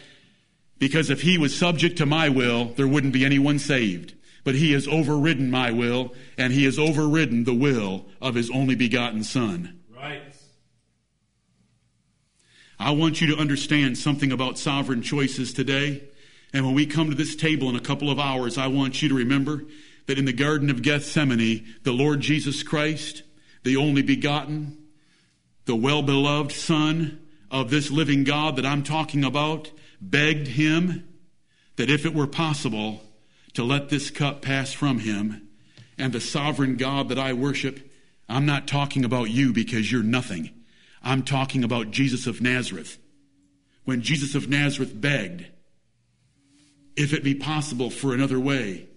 Because 0.77 1.09
if 1.09 1.21
he 1.21 1.39
was 1.39 1.57
subject 1.57 1.97
to 1.97 2.05
my 2.05 2.29
will, 2.29 2.65
there 2.65 2.87
wouldn't 2.87 3.13
be 3.13 3.25
anyone 3.25 3.57
saved 3.57 4.14
but 4.45 4.55
he 4.55 4.71
has 4.71 4.87
overridden 4.87 5.51
my 5.51 5.71
will, 5.71 6.13
and 6.37 6.53
he 6.53 6.63
has 6.63 6.79
overridden 6.79 7.43
the 7.43 7.53
will 7.53 8.05
of 8.21 8.35
his 8.35 8.49
only 8.51 8.75
begotten 8.75 9.23
Son. 9.23 9.79
Right. 9.93 10.21
I 12.79 12.91
want 12.91 13.19
you 13.19 13.35
to 13.35 13.41
understand 13.41 13.97
something 13.97 14.31
about 14.31 14.59
sovereign 14.59 15.01
choices 15.01 15.51
today. 15.51 16.03
And 16.53 16.63
when 16.63 16.75
we 16.75 16.85
come 16.85 17.09
to 17.09 17.15
this 17.15 17.35
table 17.35 17.69
in 17.69 17.75
a 17.75 17.81
couple 17.81 18.11
of 18.11 18.19
hours, 18.19 18.57
I 18.57 18.67
want 18.67 19.01
you 19.01 19.09
to 19.09 19.15
remember 19.15 19.63
that 20.05 20.19
in 20.19 20.25
the 20.25 20.33
Garden 20.33 20.69
of 20.69 20.83
Gethsemane, 20.83 21.65
the 21.81 21.91
Lord 21.91 22.21
Jesus 22.21 22.61
Christ, 22.61 23.23
the 23.63 23.77
only 23.77 24.03
begotten, 24.03 24.77
the 25.65 25.75
well 25.75 26.03
beloved 26.03 26.51
Son 26.51 27.19
of 27.49 27.71
this 27.71 27.89
living 27.89 28.23
God 28.23 28.57
that 28.57 28.65
I'm 28.65 28.83
talking 28.83 29.23
about, 29.23 29.71
begged 29.99 30.47
him 30.47 31.07
that 31.77 31.89
if 31.89 32.05
it 32.05 32.13
were 32.13 32.27
possible, 32.27 33.01
to 33.55 33.63
let 33.63 33.89
this 33.89 34.09
cup 34.09 34.41
pass 34.41 34.71
from 34.71 34.99
him. 34.99 35.47
And 35.97 36.13
the 36.13 36.21
sovereign 36.21 36.75
God 36.75 37.09
that 37.09 37.19
I 37.19 37.33
worship, 37.33 37.79
I'm 38.29 38.45
not 38.45 38.67
talking 38.67 39.05
about 39.05 39.29
you 39.29 39.53
because 39.53 39.91
you're 39.91 40.03
nothing. 40.03 40.51
I'm 41.01 41.23
talking 41.23 41.63
about 41.63 41.91
Jesus 41.91 42.27
of 42.27 42.41
Nazareth. 42.41 42.97
When 43.85 44.01
Jesus 44.01 44.35
of 44.35 44.49
Nazareth 44.49 44.99
begged, 44.99 45.45
if 46.95 47.13
it 47.13 47.23
be 47.23 47.35
possible 47.35 47.89
for 47.89 48.13
another 48.13 48.39
way, 48.39 48.87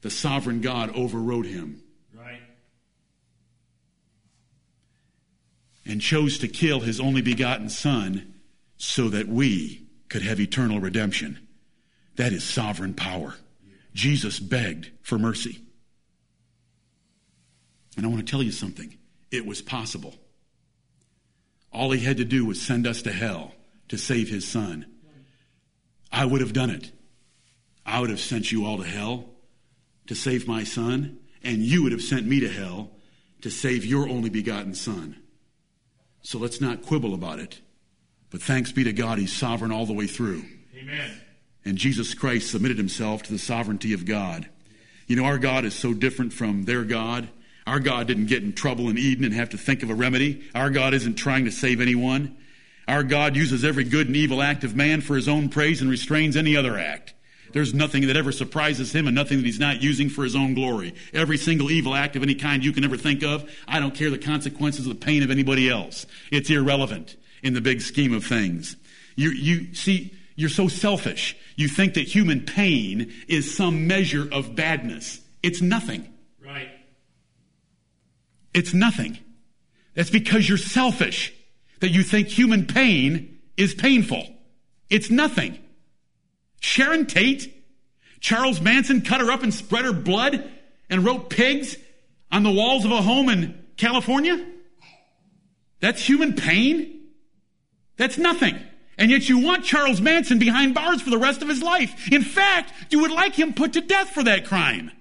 the 0.00 0.10
sovereign 0.10 0.60
God 0.60 0.94
overrode 0.96 1.46
him. 1.46 1.82
Right. 2.14 2.40
And 5.84 6.00
chose 6.00 6.38
to 6.38 6.48
kill 6.48 6.80
his 6.80 6.98
only 7.00 7.22
begotten 7.22 7.68
Son 7.68 8.34
so 8.76 9.08
that 9.10 9.28
we 9.28 9.86
could 10.08 10.22
have 10.22 10.40
eternal 10.40 10.80
redemption. 10.80 11.46
That 12.20 12.34
is 12.34 12.44
sovereign 12.44 12.92
power. 12.92 13.34
Jesus 13.94 14.38
begged 14.38 14.90
for 15.00 15.18
mercy. 15.18 15.62
And 17.96 18.04
I 18.04 18.10
want 18.10 18.26
to 18.26 18.30
tell 18.30 18.42
you 18.42 18.52
something. 18.52 18.98
It 19.30 19.46
was 19.46 19.62
possible. 19.62 20.14
All 21.72 21.90
he 21.92 22.00
had 22.04 22.18
to 22.18 22.26
do 22.26 22.44
was 22.44 22.60
send 22.60 22.86
us 22.86 23.00
to 23.02 23.10
hell 23.10 23.54
to 23.88 23.96
save 23.96 24.28
his 24.28 24.46
son. 24.46 24.84
I 26.12 26.26
would 26.26 26.42
have 26.42 26.52
done 26.52 26.68
it. 26.68 26.92
I 27.86 28.00
would 28.00 28.10
have 28.10 28.20
sent 28.20 28.52
you 28.52 28.66
all 28.66 28.76
to 28.76 28.84
hell 28.84 29.30
to 30.06 30.14
save 30.14 30.46
my 30.46 30.62
son, 30.62 31.20
and 31.42 31.62
you 31.62 31.84
would 31.84 31.92
have 31.92 32.02
sent 32.02 32.26
me 32.26 32.40
to 32.40 32.50
hell 32.50 32.90
to 33.40 33.50
save 33.50 33.86
your 33.86 34.06
only 34.10 34.28
begotten 34.28 34.74
son. 34.74 35.16
So 36.20 36.36
let's 36.36 36.60
not 36.60 36.82
quibble 36.82 37.14
about 37.14 37.38
it. 37.38 37.62
But 38.28 38.42
thanks 38.42 38.72
be 38.72 38.84
to 38.84 38.92
God, 38.92 39.16
he's 39.16 39.34
sovereign 39.34 39.72
all 39.72 39.86
the 39.86 39.94
way 39.94 40.06
through. 40.06 40.44
Amen 40.76 41.22
and 41.64 41.76
Jesus 41.76 42.14
Christ 42.14 42.50
submitted 42.50 42.78
himself 42.78 43.22
to 43.24 43.32
the 43.32 43.38
sovereignty 43.38 43.92
of 43.92 44.06
God. 44.06 44.48
You 45.06 45.16
know, 45.16 45.24
our 45.24 45.38
God 45.38 45.64
is 45.64 45.74
so 45.74 45.92
different 45.92 46.32
from 46.32 46.64
their 46.64 46.84
God. 46.84 47.28
Our 47.66 47.80
God 47.80 48.06
didn't 48.06 48.26
get 48.26 48.42
in 48.42 48.52
trouble 48.52 48.88
in 48.88 48.98
Eden 48.98 49.24
and 49.24 49.34
have 49.34 49.50
to 49.50 49.58
think 49.58 49.82
of 49.82 49.90
a 49.90 49.94
remedy. 49.94 50.44
Our 50.54 50.70
God 50.70 50.94
isn't 50.94 51.14
trying 51.14 51.44
to 51.44 51.50
save 51.50 51.80
anyone. 51.80 52.36
Our 52.88 53.02
God 53.02 53.36
uses 53.36 53.64
every 53.64 53.84
good 53.84 54.06
and 54.06 54.16
evil 54.16 54.42
act 54.42 54.64
of 54.64 54.74
man 54.74 55.00
for 55.00 55.16
his 55.16 55.28
own 55.28 55.48
praise 55.48 55.80
and 55.80 55.90
restrains 55.90 56.36
any 56.36 56.56
other 56.56 56.78
act. 56.78 57.14
There's 57.52 57.74
nothing 57.74 58.06
that 58.06 58.16
ever 58.16 58.32
surprises 58.32 58.94
him 58.94 59.06
and 59.06 59.14
nothing 59.14 59.38
that 59.38 59.46
he's 59.46 59.58
not 59.58 59.82
using 59.82 60.08
for 60.08 60.24
his 60.24 60.36
own 60.36 60.54
glory. 60.54 60.94
Every 61.12 61.36
single 61.36 61.70
evil 61.70 61.94
act 61.94 62.16
of 62.16 62.22
any 62.22 62.34
kind 62.34 62.64
you 62.64 62.72
can 62.72 62.84
ever 62.84 62.96
think 62.96 63.22
of, 63.22 63.50
I 63.66 63.80
don't 63.80 63.94
care 63.94 64.10
the 64.10 64.18
consequences 64.18 64.86
of 64.86 64.98
the 64.98 65.04
pain 65.04 65.22
of 65.22 65.30
anybody 65.30 65.68
else. 65.68 66.06
It's 66.30 66.50
irrelevant 66.50 67.16
in 67.42 67.54
the 67.54 67.60
big 67.60 67.80
scheme 67.80 68.14
of 68.14 68.24
things. 68.24 68.76
You, 69.16 69.30
you 69.30 69.74
see, 69.74 70.14
you're 70.40 70.48
so 70.48 70.68
selfish. 70.68 71.36
You 71.56 71.68
think 71.68 71.94
that 71.94 72.08
human 72.08 72.40
pain 72.40 73.12
is 73.28 73.54
some 73.54 73.86
measure 73.86 74.26
of 74.32 74.56
badness. 74.56 75.20
It's 75.42 75.60
nothing. 75.60 76.10
Right. 76.42 76.70
It's 78.54 78.72
nothing. 78.72 79.18
That's 79.94 80.08
because 80.08 80.48
you're 80.48 80.56
selfish 80.56 81.34
that 81.80 81.90
you 81.90 82.02
think 82.02 82.28
human 82.28 82.66
pain 82.66 83.38
is 83.58 83.74
painful. 83.74 84.26
It's 84.88 85.10
nothing. 85.10 85.58
Sharon 86.60 87.04
Tate, 87.04 87.54
Charles 88.20 88.62
Manson 88.62 89.02
cut 89.02 89.20
her 89.20 89.30
up 89.30 89.42
and 89.42 89.52
spread 89.52 89.84
her 89.84 89.92
blood 89.92 90.50
and 90.88 91.04
wrote 91.04 91.28
pigs 91.28 91.76
on 92.32 92.44
the 92.44 92.50
walls 92.50 92.86
of 92.86 92.92
a 92.92 93.02
home 93.02 93.28
in 93.28 93.62
California? 93.76 94.42
That's 95.80 96.02
human 96.02 96.32
pain? 96.32 97.08
That's 97.98 98.16
nothing. 98.16 98.58
And 99.00 99.10
yet 99.10 99.30
you 99.30 99.38
want 99.38 99.64
Charles 99.64 99.98
Manson 99.98 100.38
behind 100.38 100.74
bars 100.74 101.00
for 101.00 101.08
the 101.08 101.18
rest 101.18 101.40
of 101.40 101.48
his 101.48 101.62
life. 101.62 102.12
In 102.12 102.22
fact, 102.22 102.70
you 102.90 103.00
would 103.00 103.10
like 103.10 103.34
him 103.34 103.54
put 103.54 103.72
to 103.72 103.80
death 103.80 104.10
for 104.10 104.22
that 104.24 104.44
crime. 104.44 104.92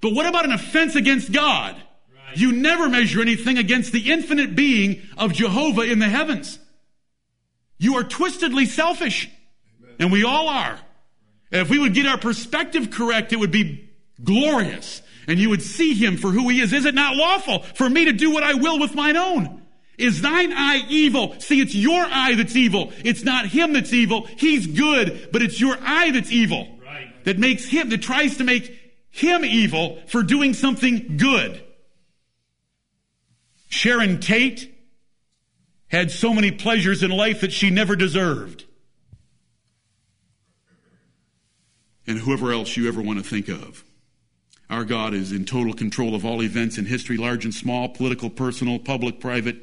But 0.00 0.14
what 0.14 0.24
about 0.24 0.44
an 0.44 0.52
offense 0.52 0.94
against 0.94 1.32
God? 1.32 1.74
Right. 1.74 2.36
You 2.36 2.52
never 2.52 2.88
measure 2.88 3.20
anything 3.20 3.58
against 3.58 3.90
the 3.90 4.12
infinite 4.12 4.54
being 4.54 5.02
of 5.18 5.32
Jehovah 5.32 5.82
in 5.82 5.98
the 5.98 6.08
heavens. 6.08 6.60
You 7.76 7.96
are 7.96 8.04
twistedly 8.04 8.66
selfish. 8.68 9.28
Amen. 9.82 9.96
And 9.98 10.12
we 10.12 10.22
all 10.22 10.48
are. 10.48 10.78
And 11.50 11.62
if 11.62 11.68
we 11.68 11.80
would 11.80 11.92
get 11.92 12.06
our 12.06 12.18
perspective 12.18 12.92
correct, 12.92 13.32
it 13.32 13.40
would 13.40 13.50
be 13.50 13.90
glorious. 14.22 15.02
And 15.26 15.40
you 15.40 15.50
would 15.50 15.62
see 15.62 15.92
him 15.94 16.16
for 16.18 16.28
who 16.28 16.48
he 16.50 16.60
is. 16.60 16.72
Is 16.72 16.84
it 16.84 16.94
not 16.94 17.16
lawful 17.16 17.64
for 17.74 17.90
me 17.90 18.04
to 18.04 18.12
do 18.12 18.30
what 18.30 18.44
I 18.44 18.54
will 18.54 18.78
with 18.78 18.94
mine 18.94 19.16
own? 19.16 19.55
Is 19.98 20.20
thine 20.20 20.52
eye 20.52 20.84
evil? 20.88 21.34
See, 21.40 21.60
it's 21.60 21.74
your 21.74 22.04
eye 22.04 22.34
that's 22.34 22.54
evil. 22.54 22.92
It's 23.04 23.24
not 23.24 23.46
him 23.46 23.72
that's 23.72 23.92
evil. 23.92 24.26
He's 24.36 24.66
good, 24.66 25.30
but 25.32 25.42
it's 25.42 25.60
your 25.60 25.76
eye 25.80 26.10
that's 26.10 26.30
evil. 26.30 26.68
Right. 26.84 27.24
That 27.24 27.38
makes 27.38 27.66
him, 27.66 27.88
that 27.90 28.02
tries 28.02 28.36
to 28.36 28.44
make 28.44 28.78
him 29.10 29.44
evil 29.44 29.98
for 30.08 30.22
doing 30.22 30.52
something 30.52 31.16
good. 31.16 31.62
Sharon 33.68 34.20
Tate 34.20 34.72
had 35.88 36.10
so 36.10 36.34
many 36.34 36.50
pleasures 36.50 37.02
in 37.02 37.10
life 37.10 37.40
that 37.40 37.52
she 37.52 37.70
never 37.70 37.96
deserved. 37.96 38.64
And 42.06 42.18
whoever 42.18 42.52
else 42.52 42.76
you 42.76 42.86
ever 42.86 43.00
want 43.00 43.18
to 43.18 43.24
think 43.24 43.48
of. 43.48 43.82
Our 44.68 44.84
God 44.84 45.14
is 45.14 45.32
in 45.32 45.44
total 45.44 45.72
control 45.72 46.14
of 46.14 46.24
all 46.24 46.42
events 46.42 46.76
in 46.76 46.86
history, 46.86 47.16
large 47.16 47.44
and 47.44 47.54
small, 47.54 47.88
political, 47.88 48.28
personal, 48.30 48.78
public, 48.78 49.20
private 49.20 49.56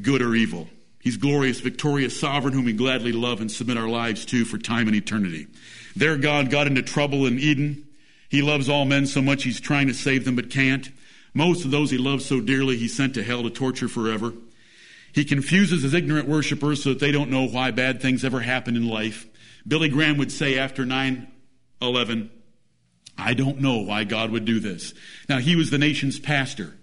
good 0.00 0.22
or 0.22 0.34
evil. 0.34 0.68
He's 1.00 1.16
glorious, 1.16 1.60
victorious, 1.60 2.18
sovereign, 2.18 2.54
whom 2.54 2.64
we 2.64 2.72
gladly 2.72 3.12
love 3.12 3.40
and 3.40 3.50
submit 3.50 3.76
our 3.76 3.88
lives 3.88 4.24
to 4.26 4.44
for 4.44 4.56
time 4.56 4.86
and 4.86 4.96
eternity. 4.96 5.48
Their 5.96 6.16
God 6.16 6.48
got 6.48 6.66
into 6.66 6.82
trouble 6.82 7.26
in 7.26 7.38
Eden. 7.38 7.86
He 8.28 8.40
loves 8.40 8.68
all 8.68 8.84
men 8.84 9.06
so 9.06 9.20
much 9.20 9.42
he's 9.42 9.60
trying 9.60 9.88
to 9.88 9.94
save 9.94 10.24
them 10.24 10.36
but 10.36 10.50
can't. 10.50 10.88
Most 11.34 11.64
of 11.64 11.70
those 11.70 11.90
he 11.90 11.98
loves 11.98 12.24
so 12.24 12.40
dearly 12.40 12.76
he 12.76 12.88
sent 12.88 13.14
to 13.14 13.22
hell 13.22 13.42
to 13.42 13.50
torture 13.50 13.88
forever. 13.88 14.32
He 15.12 15.24
confuses 15.24 15.82
his 15.82 15.92
ignorant 15.92 16.28
worshippers 16.28 16.82
so 16.82 16.90
that 16.90 17.00
they 17.00 17.12
don't 17.12 17.30
know 17.30 17.46
why 17.46 17.70
bad 17.70 18.00
things 18.00 18.24
ever 18.24 18.40
happen 18.40 18.76
in 18.76 18.88
life. 18.88 19.26
Billy 19.66 19.88
Graham 19.88 20.18
would 20.18 20.32
say 20.32 20.58
after 20.58 20.86
9 20.86 21.28
11, 21.80 22.30
I 23.18 23.34
don't 23.34 23.60
know 23.60 23.78
why 23.78 24.04
God 24.04 24.30
would 24.30 24.44
do 24.44 24.60
this. 24.60 24.94
Now, 25.28 25.38
he 25.38 25.56
was 25.56 25.70
the 25.70 25.78
nation's 25.78 26.18
pastor. 26.18 26.74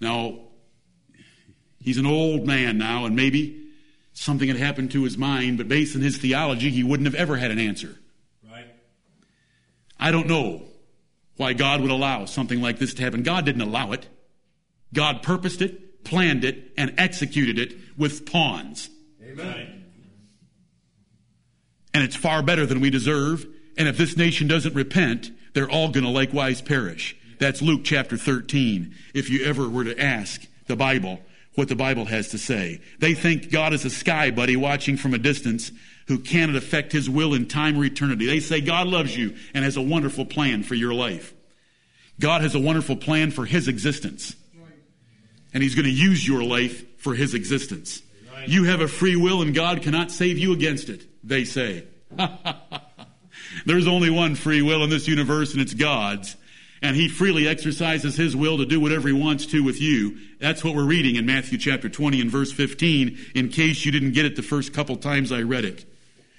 Now, 0.00 0.40
He's 1.82 1.98
an 1.98 2.06
old 2.06 2.46
man 2.46 2.78
now, 2.78 3.04
and 3.04 3.16
maybe 3.16 3.66
something 4.12 4.48
had 4.48 4.56
happened 4.56 4.92
to 4.92 5.04
his 5.04 5.18
mind, 5.18 5.58
but 5.58 5.68
based 5.68 5.96
on 5.96 6.02
his 6.02 6.16
theology, 6.16 6.70
he 6.70 6.84
wouldn't 6.84 7.06
have 7.06 7.14
ever 7.14 7.36
had 7.36 7.50
an 7.50 7.58
answer. 7.58 7.98
Right. 8.48 8.66
I 9.98 10.10
don't 10.10 10.28
know 10.28 10.62
why 11.36 11.54
God 11.54 11.80
would 11.80 11.90
allow 11.90 12.24
something 12.26 12.60
like 12.60 12.78
this 12.78 12.94
to 12.94 13.02
happen. 13.02 13.22
God 13.22 13.44
didn't 13.44 13.62
allow 13.62 13.92
it. 13.92 14.06
God 14.94 15.22
purposed 15.22 15.62
it, 15.62 16.04
planned 16.04 16.44
it, 16.44 16.72
and 16.76 16.94
executed 16.98 17.58
it 17.58 17.76
with 17.96 18.30
pawns. 18.30 18.90
Amen. 19.22 19.84
And 21.94 22.04
it's 22.04 22.16
far 22.16 22.42
better 22.42 22.66
than 22.66 22.80
we 22.80 22.90
deserve. 22.90 23.46
And 23.76 23.88
if 23.88 23.96
this 23.96 24.16
nation 24.16 24.48
doesn't 24.48 24.74
repent, 24.74 25.30
they're 25.54 25.70
all 25.70 25.88
going 25.88 26.04
to 26.04 26.10
likewise 26.10 26.60
perish. 26.60 27.16
That's 27.38 27.60
Luke 27.60 27.82
chapter 27.84 28.16
13. 28.16 28.94
If 29.14 29.30
you 29.30 29.44
ever 29.44 29.68
were 29.68 29.84
to 29.84 29.98
ask 29.98 30.46
the 30.66 30.76
Bible, 30.76 31.20
what 31.54 31.68
the 31.68 31.76
Bible 31.76 32.06
has 32.06 32.28
to 32.30 32.38
say. 32.38 32.80
They 32.98 33.14
think 33.14 33.50
God 33.50 33.72
is 33.72 33.84
a 33.84 33.90
sky 33.90 34.30
buddy 34.30 34.56
watching 34.56 34.96
from 34.96 35.14
a 35.14 35.18
distance 35.18 35.70
who 36.08 36.18
cannot 36.18 36.56
affect 36.56 36.92
his 36.92 37.08
will 37.08 37.34
in 37.34 37.46
time 37.46 37.78
or 37.78 37.84
eternity. 37.84 38.26
They 38.26 38.40
say 38.40 38.60
God 38.60 38.86
loves 38.86 39.16
you 39.16 39.36
and 39.54 39.64
has 39.64 39.76
a 39.76 39.82
wonderful 39.82 40.24
plan 40.24 40.62
for 40.62 40.74
your 40.74 40.94
life. 40.94 41.34
God 42.18 42.42
has 42.42 42.54
a 42.54 42.60
wonderful 42.60 42.96
plan 42.96 43.30
for 43.30 43.44
his 43.44 43.68
existence. 43.68 44.36
And 45.54 45.62
he's 45.62 45.74
going 45.74 45.86
to 45.86 45.92
use 45.92 46.26
your 46.26 46.42
life 46.42 46.98
for 46.98 47.14
his 47.14 47.34
existence. 47.34 48.02
You 48.46 48.64
have 48.64 48.80
a 48.80 48.88
free 48.88 49.16
will 49.16 49.42
and 49.42 49.54
God 49.54 49.82
cannot 49.82 50.10
save 50.10 50.38
you 50.38 50.52
against 50.52 50.88
it, 50.88 51.04
they 51.22 51.44
say. 51.44 51.84
There's 53.66 53.86
only 53.86 54.10
one 54.10 54.34
free 54.34 54.62
will 54.62 54.82
in 54.82 54.90
this 54.90 55.06
universe 55.06 55.52
and 55.52 55.60
it's 55.60 55.74
God's 55.74 56.36
and 56.82 56.96
he 56.96 57.08
freely 57.08 57.46
exercises 57.46 58.16
his 58.16 58.34
will 58.34 58.58
to 58.58 58.66
do 58.66 58.80
whatever 58.80 59.08
he 59.08 59.14
wants 59.14 59.46
to 59.46 59.62
with 59.62 59.80
you. 59.80 60.18
That's 60.40 60.64
what 60.64 60.74
we're 60.74 60.84
reading 60.84 61.14
in 61.16 61.24
Matthew 61.24 61.56
chapter 61.56 61.88
20 61.88 62.20
and 62.20 62.30
verse 62.30 62.52
15, 62.52 63.18
in 63.34 63.48
case 63.48 63.84
you 63.84 63.92
didn't 63.92 64.12
get 64.12 64.26
it 64.26 64.34
the 64.34 64.42
first 64.42 64.74
couple 64.74 64.96
times 64.96 65.30
I 65.30 65.42
read 65.42 65.64
it. 65.64 65.84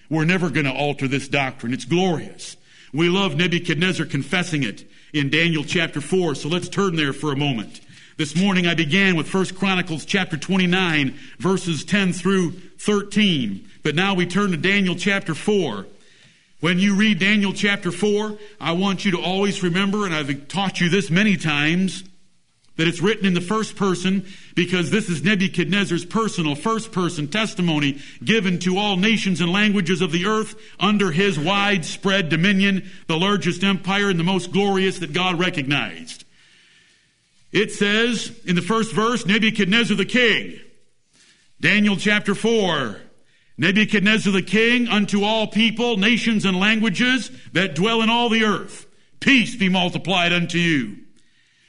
We're 0.09 0.25
never 0.25 0.49
going 0.49 0.65
to 0.65 0.73
alter 0.73 1.07
this 1.07 1.29
doctrine. 1.29 1.73
It's 1.73 1.85
glorious. 1.85 2.57
We 2.91 3.09
love 3.09 3.35
Nebuchadnezzar 3.35 4.05
confessing 4.05 4.63
it 4.63 4.83
in 5.13 5.29
Daniel 5.29 5.63
chapter 5.63 6.01
4, 6.01 6.35
so 6.35 6.49
let's 6.49 6.69
turn 6.69 6.95
there 6.97 7.13
for 7.13 7.31
a 7.31 7.37
moment. 7.37 7.79
This 8.17 8.35
morning 8.35 8.67
I 8.67 8.75
began 8.75 9.15
with 9.15 9.33
1 9.33 9.45
Chronicles 9.55 10.05
chapter 10.05 10.37
29, 10.37 11.17
verses 11.39 11.83
10 11.83 12.13
through 12.13 12.51
13. 12.51 13.67
But 13.81 13.95
now 13.95 14.13
we 14.13 14.27
turn 14.27 14.51
to 14.51 14.57
Daniel 14.57 14.95
chapter 14.95 15.33
4. 15.33 15.87
When 16.63 16.79
you 16.79 16.95
read 16.95 17.19
Daniel 17.19 17.51
chapter 17.51 17.91
4, 17.91 18.37
I 18.61 18.71
want 18.71 19.03
you 19.03 19.11
to 19.11 19.21
always 19.21 19.61
remember, 19.61 20.05
and 20.05 20.15
I've 20.15 20.47
taught 20.47 20.79
you 20.79 20.87
this 20.87 21.11
many 21.11 21.35
times, 21.35 22.05
that 22.77 22.87
it's 22.87 23.01
written 23.01 23.25
in 23.25 23.33
the 23.33 23.41
first 23.41 23.75
person 23.75 24.25
because 24.55 24.89
this 24.89 25.09
is 25.09 25.25
Nebuchadnezzar's 25.25 26.05
personal 26.05 26.55
first 26.55 26.93
person 26.93 27.27
testimony 27.27 27.99
given 28.23 28.59
to 28.59 28.77
all 28.77 28.95
nations 28.95 29.41
and 29.41 29.51
languages 29.51 29.99
of 29.99 30.13
the 30.13 30.25
earth 30.25 30.55
under 30.79 31.11
his 31.11 31.37
widespread 31.37 32.29
dominion, 32.29 32.89
the 33.07 33.19
largest 33.19 33.61
empire 33.65 34.09
and 34.09 34.17
the 34.17 34.23
most 34.23 34.53
glorious 34.53 34.99
that 34.99 35.11
God 35.11 35.37
recognized. 35.39 36.23
It 37.51 37.73
says 37.73 38.31
in 38.45 38.55
the 38.55 38.61
first 38.61 38.93
verse, 38.93 39.25
Nebuchadnezzar 39.25 39.97
the 39.97 40.05
king. 40.05 40.61
Daniel 41.59 41.97
chapter 41.97 42.33
4, 42.33 43.01
Nebuchadnezzar 43.57 44.33
the 44.33 44.41
king 44.41 44.87
unto 44.87 45.23
all 45.23 45.47
people, 45.47 45.97
nations, 45.97 46.45
and 46.45 46.59
languages 46.59 47.31
that 47.51 47.75
dwell 47.75 48.01
in 48.01 48.09
all 48.09 48.29
the 48.29 48.43
earth. 48.43 48.87
Peace 49.19 49.55
be 49.55 49.69
multiplied 49.69 50.33
unto 50.33 50.57
you. 50.57 50.97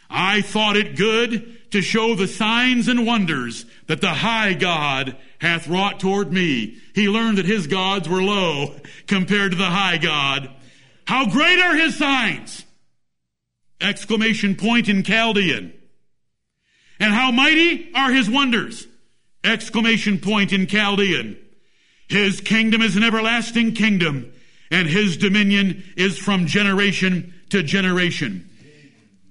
I 0.09 0.43
thought 0.43 0.77
it 0.77 0.97
good 0.97 1.71
to 1.73 1.83
show 1.83 2.15
the 2.15 2.29
signs 2.29 2.89
and 2.89 3.07
wonders 3.07 3.67
that 3.87 4.01
the 4.01 4.15
high 4.15 4.55
God 4.55 5.17
hath 5.41 5.69
wrought 5.69 6.01
toward 6.01 6.33
me. 6.33 6.79
He 6.95 7.09
learned 7.09 7.39
that 7.39 7.47
his 7.47 7.67
gods 7.67 8.09
were 8.09 8.23
low 8.23 8.77
compared 9.07 9.53
to 9.53 9.59
the 9.59 9.65
high 9.65 9.99
God. 9.99 10.51
How 11.07 11.27
great 11.27 11.59
are 11.61 11.77
his 11.77 11.99
signs! 11.99 12.65
Exclamation 13.81 14.55
point 14.57 14.89
in 14.89 15.03
Chaldean. 15.03 15.75
And 16.99 17.13
how 17.13 17.31
mighty 17.31 17.93
are 17.95 18.13
his 18.13 18.31
wonders! 18.31 18.87
Exclamation 19.43 20.19
point 20.19 20.53
in 20.53 20.67
Chaldean. 20.67 21.37
His 22.09 22.41
kingdom 22.41 22.83
is 22.83 22.97
an 22.97 23.03
everlasting 23.03 23.75
kingdom, 23.75 24.33
and 24.71 24.89
his 24.89 25.17
dominion 25.17 25.83
is 25.97 26.19
from 26.19 26.47
generation 26.47 27.35
to 27.51 27.63
generation. 27.63 28.49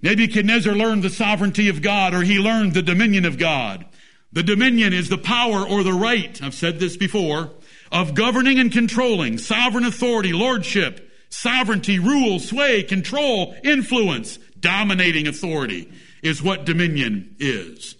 Nebuchadnezzar 0.01 0.73
learned 0.73 1.03
the 1.03 1.09
sovereignty 1.09 1.69
of 1.69 1.81
God, 1.81 2.13
or 2.13 2.21
he 2.21 2.37
learned 2.37 2.73
the 2.73 2.81
dominion 2.81 3.25
of 3.25 3.37
God. 3.37 3.85
The 4.33 4.43
dominion 4.43 4.93
is 4.93 5.09
the 5.09 5.17
power 5.17 5.65
or 5.65 5.83
the 5.83 5.93
right, 5.93 6.41
I've 6.41 6.55
said 6.55 6.79
this 6.79 6.97
before, 6.97 7.51
of 7.91 8.15
governing 8.15 8.59
and 8.59 8.71
controlling, 8.71 9.37
sovereign 9.37 9.85
authority, 9.85 10.33
lordship, 10.33 11.09
sovereignty, 11.29 11.99
rule, 11.99 12.39
sway, 12.39 12.83
control, 12.83 13.55
influence, 13.63 14.39
dominating 14.59 15.27
authority 15.27 15.91
is 16.23 16.41
what 16.41 16.65
dominion 16.65 17.35
is. 17.39 17.95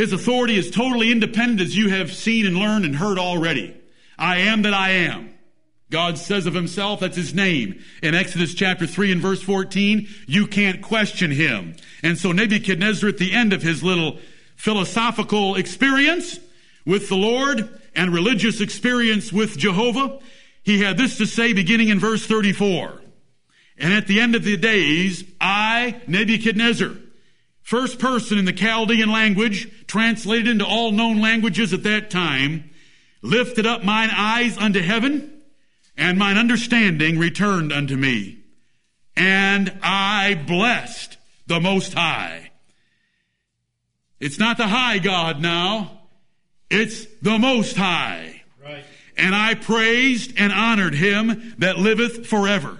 His 0.00 0.14
authority 0.14 0.56
is 0.56 0.70
totally 0.70 1.12
independent 1.12 1.60
as 1.60 1.76
you 1.76 1.90
have 1.90 2.10
seen 2.10 2.46
and 2.46 2.56
learned 2.56 2.86
and 2.86 2.96
heard 2.96 3.18
already. 3.18 3.78
I 4.18 4.38
am 4.38 4.62
that 4.62 4.72
I 4.72 4.92
am. 4.92 5.28
God 5.90 6.16
says 6.16 6.46
of 6.46 6.54
himself, 6.54 7.00
that's 7.00 7.18
his 7.18 7.34
name. 7.34 7.84
In 8.02 8.14
Exodus 8.14 8.54
chapter 8.54 8.86
3 8.86 9.12
and 9.12 9.20
verse 9.20 9.42
14, 9.42 10.08
you 10.26 10.46
can't 10.46 10.80
question 10.80 11.30
him. 11.30 11.76
And 12.02 12.16
so 12.16 12.32
Nebuchadnezzar 12.32 13.10
at 13.10 13.18
the 13.18 13.34
end 13.34 13.52
of 13.52 13.60
his 13.60 13.82
little 13.82 14.18
philosophical 14.56 15.56
experience 15.56 16.40
with 16.86 17.10
the 17.10 17.16
Lord 17.16 17.68
and 17.94 18.10
religious 18.10 18.62
experience 18.62 19.30
with 19.30 19.58
Jehovah, 19.58 20.18
he 20.62 20.80
had 20.80 20.96
this 20.96 21.18
to 21.18 21.26
say 21.26 21.52
beginning 21.52 21.90
in 21.90 22.00
verse 22.00 22.24
34. 22.24 23.02
And 23.76 23.92
at 23.92 24.06
the 24.06 24.18
end 24.18 24.34
of 24.34 24.44
the 24.44 24.56
days, 24.56 25.24
I, 25.38 26.00
Nebuchadnezzar, 26.06 26.92
first 27.60 27.98
person 27.98 28.38
in 28.38 28.46
the 28.46 28.52
Chaldean 28.52 29.12
language, 29.12 29.70
translated 29.90 30.46
into 30.46 30.64
all 30.64 30.92
known 30.92 31.20
languages 31.20 31.72
at 31.72 31.82
that 31.82 32.10
time, 32.10 32.70
lifted 33.22 33.66
up 33.66 33.82
mine 33.82 34.08
eyes 34.12 34.56
unto 34.56 34.80
heaven, 34.80 35.42
and 35.96 36.16
mine 36.16 36.38
understanding 36.38 37.18
returned 37.18 37.72
unto 37.72 37.96
me. 37.96 38.38
And 39.16 39.76
I 39.82 40.40
blessed 40.46 41.18
the 41.48 41.58
Most 41.58 41.94
High. 41.94 42.52
It's 44.20 44.38
not 44.38 44.58
the 44.58 44.68
high 44.68 44.98
God 44.98 45.42
now, 45.42 46.02
it's 46.70 47.06
the 47.20 47.38
Most 47.38 47.76
High. 47.76 48.42
Right. 48.62 48.84
And 49.16 49.34
I 49.34 49.54
praised 49.54 50.34
and 50.38 50.52
honored 50.52 50.94
him 50.94 51.56
that 51.58 51.78
liveth 51.78 52.28
forever, 52.28 52.78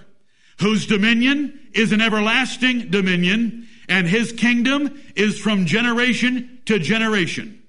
whose 0.61 0.87
dominion 0.87 1.59
is 1.73 1.91
an 1.91 1.99
everlasting 1.99 2.89
dominion, 2.89 3.67
and 3.89 4.07
his 4.07 4.31
kingdom 4.31 4.97
is 5.17 5.37
from 5.37 5.65
generation 5.65 6.50
to 6.71 6.79
generation. 6.79 7.61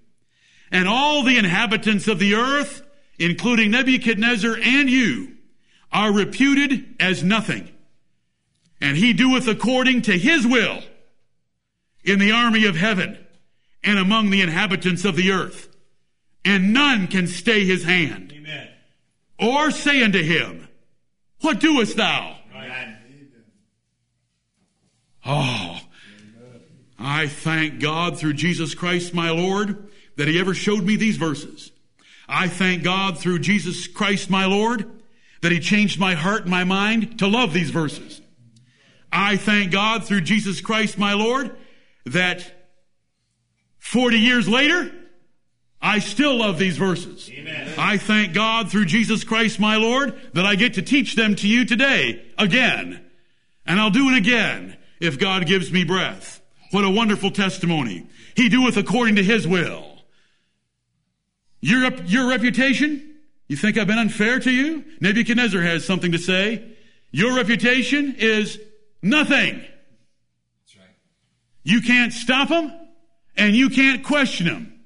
And 0.70 0.88
all 0.88 1.22
the 1.22 1.36
inhabitants 1.36 2.08
of 2.08 2.18
the 2.18 2.34
earth, 2.34 2.82
including 3.18 3.72
Nebuchadnezzar 3.72 4.56
and 4.62 4.88
you, 4.88 5.36
are 5.92 6.12
reputed 6.12 6.94
as 6.98 7.22
nothing. 7.22 7.68
And 8.80 8.96
he 8.96 9.12
doeth 9.12 9.46
according 9.46 10.02
to 10.02 10.18
his 10.18 10.46
will 10.46 10.82
in 12.04 12.18
the 12.18 12.32
army 12.32 12.64
of 12.64 12.76
heaven 12.76 13.18
and 13.84 13.98
among 13.98 14.30
the 14.30 14.40
inhabitants 14.40 15.04
of 15.04 15.16
the 15.16 15.30
earth. 15.30 15.68
And 16.44 16.72
none 16.72 17.06
can 17.06 17.26
stay 17.26 17.64
his 17.64 17.84
hand. 17.84 18.32
Amen. 18.34 18.68
Or 19.38 19.70
say 19.70 20.02
unto 20.02 20.22
him, 20.22 20.68
What 21.40 21.60
doest 21.60 21.96
thou? 21.96 22.36
Amen. 22.54 22.98
Oh, 25.24 25.80
I 27.02 27.26
thank 27.26 27.80
God 27.80 28.18
through 28.18 28.34
Jesus 28.34 28.74
Christ 28.74 29.12
my 29.12 29.30
Lord 29.30 29.88
that 30.16 30.28
He 30.28 30.38
ever 30.38 30.54
showed 30.54 30.84
me 30.84 30.96
these 30.96 31.16
verses. 31.16 31.72
I 32.28 32.48
thank 32.48 32.84
God 32.84 33.18
through 33.18 33.40
Jesus 33.40 33.86
Christ 33.88 34.30
my 34.30 34.46
Lord 34.46 34.88
that 35.40 35.52
He 35.52 35.58
changed 35.58 35.98
my 35.98 36.14
heart 36.14 36.42
and 36.42 36.50
my 36.50 36.64
mind 36.64 37.18
to 37.18 37.26
love 37.26 37.52
these 37.52 37.70
verses. 37.70 38.20
I 39.12 39.36
thank 39.36 39.72
God 39.72 40.04
through 40.04 40.22
Jesus 40.22 40.60
Christ 40.60 40.96
my 40.96 41.14
Lord 41.14 41.56
that 42.06 42.50
40 43.78 44.18
years 44.18 44.48
later, 44.48 44.92
I 45.80 45.98
still 45.98 46.38
love 46.38 46.58
these 46.58 46.78
verses. 46.78 47.28
Amen. 47.30 47.74
I 47.76 47.98
thank 47.98 48.32
God 48.32 48.70
through 48.70 48.84
Jesus 48.84 49.24
Christ 49.24 49.58
my 49.58 49.76
Lord 49.76 50.14
that 50.34 50.46
I 50.46 50.54
get 50.54 50.74
to 50.74 50.82
teach 50.82 51.16
them 51.16 51.34
to 51.36 51.48
you 51.48 51.64
today 51.64 52.24
again. 52.38 53.04
And 53.66 53.80
I'll 53.80 53.90
do 53.90 54.08
it 54.10 54.16
again 54.16 54.76
if 55.00 55.18
God 55.18 55.46
gives 55.46 55.72
me 55.72 55.82
breath. 55.82 56.41
What 56.72 56.84
a 56.84 56.90
wonderful 56.90 57.30
testimony. 57.30 58.06
He 58.34 58.48
doeth 58.48 58.78
according 58.78 59.16
to 59.16 59.22
his 59.22 59.46
will. 59.46 59.84
Your, 61.60 61.92
your 62.04 62.28
reputation? 62.30 63.16
You 63.46 63.56
think 63.56 63.76
I've 63.76 63.86
been 63.86 63.98
unfair 63.98 64.40
to 64.40 64.50
you? 64.50 64.82
Nebuchadnezzar 64.98 65.60
has 65.60 65.84
something 65.84 66.12
to 66.12 66.18
say. 66.18 66.64
Your 67.10 67.36
reputation 67.36 68.16
is 68.18 68.58
nothing. 69.02 69.58
That's 69.60 70.76
right. 70.78 70.96
You 71.62 71.82
can't 71.82 72.12
stop 72.12 72.48
him 72.48 72.72
and 73.36 73.54
you 73.54 73.68
can't 73.68 74.02
question 74.02 74.46
him. 74.46 74.80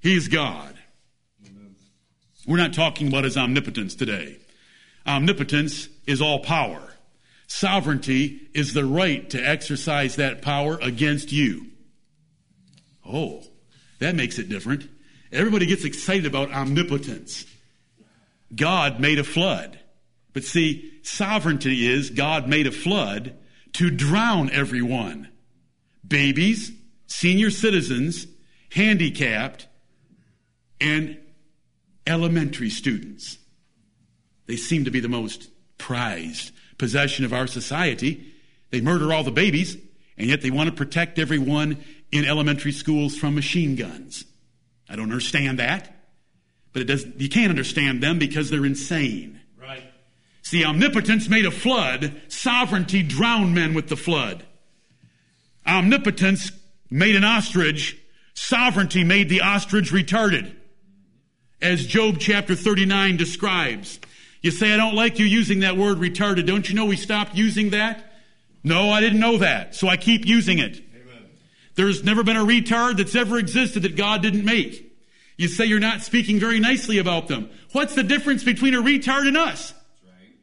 He's 0.00 0.26
God. 0.26 0.74
Amen. 1.46 1.76
We're 2.48 2.56
not 2.56 2.74
talking 2.74 3.06
about 3.06 3.22
his 3.22 3.36
omnipotence 3.36 3.94
today. 3.94 4.38
Omnipotence 5.06 5.88
is 6.08 6.20
all 6.20 6.40
power. 6.40 6.93
Sovereignty 7.56 8.48
is 8.52 8.74
the 8.74 8.84
right 8.84 9.30
to 9.30 9.38
exercise 9.38 10.16
that 10.16 10.42
power 10.42 10.76
against 10.82 11.30
you. 11.30 11.66
Oh, 13.06 13.44
that 14.00 14.16
makes 14.16 14.40
it 14.40 14.48
different. 14.48 14.90
Everybody 15.30 15.66
gets 15.66 15.84
excited 15.84 16.26
about 16.26 16.50
omnipotence. 16.50 17.46
God 18.52 18.98
made 18.98 19.20
a 19.20 19.24
flood. 19.24 19.78
But 20.32 20.42
see, 20.42 20.98
sovereignty 21.04 21.86
is 21.86 22.10
God 22.10 22.48
made 22.48 22.66
a 22.66 22.72
flood 22.72 23.36
to 23.74 23.88
drown 23.88 24.50
everyone. 24.50 25.28
Babies, 26.04 26.72
senior 27.06 27.52
citizens, 27.52 28.26
handicapped, 28.72 29.68
and 30.80 31.18
elementary 32.04 32.70
students. 32.70 33.38
They 34.46 34.56
seem 34.56 34.86
to 34.86 34.90
be 34.90 34.98
the 34.98 35.08
most 35.08 35.50
prized 35.78 36.50
possession 36.78 37.24
of 37.24 37.32
our 37.32 37.46
society. 37.46 38.32
They 38.70 38.80
murder 38.80 39.12
all 39.12 39.24
the 39.24 39.30
babies, 39.30 39.76
and 40.16 40.28
yet 40.28 40.42
they 40.42 40.50
want 40.50 40.68
to 40.70 40.76
protect 40.76 41.18
everyone 41.18 41.82
in 42.10 42.24
elementary 42.24 42.72
schools 42.72 43.16
from 43.16 43.34
machine 43.34 43.76
guns. 43.76 44.24
I 44.88 44.96
don't 44.96 45.10
understand 45.10 45.58
that. 45.58 45.94
But 46.72 46.82
it 46.82 46.84
does, 46.86 47.06
you 47.16 47.28
can't 47.28 47.50
understand 47.50 48.02
them 48.02 48.18
because 48.18 48.50
they're 48.50 48.66
insane. 48.66 49.40
Right. 49.60 49.84
See, 50.42 50.64
omnipotence 50.64 51.28
made 51.28 51.46
a 51.46 51.50
flood, 51.50 52.20
sovereignty 52.28 53.02
drowned 53.02 53.54
men 53.54 53.74
with 53.74 53.88
the 53.88 53.96
flood. 53.96 54.44
Omnipotence 55.66 56.52
made 56.90 57.16
an 57.16 57.24
ostrich, 57.24 57.96
sovereignty 58.34 59.04
made 59.04 59.28
the 59.28 59.40
ostrich 59.40 59.90
retarded. 59.90 60.54
As 61.62 61.86
Job 61.86 62.16
chapter 62.18 62.54
39 62.54 63.16
describes. 63.16 64.00
You 64.44 64.50
say, 64.50 64.74
I 64.74 64.76
don't 64.76 64.94
like 64.94 65.18
you 65.18 65.24
using 65.24 65.60
that 65.60 65.78
word 65.78 65.96
retarded. 65.96 66.46
Don't 66.46 66.68
you 66.68 66.74
know 66.74 66.84
we 66.84 66.96
stopped 66.96 67.34
using 67.34 67.70
that? 67.70 68.12
No, 68.62 68.90
I 68.90 69.00
didn't 69.00 69.18
know 69.18 69.38
that. 69.38 69.74
So 69.74 69.88
I 69.88 69.96
keep 69.96 70.26
using 70.26 70.58
it. 70.58 70.84
Amen. 70.94 71.30
There's 71.76 72.04
never 72.04 72.22
been 72.22 72.36
a 72.36 72.44
retard 72.44 72.98
that's 72.98 73.14
ever 73.14 73.38
existed 73.38 73.84
that 73.84 73.96
God 73.96 74.20
didn't 74.20 74.44
make. 74.44 74.94
You 75.38 75.48
say 75.48 75.64
you're 75.64 75.80
not 75.80 76.02
speaking 76.02 76.38
very 76.38 76.60
nicely 76.60 76.98
about 76.98 77.26
them. 77.26 77.48
What's 77.72 77.94
the 77.94 78.02
difference 78.02 78.44
between 78.44 78.74
a 78.74 78.82
retard 78.82 79.26
and 79.26 79.38
us? 79.38 79.72
Right. 80.04 80.36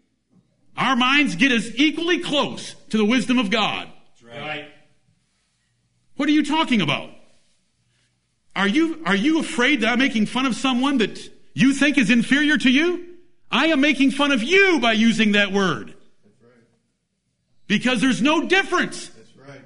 Our 0.84 0.96
minds 0.96 1.36
get 1.36 1.52
as 1.52 1.72
equally 1.76 2.22
close 2.22 2.74
to 2.90 2.98
the 2.98 3.06
wisdom 3.06 3.38
of 3.38 3.52
God. 3.52 3.88
Right. 4.26 4.66
What 6.16 6.28
are 6.28 6.32
you 6.32 6.44
talking 6.44 6.82
about? 6.82 7.12
Are 8.56 8.68
you, 8.68 9.04
are 9.06 9.16
you 9.16 9.42
afraid 9.42 9.82
that 9.82 9.90
I'm 9.90 10.00
making 10.00 10.26
fun 10.26 10.48
of 10.48 10.56
someone 10.56 10.98
that 10.98 11.20
you 11.54 11.76
think 11.76 12.00
is 12.00 12.10
inferior 12.10 12.58
to 12.58 12.72
you? 12.72 13.10
I 13.52 13.68
am 13.68 13.82
making 13.82 14.12
fun 14.12 14.32
of 14.32 14.42
you 14.42 14.80
by 14.80 14.94
using 14.94 15.34
that 15.34 15.52
word. 15.52 15.88
That's 16.24 16.42
right. 16.42 16.52
Because 17.68 18.02
there's 18.02 18.22
no 18.22 18.48
difference. 18.48 19.10
That's 19.10 19.36
right. 19.38 19.62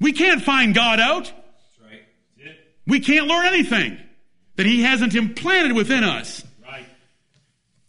We 0.00 0.12
can't 0.12 0.42
find 0.42 0.74
God 0.74 0.98
out. 0.98 1.24
That's 1.24 1.90
right. 1.92 2.56
We 2.86 3.00
can't 3.00 3.26
learn 3.26 3.46
anything 3.46 3.98
that 4.56 4.66
He 4.66 4.82
hasn't 4.82 5.14
implanted 5.14 5.72
within 5.74 6.02
us 6.04 6.44
Right. 6.66 6.84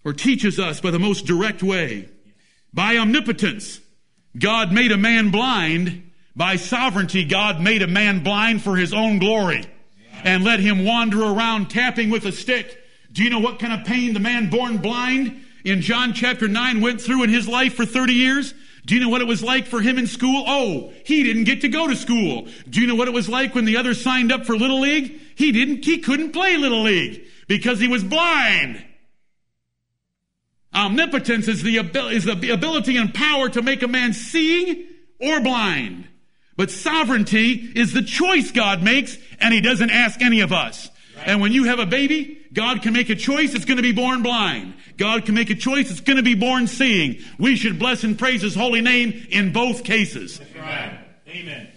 or 0.05 0.13
teaches 0.13 0.59
us 0.59 0.79
by 0.81 0.91
the 0.91 0.99
most 0.99 1.25
direct 1.25 1.63
way. 1.63 2.09
By 2.73 2.97
omnipotence, 2.97 3.79
God 4.37 4.71
made 4.71 4.91
a 4.91 4.97
man 4.97 5.31
blind. 5.31 6.09
By 6.33 6.55
sovereignty, 6.55 7.25
God 7.25 7.59
made 7.59 7.81
a 7.81 7.87
man 7.87 8.23
blind 8.23 8.61
for 8.61 8.77
his 8.77 8.93
own 8.93 9.19
glory 9.19 9.65
and 10.23 10.45
let 10.45 10.61
him 10.61 10.85
wander 10.85 11.21
around 11.21 11.69
tapping 11.69 12.09
with 12.09 12.25
a 12.25 12.31
stick. 12.31 12.80
Do 13.11 13.23
you 13.23 13.29
know 13.29 13.39
what 13.39 13.59
kind 13.59 13.73
of 13.73 13.85
pain 13.85 14.13
the 14.13 14.19
man 14.19 14.49
born 14.49 14.77
blind 14.77 15.43
in 15.63 15.81
John 15.81 16.13
chapter 16.13 16.47
9 16.47 16.81
went 16.81 17.01
through 17.01 17.23
in 17.23 17.29
his 17.29 17.47
life 17.47 17.73
for 17.73 17.85
30 17.85 18.13
years? 18.13 18.53
Do 18.85 18.95
you 18.95 19.01
know 19.01 19.09
what 19.09 19.21
it 19.21 19.27
was 19.27 19.43
like 19.43 19.67
for 19.67 19.81
him 19.81 19.97
in 19.97 20.07
school? 20.07 20.43
Oh, 20.47 20.93
he 21.05 21.23
didn't 21.23 21.43
get 21.43 21.61
to 21.61 21.69
go 21.69 21.87
to 21.87 21.95
school. 21.95 22.47
Do 22.69 22.81
you 22.81 22.87
know 22.87 22.95
what 22.95 23.07
it 23.07 23.13
was 23.13 23.29
like 23.29 23.53
when 23.53 23.65
the 23.65 23.77
others 23.77 24.01
signed 24.01 24.31
up 24.31 24.45
for 24.45 24.55
Little 24.55 24.79
League? 24.79 25.19
He 25.35 25.51
didn't, 25.51 25.85
he 25.85 25.99
couldn't 25.99 26.31
play 26.31 26.57
Little 26.57 26.83
League 26.83 27.23
because 27.47 27.79
he 27.79 27.87
was 27.87 28.03
blind. 28.03 28.83
Omnipotence 30.73 31.47
is 31.47 31.63
the, 31.63 31.77
is 32.11 32.23
the 32.23 32.51
ability 32.51 32.97
and 32.97 33.13
power 33.13 33.49
to 33.49 33.61
make 33.61 33.83
a 33.83 33.87
man 33.87 34.13
seeing 34.13 34.85
or 35.19 35.41
blind. 35.41 36.07
But 36.57 36.71
sovereignty 36.71 37.71
is 37.75 37.93
the 37.93 38.01
choice 38.01 38.51
God 38.51 38.81
makes, 38.83 39.17
and 39.39 39.53
He 39.53 39.61
doesn't 39.61 39.89
ask 39.89 40.21
any 40.21 40.41
of 40.41 40.51
us. 40.51 40.89
And 41.25 41.41
when 41.41 41.51
you 41.51 41.65
have 41.65 41.79
a 41.79 41.85
baby, 41.85 42.40
God 42.53 42.81
can 42.81 42.93
make 42.93 43.09
a 43.09 43.15
choice, 43.15 43.53
it's 43.53 43.65
going 43.65 43.77
to 43.77 43.83
be 43.83 43.93
born 43.93 44.23
blind. 44.23 44.73
God 44.97 45.25
can 45.25 45.35
make 45.35 45.49
a 45.49 45.55
choice, 45.55 45.89
it's 45.89 46.01
going 46.01 46.17
to 46.17 46.23
be 46.23 46.35
born 46.35 46.67
seeing. 46.67 47.19
We 47.39 47.55
should 47.55 47.79
bless 47.79 48.03
and 48.03 48.19
praise 48.19 48.41
His 48.41 48.55
holy 48.55 48.81
name 48.81 49.27
in 49.29 49.53
both 49.53 49.83
cases. 49.83 50.39
That's 50.39 50.55
right. 50.55 50.99
Amen. 51.27 51.69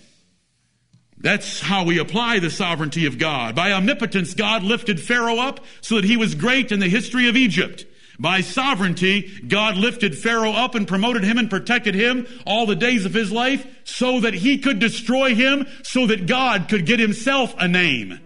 That's 1.24 1.60
how 1.60 1.84
we 1.84 1.98
apply 1.98 2.40
the 2.40 2.50
sovereignty 2.50 3.06
of 3.06 3.18
God. 3.18 3.54
By 3.54 3.72
omnipotence, 3.72 4.34
God 4.34 4.62
lifted 4.62 5.00
Pharaoh 5.00 5.38
up 5.38 5.60
so 5.80 5.94
that 5.94 6.04
he 6.04 6.18
was 6.18 6.34
great 6.34 6.70
in 6.70 6.80
the 6.80 6.88
history 6.88 7.28
of 7.28 7.36
Egypt. 7.36 7.86
By 8.18 8.42
sovereignty, 8.42 9.32
God 9.48 9.76
lifted 9.76 10.18
Pharaoh 10.18 10.52
up 10.52 10.74
and 10.74 10.86
promoted 10.86 11.24
him 11.24 11.38
and 11.38 11.48
protected 11.48 11.94
him 11.94 12.26
all 12.46 12.66
the 12.66 12.76
days 12.76 13.06
of 13.06 13.14
his 13.14 13.32
life 13.32 13.66
so 13.84 14.20
that 14.20 14.34
he 14.34 14.58
could 14.58 14.78
destroy 14.78 15.34
him 15.34 15.66
so 15.82 16.06
that 16.06 16.26
God 16.26 16.68
could 16.68 16.84
get 16.84 17.00
himself 17.00 17.54
a 17.58 17.66
name. 17.66 18.20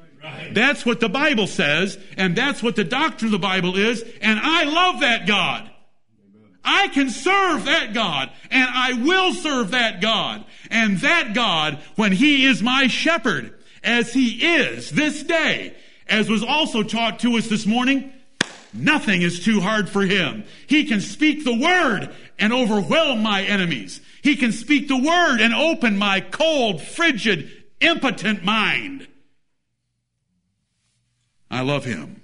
That's 0.53 0.87
what 0.87 1.01
the 1.01 1.09
Bible 1.09 1.47
says, 1.47 1.99
and 2.17 2.37
that's 2.37 2.63
what 2.63 2.77
the 2.77 2.85
doctrine 2.85 3.29
of 3.29 3.33
the 3.33 3.39
Bible 3.39 3.77
is, 3.77 4.05
and 4.21 4.39
I 4.41 4.65
love 4.65 5.01
that 5.01 5.27
God. 5.27 5.71
I 6.65 6.89
can 6.89 7.09
serve 7.09 7.65
that 7.65 7.95
God, 7.95 8.31
and 8.51 8.69
I 8.71 8.93
will 8.93 9.33
serve 9.33 9.71
that 9.71 10.03
God. 10.03 10.45
And 10.71 10.99
that 10.99 11.33
God, 11.33 11.79
when 11.97 12.13
He 12.13 12.45
is 12.45 12.63
my 12.63 12.89
shepherd, 12.89 13.55
as 13.83 14.13
He 14.13 14.57
is 14.57 14.91
this 14.91 15.23
day, 15.23 15.75
as 16.07 16.29
was 16.29 16.45
also 16.45 16.83
taught 16.83 17.21
to 17.21 17.39
us 17.39 17.49
this 17.49 17.65
morning, 17.65 18.13
nothing 18.75 19.23
is 19.23 19.43
too 19.43 19.61
hard 19.61 19.89
for 19.89 20.03
Him. 20.03 20.45
He 20.67 20.85
can 20.85 21.01
speak 21.01 21.45
the 21.45 21.59
word 21.59 22.15
and 22.39 22.53
overwhelm 22.53 23.23
my 23.23 23.43
enemies. 23.45 24.03
He 24.23 24.37
can 24.37 24.53
speak 24.53 24.89
the 24.89 24.99
word 24.99 25.41
and 25.41 25.55
open 25.55 25.97
my 25.97 26.21
cold, 26.21 26.83
frigid, 26.83 27.51
impotent 27.81 28.45
mind. 28.45 29.08
I 31.51 31.63
love 31.63 31.85
Him. 31.85 32.23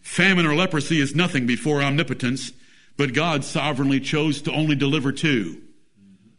Famine 0.00 0.46
or 0.46 0.54
leprosy 0.54 1.00
is 1.00 1.14
nothing 1.14 1.46
before 1.46 1.82
omnipotence, 1.82 2.52
but 2.96 3.14
God 3.14 3.44
sovereignly 3.44 4.00
chose 4.00 4.42
to 4.42 4.52
only 4.52 4.76
deliver 4.76 5.12
two 5.12 5.62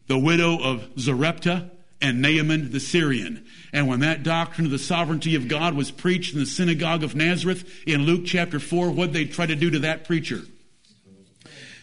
the 0.07 0.19
widow 0.19 0.61
of 0.61 0.81
Zarepta 0.95 1.69
and 2.01 2.21
Naaman 2.21 2.71
the 2.71 2.79
Syrian. 2.79 3.45
And 3.71 3.87
when 3.87 4.01
that 4.01 4.21
doctrine 4.21 4.65
of 4.65 4.71
the 4.71 4.77
sovereignty 4.77 5.35
of 5.35 5.47
God 5.47 5.73
was 5.73 5.89
preached 5.89 6.33
in 6.33 6.39
the 6.39 6.45
synagogue 6.45 7.03
of 7.03 7.15
Nazareth 7.15 7.67
in 7.87 8.03
Luke 8.03 8.23
chapter 8.25 8.59
4, 8.59 8.91
what 8.91 9.13
they 9.13 9.25
try 9.25 9.45
to 9.45 9.55
do 9.55 9.71
to 9.71 9.79
that 9.79 10.03
preacher? 10.03 10.41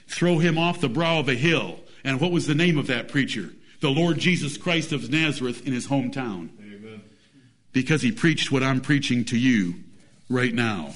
Throw 0.06 0.38
him 0.38 0.58
off 0.58 0.80
the 0.80 0.88
brow 0.88 1.18
of 1.18 1.28
a 1.28 1.34
hill. 1.34 1.80
And 2.04 2.20
what 2.20 2.32
was 2.32 2.46
the 2.46 2.54
name 2.54 2.78
of 2.78 2.88
that 2.88 3.08
preacher? 3.08 3.50
The 3.80 3.90
Lord 3.90 4.18
Jesus 4.18 4.58
Christ 4.58 4.92
of 4.92 5.10
Nazareth 5.10 5.66
in 5.66 5.72
his 5.72 5.88
hometown. 5.88 6.50
Because 7.72 8.02
he 8.02 8.12
preached 8.12 8.50
what 8.50 8.62
I'm 8.62 8.80
preaching 8.80 9.24
to 9.26 9.38
you 9.38 9.74
right 10.28 10.52
now. 10.52 10.94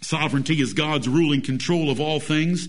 Sovereignty 0.00 0.60
is 0.60 0.74
God's 0.74 1.08
ruling 1.08 1.42
control 1.42 1.90
of 1.90 2.00
all 2.00 2.20
things 2.20 2.68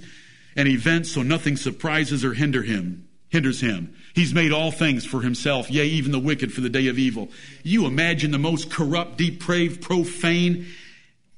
and 0.55 0.67
events 0.67 1.11
so 1.11 1.21
nothing 1.21 1.57
surprises 1.57 2.23
or 2.23 2.33
hinder 2.33 2.63
him, 2.63 3.07
hinders 3.29 3.59
him. 3.59 3.95
He's 4.13 4.33
made 4.33 4.53
all 4.53 4.71
things 4.71 5.05
for 5.05 5.21
himself, 5.21 5.69
yea, 5.69 5.85
even 5.85 6.13
the 6.13 6.19
wicked 6.19 6.53
for 6.53 6.61
the 6.61 6.69
day 6.69 6.87
of 6.87 6.97
evil. 6.97 7.29
You 7.63 7.85
imagine 7.85 8.31
the 8.31 8.37
most 8.37 8.71
corrupt, 8.71 9.17
depraved, 9.17 9.81
profane 9.81 10.67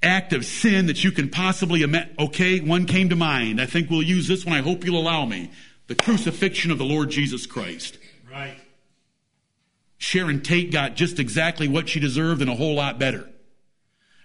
act 0.04 0.34
of 0.34 0.46
sin 0.46 0.86
that 0.86 1.04
you 1.04 1.12
can 1.12 1.30
possibly 1.30 1.82
imagine. 1.82 2.16
Okay, 2.20 2.60
one 2.60 2.86
came 2.86 3.10
to 3.10 3.16
mind. 3.16 3.60
I 3.60 3.66
think 3.66 3.90
we'll 3.90 4.04
use 4.04 4.28
this 4.28 4.46
one. 4.46 4.56
I 4.56 4.62
hope 4.62 4.86
you'll 4.86 5.02
allow 5.02 5.26
me. 5.26 5.50
The 5.88 5.96
crucifixion 5.96 6.70
of 6.70 6.78
the 6.78 6.86
Lord 6.86 7.10
Jesus 7.10 7.48
Christ. 7.48 7.98
Right. 8.30 8.58
Sharon 9.98 10.42
Tate 10.42 10.72
got 10.72 10.96
just 10.96 11.20
exactly 11.20 11.68
what 11.68 11.90
she 11.90 12.00
deserved 12.00 12.42
and 12.42 12.50
a 12.50 12.56
whole 12.56 12.76
lot 12.76 13.00
better. 13.00 13.28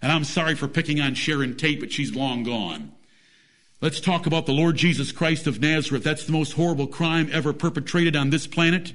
And 0.02 0.10
I'm 0.12 0.24
sorry 0.24 0.54
for 0.54 0.68
picking 0.68 1.00
on 1.00 1.14
Sharon 1.14 1.56
Tate, 1.56 1.80
but 1.80 1.92
she's 1.92 2.14
long 2.14 2.42
gone. 2.42 2.92
Let's 3.80 4.00
talk 4.00 4.26
about 4.26 4.46
the 4.46 4.52
Lord 4.52 4.76
Jesus 4.76 5.12
Christ 5.12 5.46
of 5.46 5.60
Nazareth. 5.60 6.04
That's 6.04 6.24
the 6.24 6.32
most 6.32 6.52
horrible 6.52 6.86
crime 6.86 7.28
ever 7.32 7.52
perpetrated 7.52 8.14
on 8.14 8.30
this 8.30 8.46
planet. 8.46 8.92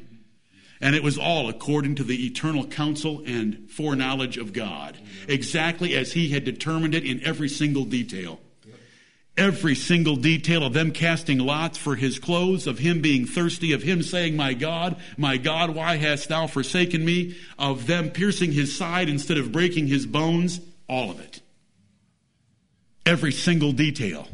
And 0.80 0.96
it 0.96 1.04
was 1.04 1.18
all 1.18 1.50
according 1.50 1.96
to 1.96 2.04
the 2.04 2.26
eternal 2.26 2.66
counsel 2.66 3.24
and 3.26 3.70
foreknowledge 3.70 4.38
of 4.38 4.54
God, 4.54 4.98
exactly 5.28 5.96
as 5.96 6.14
He 6.14 6.30
had 6.30 6.46
determined 6.46 6.94
it 6.94 7.04
in 7.04 7.24
every 7.24 7.50
single 7.50 7.84
detail. 7.84 8.40
Every 9.38 9.76
single 9.76 10.16
detail 10.16 10.64
of 10.64 10.74
them 10.74 10.92
casting 10.92 11.38
lots 11.38 11.78
for 11.78 11.96
His 11.96 12.18
clothes, 12.18 12.66
of 12.66 12.80
Him 12.80 13.02
being 13.02 13.28
thirsty, 13.28 13.72
of 13.72 13.84
Him 13.84 14.02
saying, 14.02 14.36
My 14.36 14.54
God, 14.54 14.98
my 15.16 15.38
God, 15.38 15.76
why 15.76 15.98
hast 15.98 16.30
thou 16.30 16.48
forsaken 16.48 17.06
me? 17.06 17.38
Of 17.60 17.86
them 17.86 18.10
piercing 18.10 18.52
His 18.52 18.76
side 18.76 19.10
instead 19.10 19.38
of 19.38 19.52
breaking 19.52 19.88
His 19.88 20.08
bones, 20.08 20.60
all 20.90 21.12
of 21.12 21.20
it. 21.20 21.42
Every 23.06 23.32
single 23.32 23.74
detail. 23.74 24.28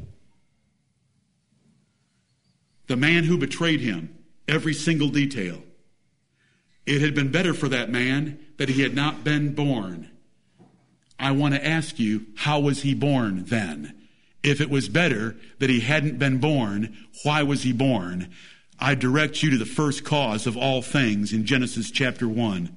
The 2.88 2.97
man 2.97 3.24
who 3.24 3.38
betrayed 3.38 3.80
him, 3.80 4.16
every 4.47 4.74
single 4.74 5.10
detail. 5.10 5.62
It 6.86 7.01
had 7.01 7.16
been 7.16 7.32
better 7.32 7.54
for 7.54 7.70
that 7.70 7.89
man 7.89 8.39
that 8.58 8.70
he 8.70 8.82
had 8.82 8.93
not 8.93 9.24
been 9.24 9.56
born. 9.56 10.12
I 11.18 11.32
want 11.32 11.56
to 11.56 11.66
ask 11.66 11.97
you, 11.97 12.26
how 12.36 12.60
was 12.60 12.82
he 12.82 12.93
born 12.93 13.45
then? 13.45 14.03
If 14.44 14.60
it 14.60 14.70
was 14.70 14.89
better 14.89 15.36
that 15.60 15.70
he 15.70 15.80
hadn't 15.80 16.20
been 16.20 16.39
born, 16.39 16.98
why 17.24 17.44
was 17.44 17.64
he 17.64 17.72
born? 17.72 18.30
I 18.80 18.96
direct 18.96 19.41
you 19.41 19.52
to 19.52 19.58
the 19.58 19.66
first 19.66 20.04
cause 20.04 20.46
of 20.46 20.58
all 20.58 20.82
things 20.82 21.32
in 21.32 21.46
Genesis 21.46 21.89
chapter 21.89 22.28
1. 22.28 22.76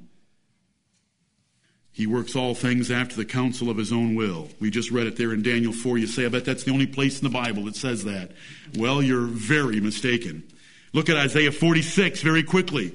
He 1.91 2.07
works 2.07 2.37
all 2.37 2.55
things 2.55 2.91
after 2.91 3.17
the 3.17 3.25
counsel 3.25 3.71
of 3.71 3.79
his 3.79 3.91
own 3.91 4.14
will. 4.14 4.49
We 4.61 4.71
just 4.71 4.91
read 4.91 5.07
it 5.07 5.17
there 5.17 5.33
in 5.33 5.43
Daniel 5.43 5.73
4. 5.73 5.97
You 5.97 6.07
say, 6.07 6.27
I 6.27 6.29
bet 6.29 6.45
that's 6.45 6.64
the 6.64 6.71
only 6.71 6.87
place 6.87 7.19
in 7.19 7.25
the 7.25 7.33
Bible 7.33 7.64
that 7.64 7.75
says 7.75 8.05
that. 8.05 8.33
Well, 8.77 9.03
you're 9.03 9.27
very 9.27 9.81
mistaken. 9.81 10.45
Look 10.93 11.09
at 11.09 11.17
Isaiah 11.17 11.53
46 11.53 12.21
very 12.21 12.43
quickly. 12.43 12.95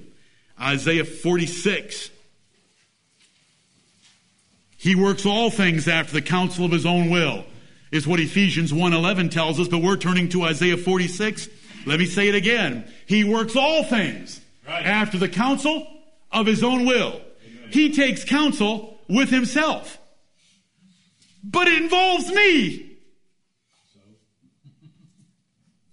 Isaiah 0.59 1.03
46. 1.03 2.11
He 4.77 4.95
works 4.95 5.25
all 5.25 5.49
things 5.49 5.87
after 5.87 6.13
the 6.13 6.21
counsel 6.21 6.65
of 6.65 6.71
his 6.71 6.85
own 6.85 7.09
will, 7.09 7.43
is 7.91 8.07
what 8.07 8.19
Ephesians 8.19 8.71
1.11 8.71 9.31
tells 9.31 9.59
us, 9.59 9.67
but 9.67 9.79
we're 9.79 9.97
turning 9.97 10.29
to 10.29 10.43
Isaiah 10.43 10.77
46. 10.77 11.49
Let 11.85 11.99
me 11.99 12.05
say 12.05 12.29
it 12.29 12.35
again. 12.35 12.91
He 13.05 13.23
works 13.23 13.55
all 13.55 13.83
things 13.83 14.39
Right. 14.67 14.85
after 14.85 15.17
the 15.17 15.27
counsel 15.27 15.87
of 16.31 16.45
his 16.45 16.63
own 16.63 16.85
will. 16.85 17.21
He 17.71 17.93
takes 17.93 18.23
counsel 18.23 18.99
with 19.09 19.29
himself. 19.29 19.97
But 21.43 21.67
it 21.67 21.81
involves 21.81 22.29
me. 22.29 22.85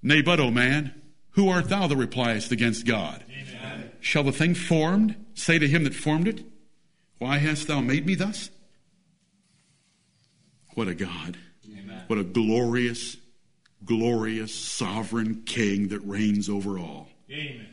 Nay, 0.03 0.23
but, 0.23 0.41
O 0.41 0.51
man, 0.51 0.95
who 1.31 1.49
art 1.49 1.69
thou 1.69 1.87
that 1.87 1.97
repliest 1.97 2.53
against 2.53 2.87
God? 2.87 3.25
Amen. 3.29 3.91
Shall 4.01 4.23
the 4.23 4.33
thing 4.33 4.55
formed 4.55 5.17
say 5.35 5.59
to 5.59 5.67
him 5.67 5.85
that 5.85 5.95
formed 5.95 6.29
it, 6.29 6.45
Why 7.19 7.39
hast 7.39 7.67
thou 7.67 7.81
made 7.81 8.07
me 8.07 8.15
thus? 8.15 8.51
What 10.75 10.89
a 10.89 10.95
God. 10.95 11.37
What 12.09 12.19
a 12.19 12.25
glorious, 12.25 13.17
glorious 13.85 14.55
sovereign 14.55 15.43
king 15.47 15.89
that 15.89 16.01
reigns 16.01 16.49
over 16.49 16.79
all. 16.79 17.09
Amen. 17.31 17.69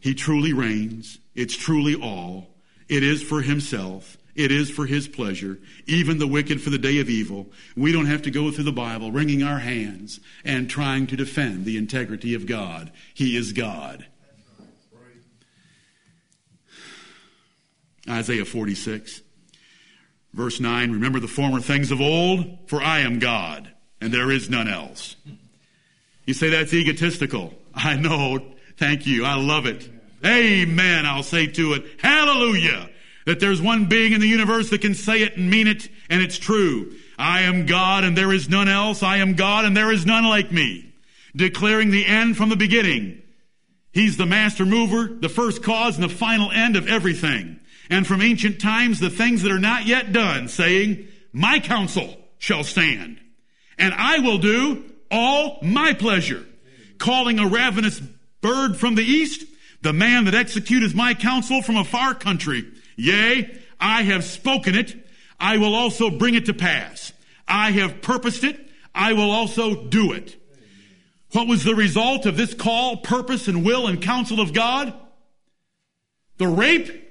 He 0.00 0.14
truly 0.14 0.52
reigns. 0.52 1.18
It's 1.34 1.56
truly 1.56 1.94
all. 1.94 2.48
It 2.88 3.02
is 3.02 3.22
for 3.22 3.42
himself. 3.42 4.16
It 4.34 4.50
is 4.50 4.70
for 4.70 4.86
his 4.86 5.06
pleasure. 5.08 5.58
Even 5.86 6.18
the 6.18 6.26
wicked 6.26 6.62
for 6.62 6.70
the 6.70 6.78
day 6.78 7.00
of 7.00 7.10
evil. 7.10 7.48
We 7.76 7.92
don't 7.92 8.06
have 8.06 8.22
to 8.22 8.30
go 8.30 8.50
through 8.50 8.64
the 8.64 8.72
Bible 8.72 9.12
wringing 9.12 9.42
our 9.42 9.58
hands 9.58 10.20
and 10.44 10.70
trying 10.70 11.06
to 11.08 11.16
defend 11.16 11.64
the 11.64 11.76
integrity 11.76 12.34
of 12.34 12.46
God. 12.46 12.92
He 13.14 13.36
is 13.36 13.52
God. 13.52 14.06
Isaiah 18.08 18.46
46, 18.46 19.20
verse 20.32 20.60
9 20.60 20.92
Remember 20.92 21.20
the 21.20 21.28
former 21.28 21.60
things 21.60 21.90
of 21.90 22.00
old, 22.00 22.68
for 22.68 22.82
I 22.82 23.00
am 23.00 23.18
God, 23.18 23.70
and 24.00 24.12
there 24.12 24.30
is 24.30 24.50
none 24.50 24.68
else. 24.68 25.16
You 26.26 26.34
say 26.34 26.50
that's 26.50 26.74
egotistical. 26.74 27.54
I 27.74 27.96
know. 27.96 28.44
Thank 28.76 29.06
you. 29.06 29.24
I 29.24 29.34
love 29.34 29.66
it. 29.66 29.88
Amen. 30.24 31.06
I'll 31.06 31.22
say 31.22 31.46
to 31.46 31.74
it. 31.74 31.84
Hallelujah. 31.98 32.90
That 33.26 33.40
there's 33.40 33.62
one 33.62 33.86
being 33.86 34.12
in 34.12 34.20
the 34.20 34.28
universe 34.28 34.70
that 34.70 34.80
can 34.80 34.94
say 34.94 35.22
it 35.22 35.36
and 35.36 35.50
mean 35.50 35.66
it, 35.66 35.88
and 36.08 36.22
it's 36.22 36.38
true. 36.38 36.94
I 37.18 37.42
am 37.42 37.66
God 37.66 38.04
and 38.04 38.16
there 38.16 38.32
is 38.32 38.48
none 38.48 38.68
else. 38.68 39.02
I 39.02 39.18
am 39.18 39.34
God 39.34 39.64
and 39.64 39.76
there 39.76 39.90
is 39.90 40.06
none 40.06 40.24
like 40.24 40.52
me. 40.52 40.92
Declaring 41.34 41.90
the 41.90 42.06
end 42.06 42.36
from 42.36 42.48
the 42.48 42.56
beginning. 42.56 43.22
He's 43.92 44.16
the 44.16 44.26
master 44.26 44.64
mover, 44.64 45.08
the 45.08 45.28
first 45.28 45.62
cause, 45.62 45.96
and 45.96 46.04
the 46.04 46.14
final 46.14 46.50
end 46.52 46.76
of 46.76 46.86
everything. 46.88 47.58
And 47.90 48.06
from 48.06 48.22
ancient 48.22 48.60
times, 48.60 49.00
the 49.00 49.10
things 49.10 49.42
that 49.42 49.52
are 49.52 49.58
not 49.58 49.86
yet 49.86 50.12
done, 50.12 50.48
saying, 50.48 51.08
My 51.32 51.58
counsel 51.58 52.16
shall 52.38 52.64
stand, 52.64 53.18
and 53.78 53.94
I 53.94 54.18
will 54.18 54.38
do 54.38 54.84
all 55.10 55.58
my 55.62 55.94
pleasure. 55.94 56.44
Calling 56.98 57.38
a 57.38 57.46
ravenous 57.46 58.00
bird 58.40 58.76
from 58.76 58.94
the 58.94 59.04
east, 59.04 59.44
the 59.82 59.92
man 59.92 60.24
that 60.24 60.34
executeth 60.34 60.94
my 60.94 61.14
counsel 61.14 61.62
from 61.62 61.76
a 61.76 61.84
far 61.84 62.14
country. 62.14 62.66
Yea, 62.96 63.58
I 63.80 64.02
have 64.02 64.24
spoken 64.24 64.74
it, 64.74 64.96
I 65.38 65.58
will 65.58 65.74
also 65.74 66.10
bring 66.10 66.34
it 66.34 66.46
to 66.46 66.54
pass. 66.54 67.12
I 67.46 67.70
have 67.72 68.02
purposed 68.02 68.44
it, 68.44 68.68
I 68.94 69.12
will 69.12 69.30
also 69.30 69.84
do 69.84 70.12
it. 70.12 70.36
What 71.32 71.46
was 71.46 71.62
the 71.62 71.74
result 71.74 72.26
of 72.26 72.36
this 72.36 72.54
call, 72.54 72.98
purpose, 72.98 73.48
and 73.48 73.64
will 73.64 73.86
and 73.86 74.02
counsel 74.02 74.40
of 74.40 74.52
God? 74.52 74.92
The 76.38 76.48
rape, 76.48 77.07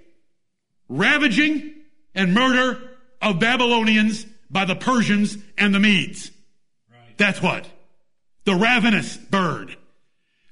ravaging, 0.89 1.73
and 2.15 2.33
murder 2.33 2.81
of 3.21 3.39
Babylonians 3.39 4.25
by 4.49 4.65
the 4.65 4.75
Persians 4.75 5.37
and 5.57 5.73
the 5.73 5.79
Medes. 5.79 6.31
Right. 6.91 7.17
That's 7.17 7.41
what? 7.41 7.67
The 8.45 8.55
ravenous 8.55 9.17
bird 9.17 9.75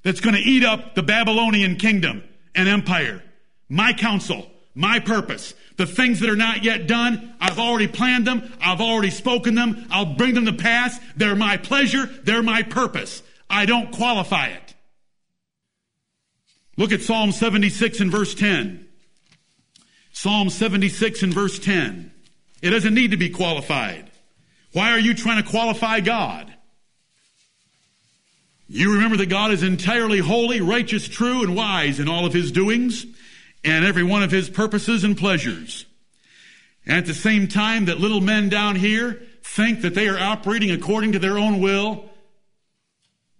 that's 0.02 0.20
going 0.20 0.36
to 0.36 0.40
eat 0.40 0.64
up 0.64 0.94
the 0.94 1.02
Babylonian 1.02 1.76
kingdom 1.76 2.22
and 2.54 2.68
empire. 2.68 3.22
My 3.68 3.92
counsel, 3.92 4.48
my 4.74 5.00
purpose, 5.00 5.54
the 5.76 5.86
things 5.86 6.20
that 6.20 6.30
are 6.30 6.36
not 6.36 6.62
yet 6.62 6.86
done, 6.86 7.34
I've 7.40 7.58
already 7.58 7.88
planned 7.88 8.26
them, 8.26 8.52
I've 8.60 8.80
already 8.80 9.10
spoken 9.10 9.54
them, 9.54 9.86
I'll 9.90 10.14
bring 10.14 10.34
them 10.34 10.46
to 10.46 10.52
pass. 10.52 10.98
They're 11.16 11.34
my 11.34 11.56
pleasure, 11.56 12.06
they're 12.22 12.42
my 12.42 12.62
purpose. 12.62 13.22
I 13.50 13.66
don't 13.66 13.92
qualify 13.92 14.48
it. 14.48 14.74
Look 16.76 16.92
at 16.92 17.00
Psalm 17.00 17.32
76 17.32 18.00
and 18.00 18.10
verse 18.10 18.34
10. 18.34 18.85
Psalm 20.16 20.48
76 20.48 21.24
and 21.24 21.34
verse 21.34 21.58
10. 21.58 22.10
It 22.62 22.70
doesn't 22.70 22.94
need 22.94 23.10
to 23.10 23.18
be 23.18 23.28
qualified. 23.28 24.10
Why 24.72 24.92
are 24.92 24.98
you 24.98 25.12
trying 25.12 25.44
to 25.44 25.48
qualify 25.48 26.00
God? 26.00 26.50
You 28.66 28.94
remember 28.94 29.18
that 29.18 29.28
God 29.28 29.50
is 29.52 29.62
entirely 29.62 30.20
holy, 30.20 30.62
righteous, 30.62 31.06
true, 31.06 31.42
and 31.42 31.54
wise 31.54 32.00
in 32.00 32.08
all 32.08 32.24
of 32.24 32.32
his 32.32 32.50
doings 32.50 33.04
and 33.62 33.84
every 33.84 34.04
one 34.04 34.22
of 34.22 34.30
his 34.30 34.48
purposes 34.48 35.04
and 35.04 35.18
pleasures. 35.18 35.84
And 36.86 36.96
at 36.96 37.04
the 37.04 37.12
same 37.12 37.46
time 37.46 37.84
that 37.84 38.00
little 38.00 38.22
men 38.22 38.48
down 38.48 38.76
here 38.76 39.22
think 39.42 39.82
that 39.82 39.94
they 39.94 40.08
are 40.08 40.18
operating 40.18 40.70
according 40.70 41.12
to 41.12 41.18
their 41.18 41.36
own 41.36 41.60
will, 41.60 42.08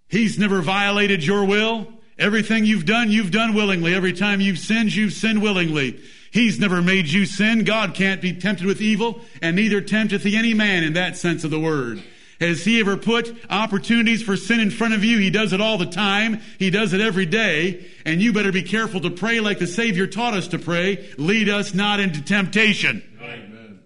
he's 0.09 0.37
never 0.37 0.61
violated 0.61 1.25
your 1.25 1.43
will. 1.43 1.91
Everything 2.19 2.65
you've 2.65 2.85
done, 2.85 3.09
you've 3.09 3.31
done 3.31 3.55
willingly. 3.55 3.95
Every 3.95 4.13
time 4.13 4.41
you've 4.41 4.59
sinned, 4.59 4.95
you've 4.95 5.13
sinned 5.13 5.41
willingly. 5.41 5.99
He's 6.31 6.59
never 6.59 6.81
made 6.81 7.07
you 7.07 7.25
sin. 7.25 7.63
God 7.63 7.93
can't 7.93 8.21
be 8.21 8.33
tempted 8.33 8.65
with 8.65 8.81
evil, 8.81 9.21
and 9.41 9.55
neither 9.55 9.81
tempteth 9.81 10.23
he 10.23 10.35
any 10.35 10.53
man 10.53 10.83
in 10.83 10.93
that 10.93 11.17
sense 11.17 11.43
of 11.43 11.51
the 11.51 11.59
word. 11.59 12.03
Has 12.39 12.63
he 12.63 12.79
ever 12.79 12.97
put 12.97 13.35
opportunities 13.49 14.21
for 14.21 14.37
sin 14.37 14.59
in 14.59 14.69
front 14.69 14.93
of 14.93 15.03
you? 15.03 15.17
He 15.17 15.31
does 15.31 15.53
it 15.53 15.61
all 15.61 15.77
the 15.77 15.87
time. 15.87 16.41
He 16.59 16.69
does 16.69 16.93
it 16.93 17.01
every 17.01 17.25
day. 17.25 17.87
And 18.05 18.21
you 18.21 18.31
better 18.31 18.51
be 18.51 18.61
careful 18.61 19.01
to 19.01 19.09
pray 19.09 19.39
like 19.39 19.57
the 19.57 19.65
Savior 19.65 20.05
taught 20.05 20.35
us 20.35 20.47
to 20.49 20.59
pray. 20.59 21.09
Lead 21.17 21.49
us 21.49 21.73
not 21.73 21.99
into 21.99 22.21
temptation. 22.21 23.01
Amen. 23.19 23.79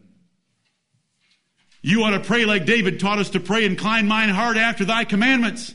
You 1.81 2.03
ought 2.03 2.11
to 2.11 2.19
pray 2.19 2.45
like 2.45 2.65
David 2.65 2.99
taught 2.99 3.19
us 3.19 3.29
to 3.31 3.39
pray, 3.39 3.65
incline 3.65 4.07
mine 4.07 4.29
heart 4.29 4.57
after 4.57 4.83
thy 4.83 5.05
commandments. 5.05 5.73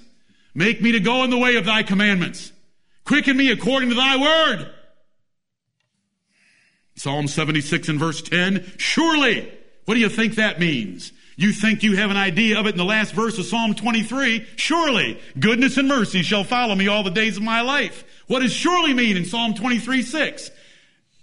Make 0.54 0.82
me 0.82 0.92
to 0.92 1.00
go 1.00 1.24
in 1.24 1.30
the 1.30 1.38
way 1.38 1.56
of 1.56 1.64
thy 1.64 1.82
commandments. 1.82 2.52
Quicken 3.04 3.36
me 3.36 3.50
according 3.50 3.88
to 3.88 3.94
thy 3.94 4.16
word. 4.16 4.70
Psalm 6.96 7.28
76 7.28 7.88
and 7.88 7.98
verse 7.98 8.22
10. 8.22 8.72
Surely, 8.78 9.52
what 9.84 9.94
do 9.94 10.00
you 10.00 10.08
think 10.08 10.34
that 10.34 10.58
means? 10.58 11.12
You 11.36 11.52
think 11.52 11.82
you 11.82 11.96
have 11.96 12.10
an 12.10 12.16
idea 12.16 12.58
of 12.58 12.66
it 12.66 12.70
in 12.70 12.78
the 12.78 12.84
last 12.84 13.12
verse 13.12 13.38
of 13.38 13.44
Psalm 13.44 13.74
23? 13.74 14.46
Surely, 14.56 15.20
goodness 15.38 15.76
and 15.76 15.86
mercy 15.86 16.22
shall 16.22 16.44
follow 16.44 16.74
me 16.74 16.88
all 16.88 17.02
the 17.02 17.10
days 17.10 17.36
of 17.36 17.42
my 17.42 17.60
life. 17.60 18.04
What 18.26 18.40
does 18.40 18.52
surely 18.52 18.94
mean 18.94 19.18
in 19.18 19.26
Psalm 19.26 19.54
23 19.54 20.02
6? 20.02 20.50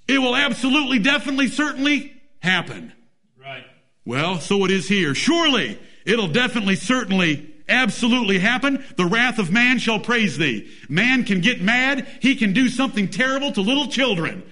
It 0.08 0.20
will 0.20 0.36
absolutely, 0.36 1.00
definitely, 1.00 1.48
certainly 1.48 2.14
happen. 2.40 2.94
Right. 3.42 3.64
Well, 4.06 4.40
so 4.40 4.66
it 4.66 4.72
is 4.72 4.88
here. 4.88 5.16
Surely, 5.16 5.80
it'll 6.06 6.28
definitely, 6.28 6.76
certainly, 6.76 7.52
absolutely 7.68 8.38
happen. 8.38 8.84
The 8.98 9.06
wrath 9.06 9.40
of 9.40 9.52
man 9.52 9.80
shall 9.80 10.00
praise 10.00 10.38
thee. 10.38 10.70
Man 10.90 11.24
can 11.24 11.42
get 11.42 11.62
mad. 11.62 12.08
He 12.22 12.36
can 12.36 12.54
do 12.54 12.70
something 12.70 13.08
terrible 13.08 13.52
to 13.54 13.62
little 13.62 13.88
children. 13.88 14.44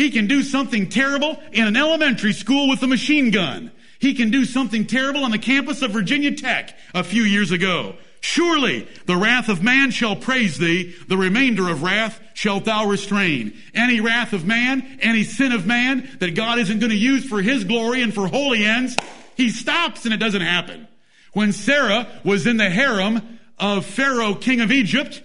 He 0.00 0.10
can 0.10 0.26
do 0.26 0.42
something 0.42 0.88
terrible 0.88 1.38
in 1.52 1.66
an 1.66 1.76
elementary 1.76 2.32
school 2.32 2.70
with 2.70 2.82
a 2.82 2.86
machine 2.86 3.30
gun. 3.30 3.70
He 3.98 4.14
can 4.14 4.30
do 4.30 4.46
something 4.46 4.86
terrible 4.86 5.24
on 5.24 5.30
the 5.30 5.36
campus 5.36 5.82
of 5.82 5.90
Virginia 5.90 6.34
Tech 6.34 6.74
a 6.94 7.04
few 7.04 7.22
years 7.22 7.50
ago. 7.50 7.96
Surely 8.22 8.88
the 9.04 9.18
wrath 9.18 9.50
of 9.50 9.62
man 9.62 9.90
shall 9.90 10.16
praise 10.16 10.56
thee, 10.56 10.94
the 11.06 11.18
remainder 11.18 11.68
of 11.68 11.82
wrath 11.82 12.18
shalt 12.32 12.64
thou 12.64 12.86
restrain. 12.86 13.52
Any 13.74 14.00
wrath 14.00 14.32
of 14.32 14.46
man, 14.46 15.00
any 15.02 15.22
sin 15.22 15.52
of 15.52 15.66
man 15.66 16.08
that 16.20 16.34
God 16.34 16.58
isn't 16.58 16.78
going 16.78 16.88
to 16.88 16.96
use 16.96 17.26
for 17.26 17.42
his 17.42 17.64
glory 17.64 18.00
and 18.00 18.14
for 18.14 18.26
holy 18.26 18.64
ends, 18.64 18.96
he 19.36 19.50
stops 19.50 20.06
and 20.06 20.14
it 20.14 20.16
doesn't 20.16 20.40
happen. 20.40 20.88
When 21.34 21.52
Sarah 21.52 22.08
was 22.24 22.46
in 22.46 22.56
the 22.56 22.70
harem 22.70 23.38
of 23.58 23.84
Pharaoh, 23.84 24.34
king 24.34 24.62
of 24.62 24.72
Egypt, 24.72 25.22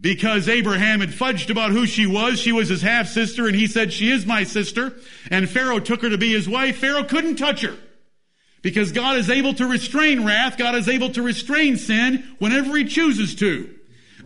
because 0.00 0.48
Abraham 0.48 1.00
had 1.00 1.10
fudged 1.10 1.50
about 1.50 1.70
who 1.70 1.86
she 1.86 2.06
was. 2.06 2.38
She 2.38 2.52
was 2.52 2.68
his 2.68 2.82
half 2.82 3.08
sister, 3.08 3.46
and 3.46 3.56
he 3.56 3.66
said, 3.66 3.92
She 3.92 4.10
is 4.10 4.26
my 4.26 4.44
sister. 4.44 4.94
And 5.30 5.48
Pharaoh 5.48 5.80
took 5.80 6.02
her 6.02 6.10
to 6.10 6.18
be 6.18 6.32
his 6.32 6.48
wife. 6.48 6.78
Pharaoh 6.78 7.04
couldn't 7.04 7.36
touch 7.36 7.62
her. 7.62 7.76
Because 8.62 8.90
God 8.90 9.16
is 9.16 9.30
able 9.30 9.54
to 9.54 9.66
restrain 9.66 10.24
wrath, 10.24 10.58
God 10.58 10.74
is 10.74 10.88
able 10.88 11.10
to 11.10 11.22
restrain 11.22 11.76
sin 11.76 12.24
whenever 12.38 12.76
He 12.76 12.84
chooses 12.84 13.34
to. 13.36 13.72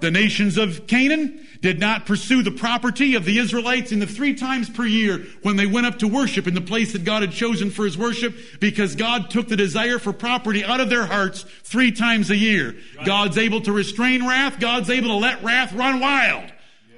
The 0.00 0.10
nations 0.10 0.56
of 0.56 0.86
Canaan 0.86 1.46
did 1.60 1.78
not 1.78 2.06
pursue 2.06 2.42
the 2.42 2.50
property 2.50 3.14
of 3.14 3.24
the 3.24 3.38
Israelites 3.38 3.92
in 3.92 3.98
the 3.98 4.06
three 4.06 4.34
times 4.34 4.70
per 4.70 4.84
year 4.84 5.26
when 5.42 5.56
they 5.56 5.66
went 5.66 5.86
up 5.86 5.98
to 5.98 6.08
worship 6.08 6.46
in 6.46 6.54
the 6.54 6.60
place 6.60 6.92
that 6.92 7.04
God 7.04 7.22
had 7.22 7.32
chosen 7.32 7.70
for 7.70 7.84
his 7.84 7.98
worship 7.98 8.34
because 8.60 8.96
God 8.96 9.30
took 9.30 9.48
the 9.48 9.56
desire 9.56 9.98
for 9.98 10.12
property 10.12 10.64
out 10.64 10.80
of 10.80 10.88
their 10.88 11.06
hearts 11.06 11.44
three 11.62 11.92
times 11.92 12.30
a 12.30 12.36
year. 12.36 12.76
God's 13.04 13.36
able 13.36 13.60
to 13.62 13.72
restrain 13.72 14.26
wrath. 14.26 14.58
God's 14.58 14.90
able 14.90 15.08
to 15.08 15.16
let 15.16 15.42
wrath 15.42 15.72
run 15.72 16.00
wild. 16.00 16.50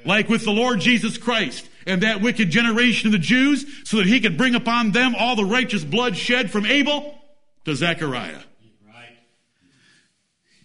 Like 0.05 0.29
with 0.29 0.45
the 0.45 0.53
Lord 0.53 0.81
Jesus 0.81 1.19
Christ 1.19 1.69
and 1.87 2.03
that 2.03 2.23
wicked 2.23 2.51
generation 2.51 3.09
of 3.09 3.13
the 3.13 3.19
Jews 3.19 3.67
so 3.85 3.99
that 3.99 4.07
he 4.07 4.21
could 4.21 4.37
bring 4.37 4.55
upon 4.55 4.93
them 4.93 5.15
all 5.17 5.37
the 5.37 5.45
righteous 5.45 5.85
blood 5.85 6.17
shed 6.17 6.51
from 6.51 6.67
Abel 6.67 7.19
to 7.65 7.75
Zechariah. 7.75 8.41
Right. 8.87 9.19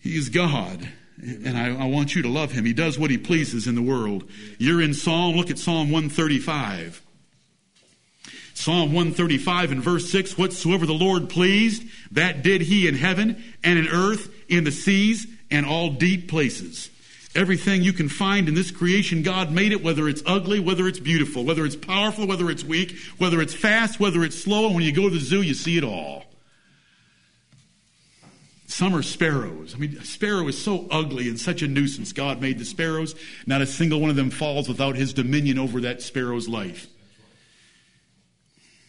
He 0.02 0.18
is 0.18 0.30
God. 0.30 0.88
And 1.22 1.58
I, 1.58 1.84
I, 1.84 1.86
want 1.86 2.16
you 2.16 2.22
to 2.22 2.30
love 2.30 2.52
him. 2.52 2.64
He 2.64 2.74
does 2.74 3.00
what 3.00 3.10
he 3.10 3.18
pleases 3.18 3.66
in 3.66 3.74
the 3.74 3.82
world. 3.82 4.30
You're 4.60 4.82
in 4.82 4.94
Psalm, 4.94 5.36
look 5.36 5.50
at 5.50 5.58
Psalm 5.58 5.90
135. 5.90 7.02
Psalm 8.54 8.94
135 8.94 9.72
and 9.72 9.82
verse 9.82 10.12
6 10.12 10.38
Whatsoever 10.38 10.86
the 10.86 10.94
Lord 10.94 11.30
pleased, 11.30 11.84
that 12.12 12.44
did 12.44 12.62
he 12.62 12.88
in 12.88 12.96
heaven 12.96 13.44
and 13.64 13.80
in 13.80 13.88
earth, 13.88 14.32
in 14.48 14.64
the 14.64 14.72
seas, 14.72 15.26
and 15.50 15.66
all 15.66 15.92
deep 15.92 16.30
places. 16.30 16.90
Everything 17.36 17.84
you 17.84 17.94
can 17.94 18.10
find 18.10 18.48
in 18.48 18.56
this 18.56 18.72
creation, 18.72 19.22
God 19.22 19.52
made 19.52 19.72
it, 19.72 19.84
whether 19.84 20.08
it's 20.08 20.24
ugly, 20.26 20.60
whether 20.60 20.88
it's 20.88 21.00
beautiful, 21.00 21.46
whether 21.46 21.66
it's 21.66 21.76
powerful, 21.76 22.26
whether 22.26 22.50
it's 22.50 22.64
weak, 22.64 22.96
whether 23.18 23.42
it's 23.42 23.54
fast, 23.54 24.00
whether 24.00 24.24
it's 24.24 24.40
slow. 24.40 24.66
And 24.66 24.76
when 24.76 24.84
you 24.84 24.92
go 24.92 25.04
to 25.04 25.16
the 25.16 25.20
zoo, 25.20 25.42
you 25.42 25.54
see 25.54 25.78
it 25.78 25.84
all. 25.84 26.26
Some 28.68 28.94
are 28.94 29.02
sparrows. 29.02 29.74
I 29.74 29.78
mean, 29.78 29.98
a 29.98 30.04
sparrow 30.04 30.48
is 30.50 30.62
so 30.62 30.88
ugly 30.92 31.30
and 31.30 31.40
such 31.40 31.62
a 31.62 31.68
nuisance. 31.68 32.12
God 32.12 32.42
made 32.42 32.60
the 32.60 32.66
sparrows. 32.66 33.16
Not 33.46 33.62
a 33.62 33.66
single 33.66 34.02
one 34.02 34.10
of 34.10 34.18
them 34.18 34.30
falls 34.30 34.68
without 34.68 34.98
his 34.98 35.14
dominion 35.14 35.58
over 35.58 35.82
that 35.82 36.02
sparrow's 36.02 36.50
life. 36.50 36.88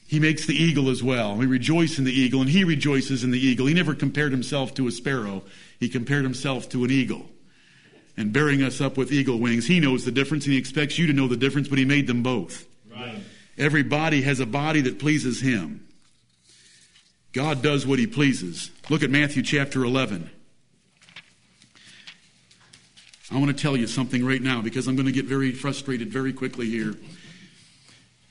He 0.08 0.18
makes 0.18 0.46
the 0.46 0.54
eagle 0.54 0.90
as 0.90 1.02
well. 1.02 1.36
We 1.36 1.46
rejoice 1.46 1.98
in 1.98 2.04
the 2.04 2.12
eagle, 2.12 2.40
and 2.40 2.50
he 2.50 2.64
rejoices 2.64 3.22
in 3.22 3.30
the 3.30 3.38
eagle. 3.38 3.66
He 3.66 3.74
never 3.74 3.94
compared 3.94 4.32
himself 4.32 4.74
to 4.74 4.88
a 4.88 4.90
sparrow, 4.90 5.44
he 5.78 5.88
compared 5.88 6.24
himself 6.24 6.68
to 6.70 6.82
an 6.84 6.90
eagle. 6.90 7.26
And 8.16 8.32
bearing 8.32 8.62
us 8.62 8.80
up 8.80 8.96
with 8.96 9.12
eagle 9.12 9.38
wings, 9.38 9.66
he 9.66 9.78
knows 9.78 10.04
the 10.04 10.10
difference, 10.10 10.44
and 10.44 10.54
he 10.54 10.58
expects 10.58 10.98
you 10.98 11.06
to 11.06 11.12
know 11.12 11.28
the 11.28 11.36
difference, 11.36 11.68
but 11.68 11.78
he 11.78 11.84
made 11.84 12.08
them 12.08 12.24
both. 12.24 12.66
Right. 12.90 13.20
Every 13.56 13.84
body 13.84 14.22
has 14.22 14.40
a 14.40 14.46
body 14.46 14.80
that 14.80 14.98
pleases 14.98 15.40
him. 15.40 15.86
God 17.32 17.62
does 17.62 17.86
what 17.86 18.00
he 18.00 18.06
pleases. 18.06 18.72
Look 18.90 19.02
at 19.02 19.10
Matthew 19.10 19.42
chapter 19.42 19.84
11. 19.84 20.30
I 23.30 23.38
want 23.38 23.54
to 23.54 23.62
tell 23.62 23.76
you 23.76 23.86
something 23.86 24.24
right 24.24 24.40
now 24.40 24.62
because 24.62 24.86
I'm 24.86 24.96
going 24.96 25.04
to 25.04 25.12
get 25.12 25.26
very 25.26 25.52
frustrated 25.52 26.10
very 26.10 26.32
quickly 26.32 26.70
here. 26.70 26.94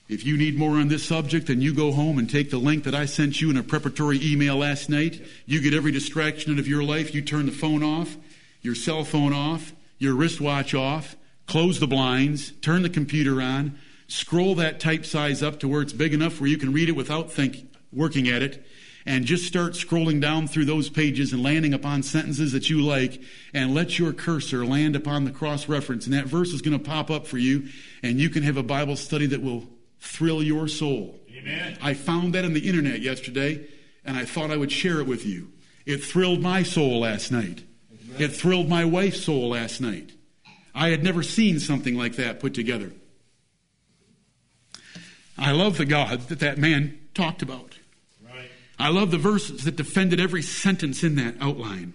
If 0.09 0.25
you 0.25 0.35
need 0.35 0.57
more 0.57 0.79
on 0.79 0.87
this 0.87 1.05
subject, 1.05 1.45
then 1.45 1.61
you 1.61 1.75
go 1.75 1.91
home 1.91 2.17
and 2.17 2.27
take 2.27 2.49
the 2.49 2.57
link 2.57 2.85
that 2.85 2.95
I 2.95 3.05
sent 3.05 3.39
you 3.39 3.51
in 3.51 3.57
a 3.57 3.61
preparatory 3.61 4.19
email 4.23 4.57
last 4.57 4.89
night. 4.89 5.21
You 5.45 5.61
get 5.61 5.75
every 5.75 5.91
distraction 5.91 6.53
out 6.53 6.59
of 6.59 6.67
your 6.67 6.81
life. 6.81 7.13
You 7.13 7.21
turn 7.21 7.45
the 7.45 7.51
phone 7.51 7.83
off, 7.83 8.17
your 8.63 8.73
cell 8.73 9.03
phone 9.03 9.33
off, 9.33 9.73
your 9.99 10.15
wristwatch 10.15 10.73
off, 10.73 11.15
close 11.45 11.79
the 11.79 11.85
blinds, 11.85 12.51
turn 12.61 12.81
the 12.81 12.89
computer 12.89 13.43
on, 13.43 13.77
scroll 14.07 14.55
that 14.55 14.79
type 14.79 15.05
size 15.05 15.43
up 15.43 15.59
to 15.59 15.67
where 15.67 15.83
it's 15.83 15.93
big 15.93 16.15
enough 16.15 16.41
where 16.41 16.49
you 16.49 16.57
can 16.57 16.73
read 16.73 16.89
it 16.89 16.93
without 16.93 17.31
think, 17.31 17.67
working 17.93 18.27
at 18.27 18.41
it 18.41 18.65
and 19.07 19.23
just 19.25 19.45
start 19.45 19.71
scrolling 19.71 20.19
down 20.19 20.47
through 20.47 20.65
those 20.65 20.89
pages 20.89 21.31
and 21.31 21.41
landing 21.41 21.73
upon 21.73 22.03
sentences 22.03 22.51
that 22.51 22.69
you 22.69 22.81
like 22.81 23.21
and 23.53 23.73
let 23.73 23.97
your 23.97 24.11
cursor 24.11 24.65
land 24.65 24.97
upon 24.97 25.23
the 25.23 25.31
cross 25.31 25.69
reference 25.69 26.05
and 26.05 26.13
that 26.13 26.25
verse 26.25 26.49
is 26.49 26.61
going 26.61 26.77
to 26.77 26.83
pop 26.83 27.09
up 27.09 27.25
for 27.25 27.37
you 27.37 27.69
and 28.03 28.19
you 28.19 28.29
can 28.29 28.43
have 28.43 28.57
a 28.57 28.63
Bible 28.63 28.97
study 28.97 29.25
that 29.25 29.41
will 29.41 29.63
thrill 29.99 30.43
your 30.43 30.67
soul. 30.67 31.17
Amen. 31.35 31.77
I 31.81 31.93
found 31.93 32.35
that 32.35 32.43
on 32.43 32.53
the 32.53 32.67
internet 32.67 32.99
yesterday 32.99 33.65
and 34.03 34.17
I 34.17 34.25
thought 34.25 34.51
I 34.51 34.57
would 34.57 34.71
share 34.71 34.99
it 34.99 35.07
with 35.07 35.25
you. 35.25 35.53
It 35.85 36.03
thrilled 36.03 36.41
my 36.41 36.63
soul 36.63 36.99
last 36.99 37.31
night. 37.31 37.63
It 38.19 38.29
thrilled 38.29 38.67
my 38.67 38.83
wife's 38.83 39.23
soul 39.23 39.49
last 39.49 39.79
night. 39.79 40.11
I 40.75 40.89
had 40.89 41.03
never 41.03 41.23
seen 41.23 41.59
something 41.59 41.95
like 41.95 42.17
that 42.17 42.39
put 42.39 42.53
together. 42.53 42.91
I 45.37 45.51
love 45.51 45.77
the 45.77 45.85
God 45.85 46.21
that 46.27 46.39
that 46.39 46.57
man 46.57 46.99
talked 47.13 47.41
about. 47.41 47.66
I 48.79 48.89
love 48.89 49.11
the 49.11 49.17
verses 49.17 49.63
that 49.63 49.75
defended 49.75 50.19
every 50.19 50.41
sentence 50.41 51.03
in 51.03 51.15
that 51.15 51.35
outline. 51.39 51.93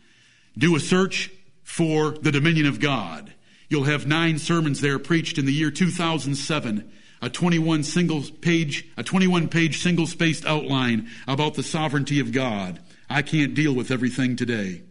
Do 0.57 0.75
a 0.75 0.79
search 0.79 1.31
for 1.63 2.11
the 2.11 2.31
dominion 2.31 2.67
of 2.67 2.79
God. 2.79 3.33
You'll 3.69 3.83
have 3.85 4.05
nine 4.05 4.37
sermons 4.37 4.81
there 4.81 4.99
preached 4.99 5.37
in 5.37 5.45
the 5.45 5.53
year 5.53 5.71
2007 5.71 6.91
a 7.21 7.29
21 7.29 7.83
single 7.83 8.21
page, 8.41 8.87
a 8.97 9.03
21 9.03 9.47
page 9.47 9.81
single 9.81 10.05
spaced 10.05 10.45
outline 10.45 11.09
about 11.27 11.55
the 11.55 11.63
sovereignty 11.63 12.19
of 12.19 12.31
God. 12.31 12.79
I 13.09 13.23
can't 13.23 13.55
deal 13.55 13.73
with 13.73 13.89
everything 13.89 14.35
today. 14.35 14.81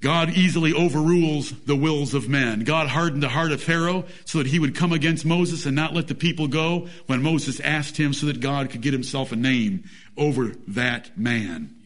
God 0.00 0.30
easily 0.30 0.72
overrules 0.72 1.52
the 1.64 1.76
wills 1.76 2.14
of 2.14 2.28
men. 2.28 2.64
God 2.64 2.88
hardened 2.88 3.22
the 3.22 3.28
heart 3.28 3.52
of 3.52 3.62
Pharaoh 3.62 4.06
so 4.24 4.38
that 4.38 4.46
he 4.46 4.58
would 4.58 4.74
come 4.74 4.92
against 4.92 5.26
Moses 5.26 5.66
and 5.66 5.76
not 5.76 5.92
let 5.92 6.08
the 6.08 6.14
people 6.14 6.48
go 6.48 6.88
when 7.06 7.22
Moses 7.22 7.60
asked 7.60 7.98
him 7.98 8.14
so 8.14 8.26
that 8.26 8.40
God 8.40 8.70
could 8.70 8.80
get 8.80 8.94
himself 8.94 9.30
a 9.30 9.36
name 9.36 9.84
over 10.16 10.52
that 10.68 11.18
man. 11.18 11.76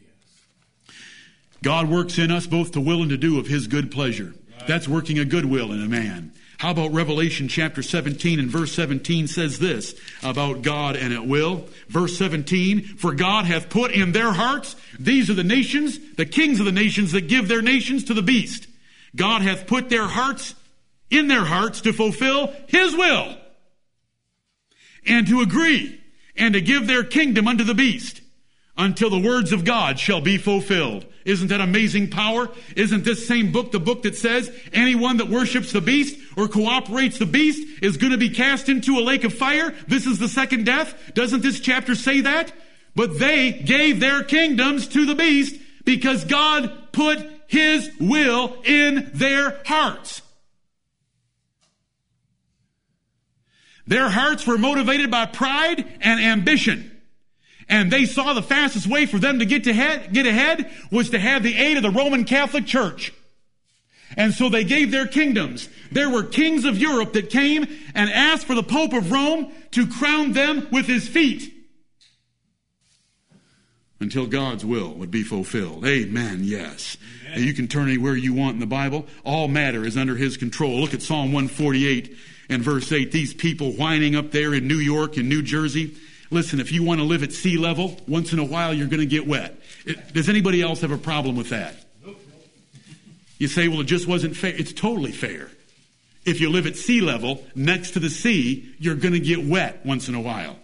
God 1.62 1.88
works 1.88 2.18
in 2.18 2.30
us 2.30 2.46
both 2.46 2.72
to 2.72 2.80
will 2.80 3.00
and 3.00 3.10
to 3.10 3.16
do 3.16 3.40
of 3.40 3.48
his 3.48 3.66
good 3.66 3.90
pleasure. 3.90 4.34
That's 4.68 4.86
working 4.86 5.18
a 5.18 5.24
good 5.24 5.46
will 5.46 5.72
in 5.72 5.82
a 5.82 5.88
man. 5.88 6.32
How 6.58 6.70
about 6.70 6.92
Revelation 6.92 7.48
chapter 7.48 7.82
17 7.82 8.38
and 8.38 8.48
verse 8.48 8.72
17 8.72 9.26
says 9.26 9.58
this 9.58 9.94
about 10.22 10.62
God 10.62 10.96
and 10.96 11.12
at 11.12 11.26
will? 11.26 11.68
Verse 11.88 12.16
17, 12.16 12.82
for 12.96 13.12
God 13.12 13.44
hath 13.44 13.68
put 13.68 13.90
in 13.90 14.12
their 14.12 14.32
hearts, 14.32 14.76
these 14.98 15.28
are 15.30 15.34
the 15.34 15.44
nations, 15.44 15.98
the 16.14 16.26
kings 16.26 16.60
of 16.60 16.66
the 16.66 16.72
nations 16.72 17.12
that 17.12 17.28
give 17.28 17.48
their 17.48 17.62
nations 17.62 18.04
to 18.04 18.14
the 18.14 18.22
beast. 18.22 18.66
God 19.16 19.42
hath 19.42 19.66
put 19.66 19.88
their 19.88 20.06
hearts 20.06 20.54
in 21.10 21.28
their 21.28 21.44
hearts 21.44 21.80
to 21.82 21.92
fulfill 21.92 22.52
his 22.68 22.94
will 22.94 23.36
and 25.06 25.26
to 25.26 25.40
agree 25.40 26.00
and 26.36 26.54
to 26.54 26.60
give 26.60 26.86
their 26.86 27.04
kingdom 27.04 27.46
unto 27.46 27.64
the 27.64 27.74
beast 27.74 28.20
until 28.76 29.10
the 29.10 29.20
words 29.20 29.52
of 29.52 29.64
God 29.64 29.98
shall 29.98 30.20
be 30.20 30.38
fulfilled. 30.38 31.06
Isn't 31.24 31.48
that 31.48 31.60
amazing 31.60 32.10
power? 32.10 32.50
Isn't 32.76 33.04
this 33.04 33.26
same 33.26 33.50
book 33.50 33.72
the 33.72 33.80
book 33.80 34.02
that 34.02 34.16
says 34.16 34.52
anyone 34.72 35.16
that 35.16 35.28
worships 35.28 35.72
the 35.72 35.80
beast 35.80 36.18
or 36.36 36.48
cooperates 36.48 37.18
the 37.18 37.26
beast 37.26 37.82
is 37.82 37.96
going 37.96 38.12
to 38.12 38.18
be 38.18 38.28
cast 38.28 38.68
into 38.68 38.98
a 38.98 39.00
lake 39.00 39.24
of 39.24 39.32
fire? 39.32 39.74
This 39.88 40.06
is 40.06 40.18
the 40.18 40.28
second 40.28 40.66
death. 40.66 40.94
Doesn't 41.14 41.42
this 41.42 41.60
chapter 41.60 41.94
say 41.94 42.20
that? 42.22 42.52
But 42.94 43.18
they 43.18 43.52
gave 43.52 44.00
their 44.00 44.22
kingdoms 44.22 44.86
to 44.88 45.06
the 45.06 45.14
beast 45.14 45.58
because 45.84 46.24
God 46.24 46.92
put 46.92 47.26
his 47.46 47.90
will 47.98 48.56
in 48.64 49.10
their 49.14 49.62
hearts. 49.64 50.20
Their 53.86 54.08
hearts 54.08 54.46
were 54.46 54.58
motivated 54.58 55.10
by 55.10 55.26
pride 55.26 55.86
and 56.00 56.20
ambition. 56.20 56.93
And 57.68 57.90
they 57.90 58.04
saw 58.04 58.34
the 58.34 58.42
fastest 58.42 58.86
way 58.86 59.06
for 59.06 59.18
them 59.18 59.38
to 59.38 59.46
get 59.46 59.64
to 59.64 59.72
head, 59.72 60.12
get 60.12 60.26
ahead 60.26 60.70
was 60.90 61.10
to 61.10 61.18
have 61.18 61.42
the 61.42 61.56
aid 61.56 61.76
of 61.76 61.82
the 61.82 61.90
Roman 61.90 62.24
Catholic 62.24 62.66
Church. 62.66 63.12
And 64.16 64.32
so 64.32 64.48
they 64.48 64.64
gave 64.64 64.90
their 64.90 65.06
kingdoms. 65.06 65.68
There 65.90 66.10
were 66.10 66.22
kings 66.22 66.64
of 66.64 66.78
Europe 66.78 67.14
that 67.14 67.30
came 67.30 67.66
and 67.94 68.10
asked 68.10 68.46
for 68.46 68.54
the 68.54 68.62
Pope 68.62 68.92
of 68.92 69.10
Rome 69.10 69.52
to 69.72 69.86
crown 69.86 70.32
them 70.32 70.68
with 70.70 70.86
his 70.86 71.08
feet 71.08 71.54
until 74.04 74.26
God's 74.26 74.64
will 74.64 74.92
would 74.94 75.10
be 75.10 75.22
fulfilled. 75.22 75.86
Amen. 75.86 76.40
Yes. 76.42 76.96
Amen. 77.26 77.42
You 77.42 77.54
can 77.54 77.68
turn 77.68 77.88
anywhere 77.88 78.14
you 78.14 78.34
want 78.34 78.54
in 78.54 78.60
the 78.60 78.66
Bible. 78.66 79.06
All 79.24 79.48
matter 79.48 79.84
is 79.84 79.96
under 79.96 80.14
his 80.14 80.36
control. 80.36 80.80
Look 80.80 80.94
at 80.94 81.02
Psalm 81.02 81.32
148 81.32 82.14
and 82.50 82.62
verse 82.62 82.92
8. 82.92 83.10
These 83.10 83.34
people 83.34 83.72
whining 83.72 84.14
up 84.14 84.30
there 84.30 84.52
in 84.54 84.68
New 84.68 84.76
York 84.76 85.16
and 85.16 85.28
New 85.28 85.42
Jersey. 85.42 85.96
Listen, 86.30 86.60
if 86.60 86.72
you 86.72 86.82
want 86.82 87.00
to 87.00 87.04
live 87.04 87.22
at 87.22 87.32
sea 87.32 87.58
level, 87.58 88.00
once 88.08 88.32
in 88.32 88.38
a 88.38 88.44
while 88.44 88.72
you're 88.72 88.88
going 88.88 89.00
to 89.00 89.06
get 89.06 89.26
wet. 89.26 89.60
It, 89.84 90.12
does 90.12 90.28
anybody 90.28 90.62
else 90.62 90.80
have 90.80 90.90
a 90.90 90.98
problem 90.98 91.36
with 91.36 91.50
that? 91.50 91.76
You 93.38 93.48
say, 93.48 93.68
well, 93.68 93.80
it 93.80 93.86
just 93.86 94.06
wasn't 94.06 94.36
fair. 94.36 94.54
It's 94.54 94.72
totally 94.72 95.12
fair. 95.12 95.50
If 96.24 96.40
you 96.40 96.50
live 96.50 96.66
at 96.66 96.76
sea 96.76 97.00
level 97.00 97.44
next 97.54 97.92
to 97.92 98.00
the 98.00 98.08
sea, 98.08 98.74
you're 98.78 98.94
going 98.94 99.12
to 99.12 99.20
get 99.20 99.44
wet 99.44 99.84
once 99.84 100.08
in 100.08 100.14
a 100.14 100.20
while. 100.20 100.56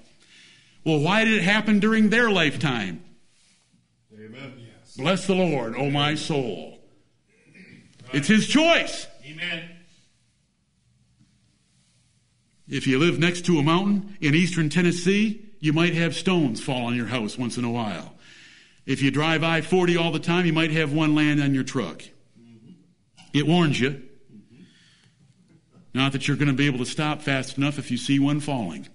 Well, 0.85 1.01
why 1.01 1.25
did 1.25 1.35
it 1.35 1.43
happen 1.43 1.81
during 1.81 2.09
their 2.09 2.31
lifetime? 2.31 3.03
Amen. 4.15 4.55
Yes. 4.59 4.97
Bless 4.97 5.27
the 5.27 5.35
Lord, 5.35 5.75
O 5.75 5.81
oh 5.81 5.91
my 5.91 6.15
soul. 6.15 6.79
Right. 8.05 8.15
It's 8.15 8.29
His 8.29 8.47
choice. 8.47 9.07
Amen. 9.27 9.69
If 12.67 12.87
you 12.87 12.99
live 12.99 13.19
next 13.19 13.45
to 13.47 13.59
a 13.59 13.63
mountain 13.63 14.17
in 14.21 14.35
eastern 14.35 14.71
Tennessee, 14.71 15.50
you 15.61 15.73
might 15.73 15.95
have 15.95 16.15
stones 16.15 16.61
fall 16.61 16.87
on 16.87 16.97
your 16.97 17.07
house 17.07 17.39
once 17.39 17.57
in 17.57 17.65
a 17.65 17.71
while. 17.71 18.15
If 18.87 19.03
you 19.03 19.11
drive 19.11 19.45
I 19.45 19.61
40 19.61 19.97
all 19.97 20.11
the 20.11 20.19
time, 20.19 20.47
you 20.47 20.53
might 20.53 20.71
have 20.73 20.93
one 20.93 21.15
land 21.15 21.41
on 21.41 21.55
your 21.55 21.65
truck. 21.65 22.03
It 23.33 23.47
warns 23.47 23.79
you. 23.79 24.03
Not 25.93 26.13
that 26.13 26.27
you're 26.27 26.37
going 26.37 26.49
to 26.49 26.55
be 26.55 26.67
able 26.67 26.79
to 26.79 26.87
stop 26.87 27.21
fast 27.21 27.59
enough 27.59 27.79
if 27.79 27.91
you 27.91 27.97
see 27.97 28.19
one 28.19 28.41
falling. 28.41 28.89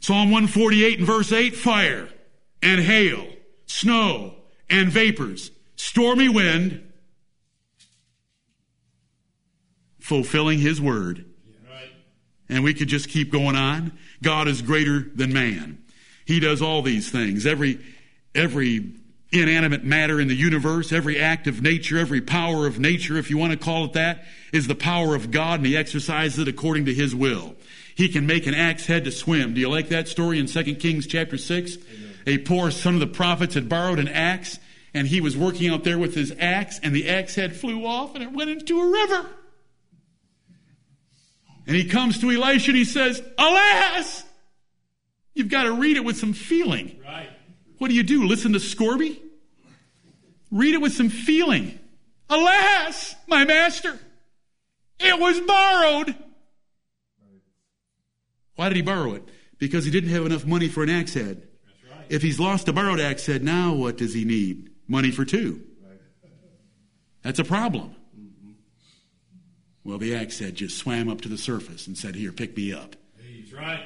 Psalm 0.00 0.30
148 0.30 0.98
and 0.98 1.06
verse 1.06 1.32
8 1.32 1.54
fire 1.54 2.08
and 2.62 2.80
hail, 2.80 3.26
snow 3.66 4.34
and 4.68 4.90
vapors, 4.90 5.50
stormy 5.76 6.28
wind, 6.28 6.92
fulfilling 10.00 10.58
his 10.58 10.80
word. 10.80 11.24
And 12.48 12.64
we 12.64 12.74
could 12.74 12.88
just 12.88 13.08
keep 13.08 13.32
going 13.32 13.56
on. 13.56 13.92
God 14.22 14.48
is 14.48 14.62
greater 14.62 15.00
than 15.14 15.32
man. 15.32 15.82
He 16.24 16.40
does 16.40 16.62
all 16.62 16.82
these 16.82 17.10
things. 17.10 17.44
Every, 17.44 17.80
every 18.34 18.92
inanimate 19.32 19.82
matter 19.82 20.20
in 20.20 20.28
the 20.28 20.34
universe, 20.34 20.92
every 20.92 21.18
act 21.18 21.46
of 21.46 21.62
nature, 21.62 21.98
every 21.98 22.20
power 22.20 22.66
of 22.66 22.78
nature, 22.78 23.16
if 23.16 23.30
you 23.30 23.38
want 23.38 23.52
to 23.52 23.58
call 23.58 23.86
it 23.86 23.94
that, 23.94 24.24
is 24.52 24.66
the 24.66 24.74
power 24.74 25.14
of 25.14 25.30
God 25.30 25.60
and 25.60 25.66
he 25.66 25.76
exercises 25.76 26.38
it 26.38 26.48
according 26.48 26.84
to 26.84 26.94
his 26.94 27.14
will. 27.14 27.56
He 27.94 28.08
can 28.08 28.26
make 28.26 28.46
an 28.46 28.54
axe 28.54 28.86
head 28.86 29.04
to 29.04 29.10
swim. 29.10 29.54
Do 29.54 29.60
you 29.60 29.68
like 29.68 29.88
that 29.88 30.08
story 30.08 30.38
in 30.38 30.46
2 30.46 30.76
Kings 30.76 31.06
chapter 31.06 31.38
6? 31.38 31.76
Amen. 31.76 32.14
A 32.26 32.38
poor 32.38 32.70
son 32.70 32.94
of 32.94 33.00
the 33.00 33.06
prophets 33.06 33.54
had 33.54 33.68
borrowed 33.68 33.98
an 33.98 34.08
axe 34.08 34.58
and 34.94 35.08
he 35.08 35.20
was 35.20 35.36
working 35.36 35.70
out 35.70 35.84
there 35.84 35.98
with 35.98 36.14
his 36.14 36.34
axe 36.38 36.78
and 36.82 36.94
the 36.94 37.08
axe 37.08 37.34
head 37.34 37.56
flew 37.56 37.86
off 37.86 38.14
and 38.14 38.22
it 38.22 38.32
went 38.32 38.50
into 38.50 38.80
a 38.80 38.90
river. 38.90 39.26
And 41.66 41.76
he 41.76 41.84
comes 41.84 42.20
to 42.20 42.30
Elisha 42.30 42.70
and 42.70 42.78
he 42.78 42.84
says, 42.84 43.22
Alas! 43.38 44.24
You've 45.34 45.48
got 45.48 45.64
to 45.64 45.72
read 45.72 45.96
it 45.96 46.04
with 46.04 46.18
some 46.18 46.32
feeling. 46.32 47.00
Right. 47.04 47.28
What 47.78 47.88
do 47.88 47.94
you 47.94 48.02
do? 48.02 48.26
Listen 48.26 48.52
to 48.52 48.60
Scourby? 48.60 49.20
Read 50.50 50.74
it 50.74 50.80
with 50.80 50.92
some 50.92 51.08
feeling. 51.08 51.78
Alas, 52.28 53.14
my 53.26 53.44
master, 53.44 53.98
it 54.98 55.18
was 55.18 55.40
borrowed. 55.40 56.14
Why 58.56 58.68
did 58.68 58.76
he 58.76 58.82
borrow 58.82 59.14
it? 59.14 59.28
Because 59.58 59.84
he 59.84 59.90
didn't 59.90 60.10
have 60.10 60.26
enough 60.26 60.44
money 60.44 60.68
for 60.68 60.82
an 60.82 60.90
axe 60.90 61.14
head. 61.14 61.48
Right. 61.90 62.06
If 62.08 62.22
he's 62.22 62.38
lost 62.38 62.68
a 62.68 62.72
borrowed 62.72 63.00
axe 63.00 63.26
head, 63.26 63.42
now 63.42 63.72
what 63.72 63.96
does 63.96 64.12
he 64.12 64.24
need? 64.24 64.70
Money 64.88 65.10
for 65.10 65.24
two. 65.24 65.62
Right. 65.82 65.98
That's 67.22 67.38
a 67.38 67.44
problem. 67.44 67.94
Well, 69.84 69.98
the 69.98 70.14
axe 70.14 70.38
head 70.38 70.54
just 70.54 70.78
swam 70.78 71.08
up 71.08 71.20
to 71.22 71.28
the 71.28 71.38
surface 71.38 71.86
and 71.86 71.98
said, 71.98 72.14
Here, 72.14 72.32
pick 72.32 72.56
me 72.56 72.72
up. 72.72 72.96
He's 73.20 73.52
right. 73.52 73.84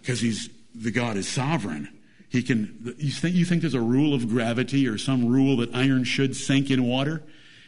Because 0.00 0.20
he's 0.20 0.50
the 0.74 0.90
God 0.90 1.16
is 1.16 1.28
sovereign. 1.28 1.88
He 2.28 2.42
can. 2.42 2.94
You 2.98 3.10
think 3.10 3.34
you 3.34 3.44
think 3.44 3.62
there's 3.62 3.74
a 3.74 3.80
rule 3.80 4.12
of 4.12 4.28
gravity 4.28 4.86
or 4.86 4.98
some 4.98 5.26
rule 5.26 5.56
that 5.58 5.74
iron 5.74 6.04
should 6.04 6.36
sink 6.36 6.70
in 6.70 6.84
water? 6.84 7.22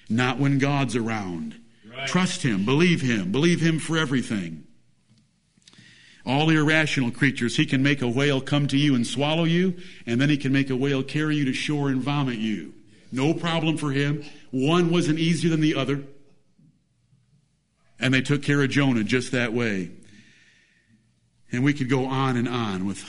Not 0.09 0.39
when 0.39 0.59
God's 0.59 0.97
around. 0.97 1.61
Right. 1.89 2.09
Trust 2.09 2.43
Him. 2.43 2.65
Believe 2.65 3.01
Him. 3.01 3.31
Believe 3.31 3.61
Him 3.61 3.79
for 3.79 3.97
everything. 3.97 4.65
All 6.27 6.51
irrational 6.51 7.11
creatures, 7.11 7.57
He 7.57 7.65
can 7.65 7.83
make 7.83 8.03
a 8.03 8.09
whale 8.09 8.41
come 8.41 8.67
to 8.69 8.77
you 8.77 8.95
and 8.95 9.07
swallow 9.07 9.45
you, 9.45 9.77
and 10.07 10.21
then 10.21 10.29
He 10.29 10.37
can 10.37 10.53
make 10.53 10.71
a 10.71 10.77
whale 10.77 11.03
carry 11.03 11.37
you 11.37 11.45
to 11.47 11.53
shore 11.53 11.89
and 11.89 12.03
vomit 12.03 12.39
you. 12.39 12.75
No 13.13 13.33
problem 13.33 13.79
for 13.79 13.93
Him. 13.93 14.25
One 14.51 14.91
wasn't 14.91 15.19
easier 15.19 15.51
than 15.51 15.61
the 15.61 15.75
other. 15.75 16.03
And 18.01 18.15
they 18.15 18.21
took 18.21 18.43
care 18.43 18.63
of 18.63 18.71
Jonah 18.71 19.05
just 19.05 19.33
that 19.33 19.53
way. 19.53 19.91
And 21.51 21.65
we 21.65 21.73
could 21.73 21.89
go 21.89 22.07
on 22.07 22.37
and 22.37 22.49
on 22.49 22.87
with, 22.87 23.05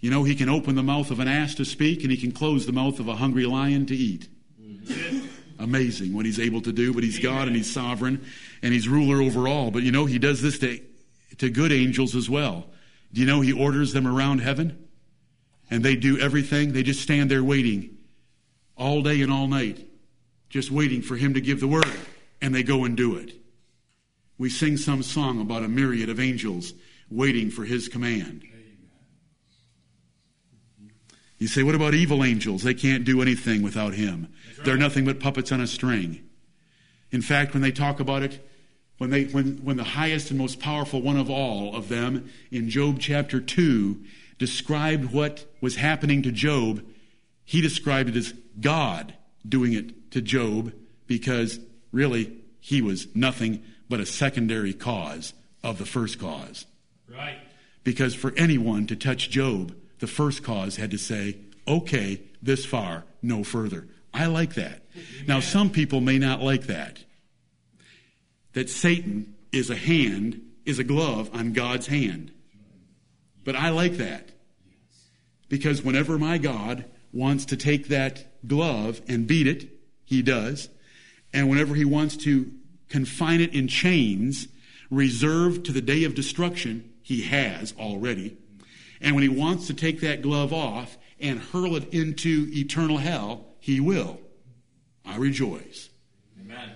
you 0.00 0.10
know, 0.10 0.24
he 0.24 0.34
can 0.34 0.48
open 0.48 0.74
the 0.74 0.82
mouth 0.82 1.10
of 1.10 1.20
an 1.20 1.28
ass 1.28 1.54
to 1.56 1.64
speak 1.64 2.02
and 2.02 2.10
he 2.10 2.16
can 2.16 2.32
close 2.32 2.64
the 2.64 2.72
mouth 2.72 3.00
of 3.00 3.08
a 3.08 3.16
hungry 3.16 3.44
lion 3.44 3.86
to 3.86 3.96
eat. 3.96 4.28
Mm-hmm. 4.60 5.26
Amazing 5.58 6.14
what 6.14 6.24
he's 6.24 6.38
able 6.38 6.60
to 6.62 6.72
do, 6.72 6.94
but 6.94 7.02
he's 7.02 7.18
God 7.18 7.48
and 7.48 7.56
he's 7.56 7.72
sovereign 7.72 8.24
and 8.62 8.72
he's 8.72 8.88
ruler 8.88 9.20
over 9.20 9.48
all. 9.48 9.70
But 9.70 9.82
you 9.82 9.90
know, 9.90 10.06
he 10.06 10.18
does 10.18 10.40
this 10.40 10.60
to, 10.60 10.80
to 11.38 11.50
good 11.50 11.72
angels 11.72 12.14
as 12.14 12.30
well. 12.30 12.66
Do 13.12 13.20
you 13.20 13.26
know 13.26 13.40
he 13.40 13.52
orders 13.52 13.92
them 13.92 14.06
around 14.06 14.38
heaven? 14.38 14.88
And 15.70 15.84
they 15.84 15.96
do 15.96 16.18
everything. 16.18 16.72
They 16.72 16.82
just 16.82 17.02
stand 17.02 17.30
there 17.30 17.44
waiting 17.44 17.98
all 18.76 19.02
day 19.02 19.20
and 19.20 19.32
all 19.32 19.48
night, 19.48 19.86
just 20.48 20.70
waiting 20.70 21.02
for 21.02 21.16
him 21.16 21.34
to 21.34 21.40
give 21.40 21.60
the 21.60 21.68
word. 21.68 21.84
And 22.40 22.54
they 22.54 22.62
go 22.62 22.84
and 22.84 22.96
do 22.96 23.16
it. 23.16 23.32
We 24.38 24.50
sing 24.50 24.76
some 24.76 25.02
song 25.02 25.40
about 25.40 25.64
a 25.64 25.68
myriad 25.68 26.08
of 26.08 26.20
angels 26.20 26.72
waiting 27.10 27.50
for 27.50 27.64
his 27.64 27.88
command. 27.88 28.44
You 31.38 31.46
say, 31.46 31.62
what 31.62 31.74
about 31.74 31.94
evil 31.94 32.24
angels? 32.24 32.62
They 32.62 32.74
can't 32.74 33.04
do 33.04 33.22
anything 33.22 33.62
without 33.62 33.94
him. 33.94 34.28
Right. 34.56 34.64
They're 34.64 34.76
nothing 34.76 35.04
but 35.04 35.20
puppets 35.20 35.52
on 35.52 35.60
a 35.60 35.66
string. 35.66 36.24
In 37.10 37.22
fact, 37.22 37.54
when 37.54 37.62
they 37.62 37.70
talk 37.70 38.00
about 38.00 38.22
it, 38.22 38.44
when, 38.98 39.10
they, 39.10 39.24
when, 39.24 39.58
when 39.64 39.76
the 39.76 39.84
highest 39.84 40.30
and 40.30 40.38
most 40.38 40.58
powerful 40.58 41.00
one 41.00 41.16
of 41.16 41.30
all 41.30 41.76
of 41.76 41.88
them 41.88 42.28
in 42.50 42.68
Job 42.68 42.98
chapter 42.98 43.40
2 43.40 44.02
described 44.38 45.12
what 45.12 45.44
was 45.60 45.76
happening 45.76 46.22
to 46.22 46.32
Job, 46.32 46.82
he 47.44 47.60
described 47.60 48.10
it 48.10 48.16
as 48.16 48.34
God 48.60 49.14
doing 49.48 49.72
it 49.72 50.10
to 50.10 50.20
Job 50.20 50.72
because 51.06 51.60
really 51.92 52.36
he 52.60 52.82
was 52.82 53.06
nothing 53.14 53.62
but 53.88 54.00
a 54.00 54.06
secondary 54.06 54.72
cause 54.72 55.34
of 55.62 55.78
the 55.78 55.86
first 55.86 56.18
cause. 56.18 56.66
Right. 57.10 57.38
Because 57.84 58.14
for 58.14 58.32
anyone 58.36 58.86
to 58.86 58.96
touch 58.96 59.30
Job, 59.30 59.74
the 59.98 60.06
first 60.06 60.42
cause 60.42 60.76
had 60.76 60.90
to 60.90 60.98
say, 60.98 61.38
okay, 61.66 62.20
this 62.42 62.64
far, 62.64 63.04
no 63.22 63.44
further. 63.44 63.88
I 64.12 64.26
like 64.26 64.54
that. 64.54 64.82
Now, 65.26 65.40
some 65.40 65.70
people 65.70 66.00
may 66.00 66.18
not 66.18 66.42
like 66.42 66.64
that. 66.64 67.04
That 68.54 68.70
Satan 68.70 69.34
is 69.52 69.70
a 69.70 69.76
hand, 69.76 70.42
is 70.64 70.78
a 70.78 70.84
glove 70.84 71.30
on 71.32 71.52
God's 71.52 71.86
hand. 71.86 72.32
But 73.44 73.56
I 73.56 73.70
like 73.70 73.94
that. 73.94 74.30
Because 75.48 75.82
whenever 75.82 76.18
my 76.18 76.38
God 76.38 76.84
wants 77.12 77.46
to 77.46 77.56
take 77.56 77.88
that 77.88 78.46
glove 78.46 79.00
and 79.08 79.26
beat 79.26 79.46
it, 79.46 79.68
he 80.04 80.22
does. 80.22 80.68
And 81.32 81.48
whenever 81.48 81.74
he 81.74 81.84
wants 81.84 82.16
to 82.18 82.50
confine 82.88 83.40
it 83.40 83.54
in 83.54 83.68
chains 83.68 84.48
reserved 84.90 85.66
to 85.66 85.72
the 85.72 85.80
day 85.80 86.04
of 86.04 86.14
destruction, 86.14 86.92
he 87.02 87.22
has 87.22 87.74
already. 87.78 88.36
And 89.00 89.14
when 89.14 89.22
he 89.22 89.28
wants 89.28 89.66
to 89.66 89.74
take 89.74 90.00
that 90.00 90.22
glove 90.22 90.52
off 90.52 90.96
and 91.20 91.40
hurl 91.40 91.76
it 91.76 91.92
into 91.92 92.48
eternal 92.50 92.98
hell, 92.98 93.46
he 93.60 93.80
will. 93.80 94.20
I 95.04 95.16
rejoice. 95.16 95.90
Amen. 96.40 96.70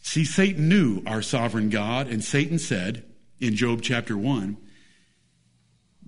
See, 0.00 0.24
Satan 0.24 0.68
knew 0.68 1.02
our 1.06 1.22
sovereign 1.22 1.68
God, 1.68 2.08
and 2.08 2.24
Satan 2.24 2.58
said 2.58 3.04
in 3.38 3.54
Job 3.54 3.82
chapter 3.82 4.16
1 4.16 4.56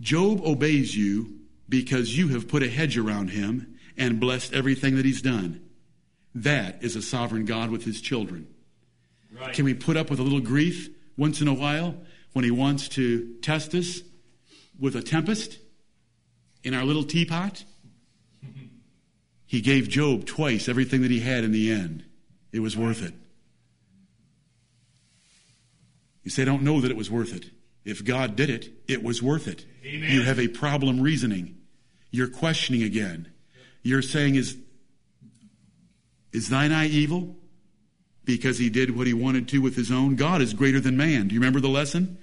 Job 0.01 0.41
obeys 0.45 0.97
you 0.97 1.39
because 1.69 2.19
you 2.19 2.29
have 2.29 2.49
put 2.49 2.63
a 2.63 2.69
hedge 2.69 2.99
around 2.99 3.29
him 3.29 3.79
and 3.97 4.19
blessed 4.19 4.53
everything 4.53 4.97
that 4.97 5.05
he's 5.05 5.23
done. 5.23 5.61
That 6.35 6.83
is 6.83 6.97
a 6.97 7.03
sovereign 7.03 7.45
God 7.45 7.71
with 7.71 7.85
his 7.85 8.01
children. 8.01 8.52
Right. 9.39 9.55
Can 9.55 9.65
we 9.65 9.75
put 9.75 9.97
up 9.97 10.11
with 10.11 10.19
a 10.19 10.23
little 10.23 10.41
grief 10.41 10.89
once 11.17 11.41
in 11.41 11.49
a 11.49 11.55
while 11.55 11.95
when 12.33 12.45
he 12.45 12.51
wants 12.51 12.89
to 12.91 13.35
test 13.43 13.75
us 13.75 14.01
with 14.79 14.97
a 14.97 15.03
tempest 15.03 15.59
in 16.63 16.75
our 16.75 16.85
little 16.85 17.05
teapot? 17.05 17.65
He 19.45 19.61
gave 19.61 19.91
Job 19.91 20.25
twice 20.25 20.67
everything 20.67 21.03
that 21.03 21.11
he 21.11 21.21
had 21.21 21.45
in 21.45 21.53
the 21.53 21.71
end. 21.71 22.07
It 22.53 22.61
was 22.61 22.75
worth 22.75 23.03
it. 23.03 23.13
You 26.23 26.31
say, 26.31 26.41
I 26.41 26.45
don't 26.47 26.63
know 26.63 26.81
that 26.81 26.91
it 26.91 26.97
was 26.97 27.11
worth 27.11 27.37
it. 27.37 27.51
If 27.85 28.03
God 28.03 28.35
did 28.35 28.49
it, 28.49 28.71
it 28.89 29.03
was 29.03 29.23
worth 29.23 29.49
it. 29.49 29.67
Amen. 29.85 30.11
You 30.11 30.23
have 30.23 30.39
a 30.39 30.49
problem 30.49 31.01
reasoning. 31.01 31.59
You're 32.11 32.29
questioning 32.29 32.83
again. 32.83 33.33
You're 33.83 34.03
saying, 34.03 34.37
is, 34.37 34.57
is 36.33 36.49
thine 36.49 36.73
eye 36.73 36.87
evil? 36.87 37.37
Because 38.25 38.59
he 38.59 38.71
did 38.71 38.97
what 38.97 39.07
he 39.07 39.15
wanted 39.15 39.49
to 39.49 39.59
with 39.59 39.75
his 39.75 39.91
own. 39.91 40.17
God 40.17 40.41
is 40.43 40.55
greater 40.55 40.81
than 40.81 40.97
man. 40.97 41.29
Do 41.29 41.35
you 41.35 41.41
remember 41.41 41.61
the 41.61 41.69
lesson? 41.69 42.19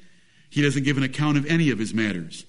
He 0.49 0.61
doesn't 0.61 0.83
give 0.83 0.97
an 0.97 1.03
account 1.03 1.37
of 1.37 1.45
any 1.45 1.69
of 1.69 1.79
his 1.79 1.93
matters. 1.93 2.45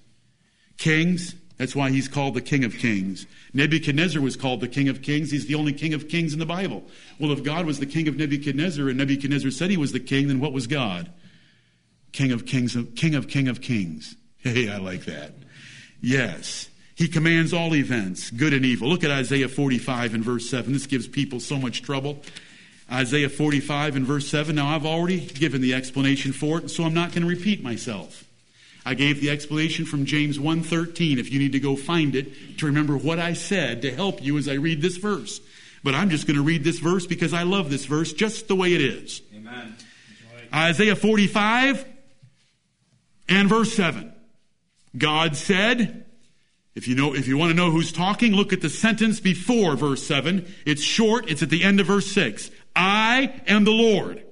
Kings, 0.78 1.34
that's 1.58 1.76
why 1.76 1.90
he's 1.90 2.08
called 2.08 2.34
the 2.34 2.40
King 2.40 2.64
of 2.64 2.78
Kings. 2.78 3.26
Nebuchadnezzar 3.52 4.22
was 4.22 4.36
called 4.36 4.60
the 4.60 4.68
King 4.68 4.88
of 4.88 5.02
Kings. 5.02 5.30
He's 5.30 5.46
the 5.46 5.56
only 5.56 5.74
King 5.74 5.92
of 5.92 6.08
Kings 6.08 6.32
in 6.32 6.38
the 6.38 6.46
Bible. 6.46 6.84
Well, 7.18 7.32
if 7.32 7.44
God 7.44 7.66
was 7.66 7.80
the 7.80 7.86
King 7.86 8.08
of 8.08 8.16
Nebuchadnezzar 8.16 8.88
and 8.88 8.96
Nebuchadnezzar 8.96 9.50
said 9.50 9.70
he 9.70 9.76
was 9.76 9.92
the 9.92 10.00
King, 10.00 10.28
then 10.28 10.40
what 10.40 10.52
was 10.52 10.66
God? 10.66 11.10
King 12.12 12.32
of 12.32 12.46
Kings, 12.46 12.76
King 12.96 13.14
of 13.14 13.28
King 13.28 13.48
of 13.48 13.60
Kings. 13.60 14.16
Hey, 14.42 14.70
I 14.70 14.78
like 14.78 15.04
that. 15.04 15.34
Yes. 16.00 16.70
He 16.94 17.08
commands 17.08 17.52
all 17.52 17.74
events, 17.74 18.30
good 18.30 18.54
and 18.54 18.64
evil. 18.64 18.88
Look 18.88 19.04
at 19.04 19.10
Isaiah 19.10 19.50
45 19.50 20.14
and 20.14 20.24
verse 20.24 20.48
7. 20.48 20.72
This 20.72 20.86
gives 20.86 21.06
people 21.06 21.40
so 21.40 21.58
much 21.58 21.82
trouble. 21.82 22.22
Isaiah 22.92 23.28
45 23.28 23.96
and 23.96 24.06
verse 24.06 24.28
7. 24.28 24.56
Now, 24.56 24.74
I've 24.74 24.86
already 24.86 25.20
given 25.20 25.60
the 25.60 25.74
explanation 25.74 26.32
for 26.32 26.58
it, 26.58 26.70
so 26.70 26.84
I'm 26.84 26.94
not 26.94 27.12
going 27.12 27.22
to 27.22 27.28
repeat 27.28 27.62
myself. 27.62 28.24
I 28.84 28.94
gave 28.94 29.20
the 29.20 29.30
explanation 29.30 29.84
from 29.84 30.06
James 30.06 30.38
1:13 30.38 31.18
if 31.18 31.30
you 31.30 31.38
need 31.38 31.52
to 31.52 31.60
go 31.60 31.76
find 31.76 32.16
it 32.16 32.58
to 32.58 32.66
remember 32.66 32.96
what 32.96 33.18
I 33.18 33.34
said 33.34 33.82
to 33.82 33.94
help 33.94 34.22
you 34.22 34.38
as 34.38 34.48
I 34.48 34.54
read 34.54 34.80
this 34.82 34.96
verse. 34.96 35.40
But 35.84 35.94
I'm 35.94 36.10
just 36.10 36.26
going 36.26 36.36
to 36.36 36.42
read 36.42 36.64
this 36.64 36.78
verse 36.78 37.06
because 37.06 37.32
I 37.32 37.42
love 37.42 37.70
this 37.70 37.84
verse 37.84 38.12
just 38.12 38.48
the 38.48 38.54
way 38.54 38.74
it 38.74 38.80
is. 38.80 39.22
Amen. 39.34 39.76
Isaiah 40.52 40.96
45 40.96 41.84
and 43.28 43.48
verse 43.48 43.72
7. 43.74 44.12
God 44.96 45.36
said, 45.36 46.04
if 46.74 46.88
you 46.88 46.94
know, 46.94 47.14
if 47.14 47.28
you 47.28 47.36
want 47.38 47.50
to 47.50 47.56
know 47.56 47.70
who's 47.70 47.92
talking, 47.92 48.32
look 48.32 48.52
at 48.52 48.60
the 48.60 48.68
sentence 48.68 49.20
before 49.20 49.76
verse 49.76 50.02
7. 50.02 50.46
It's 50.66 50.82
short. 50.82 51.30
It's 51.30 51.42
at 51.42 51.50
the 51.50 51.62
end 51.62 51.80
of 51.80 51.86
verse 51.86 52.10
6. 52.12 52.50
I 52.74 53.42
am 53.46 53.64
the 53.64 53.70
Lord 53.70 54.24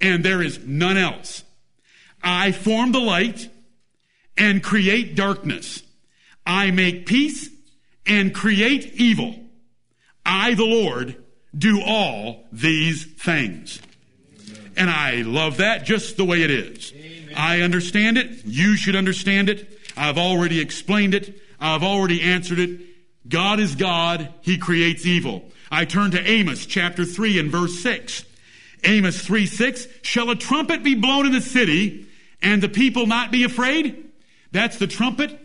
and 0.00 0.24
there 0.24 0.42
is 0.42 0.58
none 0.64 0.96
else. 0.96 1.44
I 2.22 2.52
form 2.52 2.92
the 2.92 3.00
light 3.00 3.48
and 4.36 4.62
create 4.62 5.14
darkness. 5.14 5.82
I 6.46 6.70
make 6.70 7.06
peace 7.06 7.48
and 8.06 8.34
create 8.34 8.92
evil. 8.94 9.34
I, 10.26 10.54
the 10.54 10.64
Lord, 10.64 11.22
do 11.56 11.80
all 11.80 12.44
these 12.52 13.04
things. 13.04 13.80
And 14.76 14.90
I 14.90 15.22
love 15.22 15.58
that 15.58 15.84
just 15.84 16.16
the 16.16 16.24
way 16.24 16.42
it 16.42 16.50
is. 16.50 16.92
Amen. 16.94 17.34
I 17.36 17.60
understand 17.60 18.18
it. 18.18 18.44
You 18.44 18.76
should 18.76 18.96
understand 18.96 19.48
it. 19.48 19.78
I've 19.96 20.18
already 20.18 20.60
explained 20.60 21.14
it. 21.14 21.40
I've 21.60 21.82
already 21.82 22.20
answered 22.20 22.58
it. 22.58 22.80
God 23.28 23.60
is 23.60 23.74
God. 23.74 24.32
He 24.40 24.58
creates 24.58 25.06
evil. 25.06 25.44
I 25.74 25.84
turn 25.84 26.12
to 26.12 26.22
Amos 26.24 26.66
chapter 26.66 27.04
3 27.04 27.40
and 27.40 27.50
verse 27.50 27.80
6. 27.80 28.24
Amos 28.84 29.20
3 29.20 29.44
6. 29.44 29.88
Shall 30.02 30.30
a 30.30 30.36
trumpet 30.36 30.84
be 30.84 30.94
blown 30.94 31.26
in 31.26 31.32
the 31.32 31.40
city 31.40 32.06
and 32.40 32.62
the 32.62 32.68
people 32.68 33.08
not 33.08 33.32
be 33.32 33.42
afraid? 33.42 34.04
That's 34.52 34.78
the 34.78 34.86
trumpet 34.86 35.36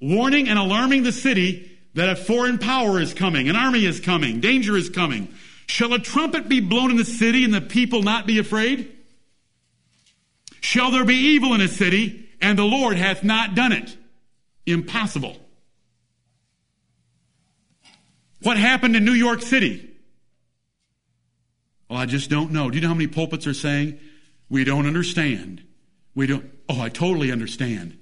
warning 0.00 0.48
and 0.48 0.58
alarming 0.58 1.04
the 1.04 1.12
city 1.12 1.70
that 1.94 2.08
a 2.08 2.16
foreign 2.16 2.58
power 2.58 3.00
is 3.00 3.14
coming, 3.14 3.48
an 3.48 3.54
army 3.54 3.86
is 3.86 4.00
coming, 4.00 4.40
danger 4.40 4.76
is 4.76 4.90
coming. 4.90 5.28
Shall 5.68 5.92
a 5.94 6.00
trumpet 6.00 6.48
be 6.48 6.58
blown 6.58 6.90
in 6.90 6.96
the 6.96 7.04
city 7.04 7.44
and 7.44 7.54
the 7.54 7.60
people 7.60 8.02
not 8.02 8.26
be 8.26 8.40
afraid? 8.40 8.92
Shall 10.60 10.90
there 10.90 11.04
be 11.04 11.14
evil 11.14 11.54
in 11.54 11.60
a 11.60 11.68
city 11.68 12.28
and 12.40 12.58
the 12.58 12.64
Lord 12.64 12.96
hath 12.96 13.22
not 13.22 13.54
done 13.54 13.70
it? 13.70 13.96
Impossible. 14.66 15.36
What 18.46 18.58
happened 18.58 18.94
in 18.94 19.04
New 19.04 19.10
York 19.10 19.42
City? 19.42 19.90
Well, 21.90 21.98
I 21.98 22.06
just 22.06 22.30
don't 22.30 22.52
know. 22.52 22.70
Do 22.70 22.76
you 22.76 22.80
know 22.80 22.86
how 22.86 22.94
many 22.94 23.08
pulpits 23.08 23.44
are 23.48 23.52
saying, 23.52 23.98
we 24.48 24.62
don't 24.62 24.86
understand? 24.86 25.64
We 26.14 26.28
don't, 26.28 26.48
oh, 26.68 26.80
I 26.80 26.88
totally 26.88 27.32
understand. 27.32 27.98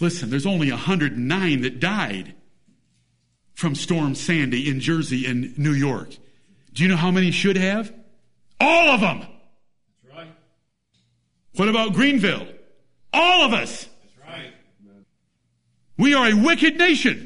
Listen, 0.00 0.30
there's 0.30 0.46
only 0.46 0.70
109 0.70 1.60
that 1.60 1.78
died 1.78 2.34
from 3.52 3.74
Storm 3.74 4.14
Sandy 4.14 4.66
in 4.66 4.80
Jersey 4.80 5.26
and 5.26 5.58
New 5.58 5.74
York. 5.74 6.08
Do 6.72 6.82
you 6.82 6.88
know 6.88 6.96
how 6.96 7.10
many 7.10 7.30
should 7.30 7.58
have? 7.58 7.92
All 8.58 8.88
of 8.88 9.02
them. 9.02 9.26
That's 10.04 10.16
right. 10.16 10.28
What 11.56 11.68
about 11.68 11.92
Greenville? 11.92 12.48
All 13.12 13.44
of 13.44 13.52
us. 13.52 13.84
That's 13.84 14.26
right. 14.26 14.52
We 15.98 16.14
are 16.14 16.28
a 16.28 16.34
wicked 16.34 16.78
nation. 16.78 17.25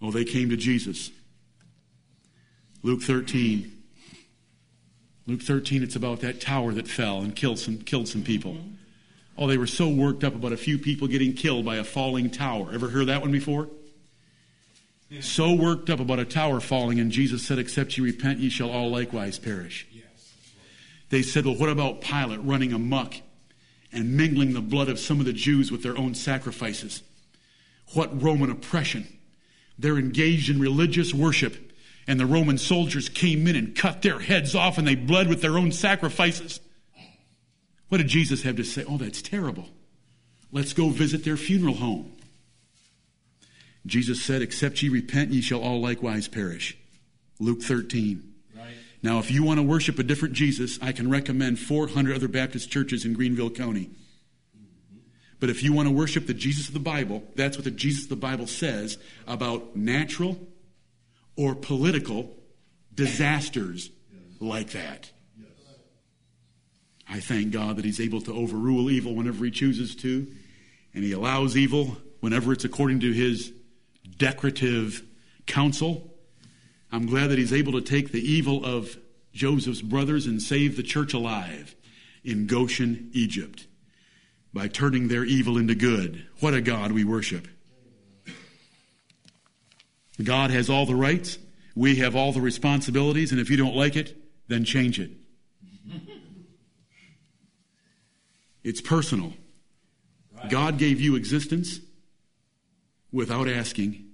Oh, 0.00 0.10
they 0.10 0.24
came 0.24 0.50
to 0.50 0.56
Jesus. 0.56 1.10
Luke 2.82 3.02
13. 3.02 3.72
Luke 5.26 5.42
13, 5.42 5.82
it's 5.82 5.96
about 5.96 6.20
that 6.20 6.40
tower 6.40 6.72
that 6.72 6.86
fell 6.86 7.20
and 7.20 7.34
killed 7.34 7.58
some, 7.58 7.78
killed 7.78 8.06
some 8.06 8.22
people. 8.22 8.52
Mm-hmm. 8.52 8.74
Oh, 9.38 9.46
they 9.46 9.58
were 9.58 9.66
so 9.66 9.88
worked 9.88 10.24
up 10.24 10.34
about 10.34 10.52
a 10.52 10.56
few 10.56 10.78
people 10.78 11.08
getting 11.08 11.34
killed 11.34 11.64
by 11.64 11.76
a 11.76 11.84
falling 11.84 12.30
tower. 12.30 12.70
Ever 12.72 12.88
heard 12.88 13.08
that 13.08 13.20
one 13.20 13.32
before? 13.32 13.68
Yeah. 15.10 15.20
So 15.20 15.54
worked 15.54 15.90
up 15.90 16.00
about 16.00 16.18
a 16.18 16.24
tower 16.24 16.60
falling, 16.60 16.98
and 17.00 17.10
Jesus 17.10 17.44
said, 17.46 17.58
Except 17.58 17.96
ye 17.98 18.04
repent, 18.04 18.38
ye 18.38 18.48
shall 18.48 18.70
all 18.70 18.90
likewise 18.90 19.38
perish. 19.38 19.86
Yes. 19.92 20.04
They 21.10 21.22
said, 21.22 21.44
Well, 21.44 21.56
what 21.56 21.68
about 21.68 22.00
Pilate 22.00 22.42
running 22.42 22.72
amuck 22.72 23.14
and 23.92 24.16
mingling 24.16 24.54
the 24.54 24.60
blood 24.60 24.88
of 24.88 24.98
some 24.98 25.20
of 25.20 25.26
the 25.26 25.32
Jews 25.32 25.70
with 25.70 25.82
their 25.82 25.98
own 25.98 26.14
sacrifices? 26.14 27.02
What 27.92 28.22
Roman 28.22 28.50
oppression! 28.50 29.06
They're 29.78 29.98
engaged 29.98 30.50
in 30.50 30.60
religious 30.60 31.12
worship 31.12 31.66
and 32.06 32.20
the 32.20 32.26
Roman 32.26 32.58
soldiers 32.58 33.08
came 33.08 33.46
in 33.46 33.56
and 33.56 33.74
cut 33.74 34.02
their 34.02 34.20
heads 34.20 34.54
off 34.54 34.78
and 34.78 34.86
they 34.86 34.94
bled 34.94 35.28
with 35.28 35.42
their 35.42 35.58
own 35.58 35.72
sacrifices. 35.72 36.60
What 37.88 37.98
did 37.98 38.08
Jesus 38.08 38.42
have 38.42 38.56
to 38.56 38.64
say? 38.64 38.84
Oh, 38.88 38.98
that's 38.98 39.22
terrible. 39.22 39.68
Let's 40.52 40.72
go 40.72 40.90
visit 40.90 41.24
their 41.24 41.36
funeral 41.36 41.74
home. 41.74 42.12
Jesus 43.84 44.22
said, 44.22 44.42
Except 44.42 44.82
ye 44.82 44.88
repent, 44.88 45.30
ye 45.30 45.40
shall 45.40 45.60
all 45.60 45.80
likewise 45.80 46.28
perish. 46.28 46.76
Luke 47.38 47.62
13. 47.62 48.34
Right. 48.56 48.66
Now, 49.02 49.18
if 49.18 49.30
you 49.30 49.44
want 49.44 49.58
to 49.58 49.62
worship 49.62 49.98
a 49.98 50.02
different 50.02 50.34
Jesus, 50.34 50.78
I 50.82 50.92
can 50.92 51.10
recommend 51.10 51.58
400 51.58 52.16
other 52.16 52.28
Baptist 52.28 52.70
churches 52.70 53.04
in 53.04 53.12
Greenville 53.12 53.50
County. 53.50 53.90
But 55.38 55.50
if 55.50 55.62
you 55.62 55.72
want 55.72 55.88
to 55.88 55.94
worship 55.94 56.26
the 56.26 56.34
Jesus 56.34 56.68
of 56.68 56.74
the 56.74 56.80
Bible, 56.80 57.22
that's 57.34 57.56
what 57.56 57.64
the 57.64 57.70
Jesus 57.70 58.04
of 58.04 58.10
the 58.10 58.16
Bible 58.16 58.46
says 58.46 58.98
about 59.26 59.76
natural 59.76 60.38
or 61.36 61.54
political 61.54 62.34
disasters 62.94 63.90
like 64.40 64.70
that. 64.70 65.10
I 67.08 67.20
thank 67.20 67.52
God 67.52 67.76
that 67.76 67.84
He's 67.84 68.00
able 68.00 68.20
to 68.22 68.32
overrule 68.32 68.90
evil 68.90 69.14
whenever 69.14 69.44
He 69.44 69.50
chooses 69.50 69.94
to, 69.96 70.26
and 70.94 71.04
He 71.04 71.12
allows 71.12 71.56
evil 71.56 71.98
whenever 72.20 72.52
it's 72.52 72.64
according 72.64 73.00
to 73.00 73.12
His 73.12 73.52
decretive 74.18 75.04
counsel. 75.46 76.14
I'm 76.90 77.06
glad 77.06 77.28
that 77.28 77.38
He's 77.38 77.52
able 77.52 77.72
to 77.72 77.80
take 77.80 78.10
the 78.10 78.20
evil 78.20 78.64
of 78.64 78.96
Joseph's 79.32 79.82
brothers 79.82 80.26
and 80.26 80.42
save 80.42 80.76
the 80.76 80.82
church 80.82 81.12
alive 81.12 81.76
in 82.24 82.46
Goshen, 82.46 83.10
Egypt, 83.12 83.66
by 84.52 84.68
turning 84.68 85.08
their 85.08 85.24
evil 85.24 85.58
into 85.58 85.74
good. 85.74 86.26
What 86.40 86.54
a 86.54 86.60
God 86.60 86.92
we 86.92 87.04
worship. 87.04 87.46
God 90.22 90.50
has 90.50 90.70
all 90.70 90.86
the 90.86 90.94
rights. 90.94 91.38
We 91.74 91.96
have 91.96 92.16
all 92.16 92.32
the 92.32 92.40
responsibilities. 92.40 93.32
And 93.32 93.40
if 93.40 93.50
you 93.50 93.56
don't 93.56 93.76
like 93.76 93.96
it, 93.96 94.16
then 94.48 94.64
change 94.64 94.98
it. 94.98 95.10
It's 98.64 98.80
personal. 98.80 99.34
God 100.48 100.78
gave 100.78 101.00
you 101.00 101.14
existence 101.14 101.80
without 103.12 103.48
asking, 103.48 104.04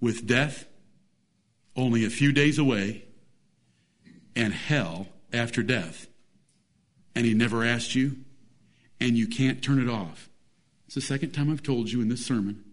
with 0.00 0.26
death 0.26 0.66
only 1.74 2.04
a 2.04 2.10
few 2.10 2.32
days 2.32 2.58
away, 2.58 3.04
and 4.36 4.52
hell 4.52 5.06
after 5.32 5.62
death. 5.62 6.06
And 7.14 7.24
He 7.24 7.32
never 7.34 7.64
asked 7.64 7.94
you, 7.94 8.16
and 9.02 9.18
you 9.18 9.26
can't 9.26 9.62
turn 9.62 9.80
it 9.80 9.90
off. 9.90 10.28
It's 10.86 10.94
the 10.94 11.00
second 11.00 11.32
time 11.32 11.50
I've 11.50 11.62
told 11.62 11.90
you 11.90 12.00
in 12.00 12.08
this 12.08 12.24
sermon 12.24 12.64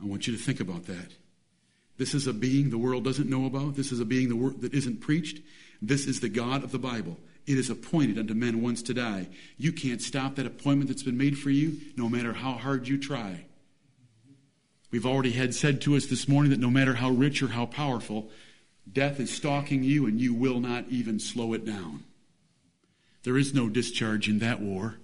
I 0.00 0.04
want 0.06 0.26
you 0.26 0.36
to 0.36 0.42
think 0.42 0.58
about 0.60 0.86
that. 0.86 1.12
This 1.96 2.12
is 2.12 2.26
a 2.26 2.32
being 2.32 2.70
the 2.70 2.78
world 2.78 3.04
doesn't 3.04 3.30
know 3.30 3.46
about. 3.46 3.76
This 3.76 3.92
is 3.92 4.00
a 4.00 4.04
being 4.04 4.28
the 4.28 4.36
wor- 4.36 4.50
that 4.50 4.74
isn't 4.74 5.00
preached. 5.00 5.38
This 5.80 6.06
is 6.06 6.18
the 6.18 6.28
God 6.28 6.64
of 6.64 6.72
the 6.72 6.78
Bible. 6.78 7.16
It 7.46 7.56
is 7.56 7.70
appointed 7.70 8.18
unto 8.18 8.34
men 8.34 8.62
once 8.62 8.82
to 8.82 8.94
die. 8.94 9.28
You 9.56 9.72
can't 9.72 10.02
stop 10.02 10.34
that 10.34 10.46
appointment 10.46 10.88
that's 10.88 11.04
been 11.04 11.16
made 11.18 11.38
for 11.38 11.50
you, 11.50 11.78
no 11.96 12.08
matter 12.08 12.32
how 12.32 12.52
hard 12.52 12.88
you 12.88 12.98
try. 12.98 13.44
We've 14.90 15.06
already 15.06 15.32
had 15.32 15.54
said 15.54 15.80
to 15.82 15.94
us 15.94 16.06
this 16.06 16.26
morning 16.26 16.50
that 16.50 16.60
no 16.60 16.70
matter 16.70 16.94
how 16.94 17.10
rich 17.10 17.42
or 17.42 17.48
how 17.48 17.66
powerful, 17.66 18.28
death 18.90 19.20
is 19.20 19.32
stalking 19.32 19.84
you 19.84 20.06
and 20.06 20.20
you 20.20 20.34
will 20.34 20.58
not 20.58 20.88
even 20.88 21.20
slow 21.20 21.52
it 21.52 21.64
down. 21.64 22.02
There 23.24 23.38
is 23.38 23.54
no 23.54 23.68
discharge 23.68 24.28
in 24.28 24.38
that 24.40 24.60
war. 24.60 24.96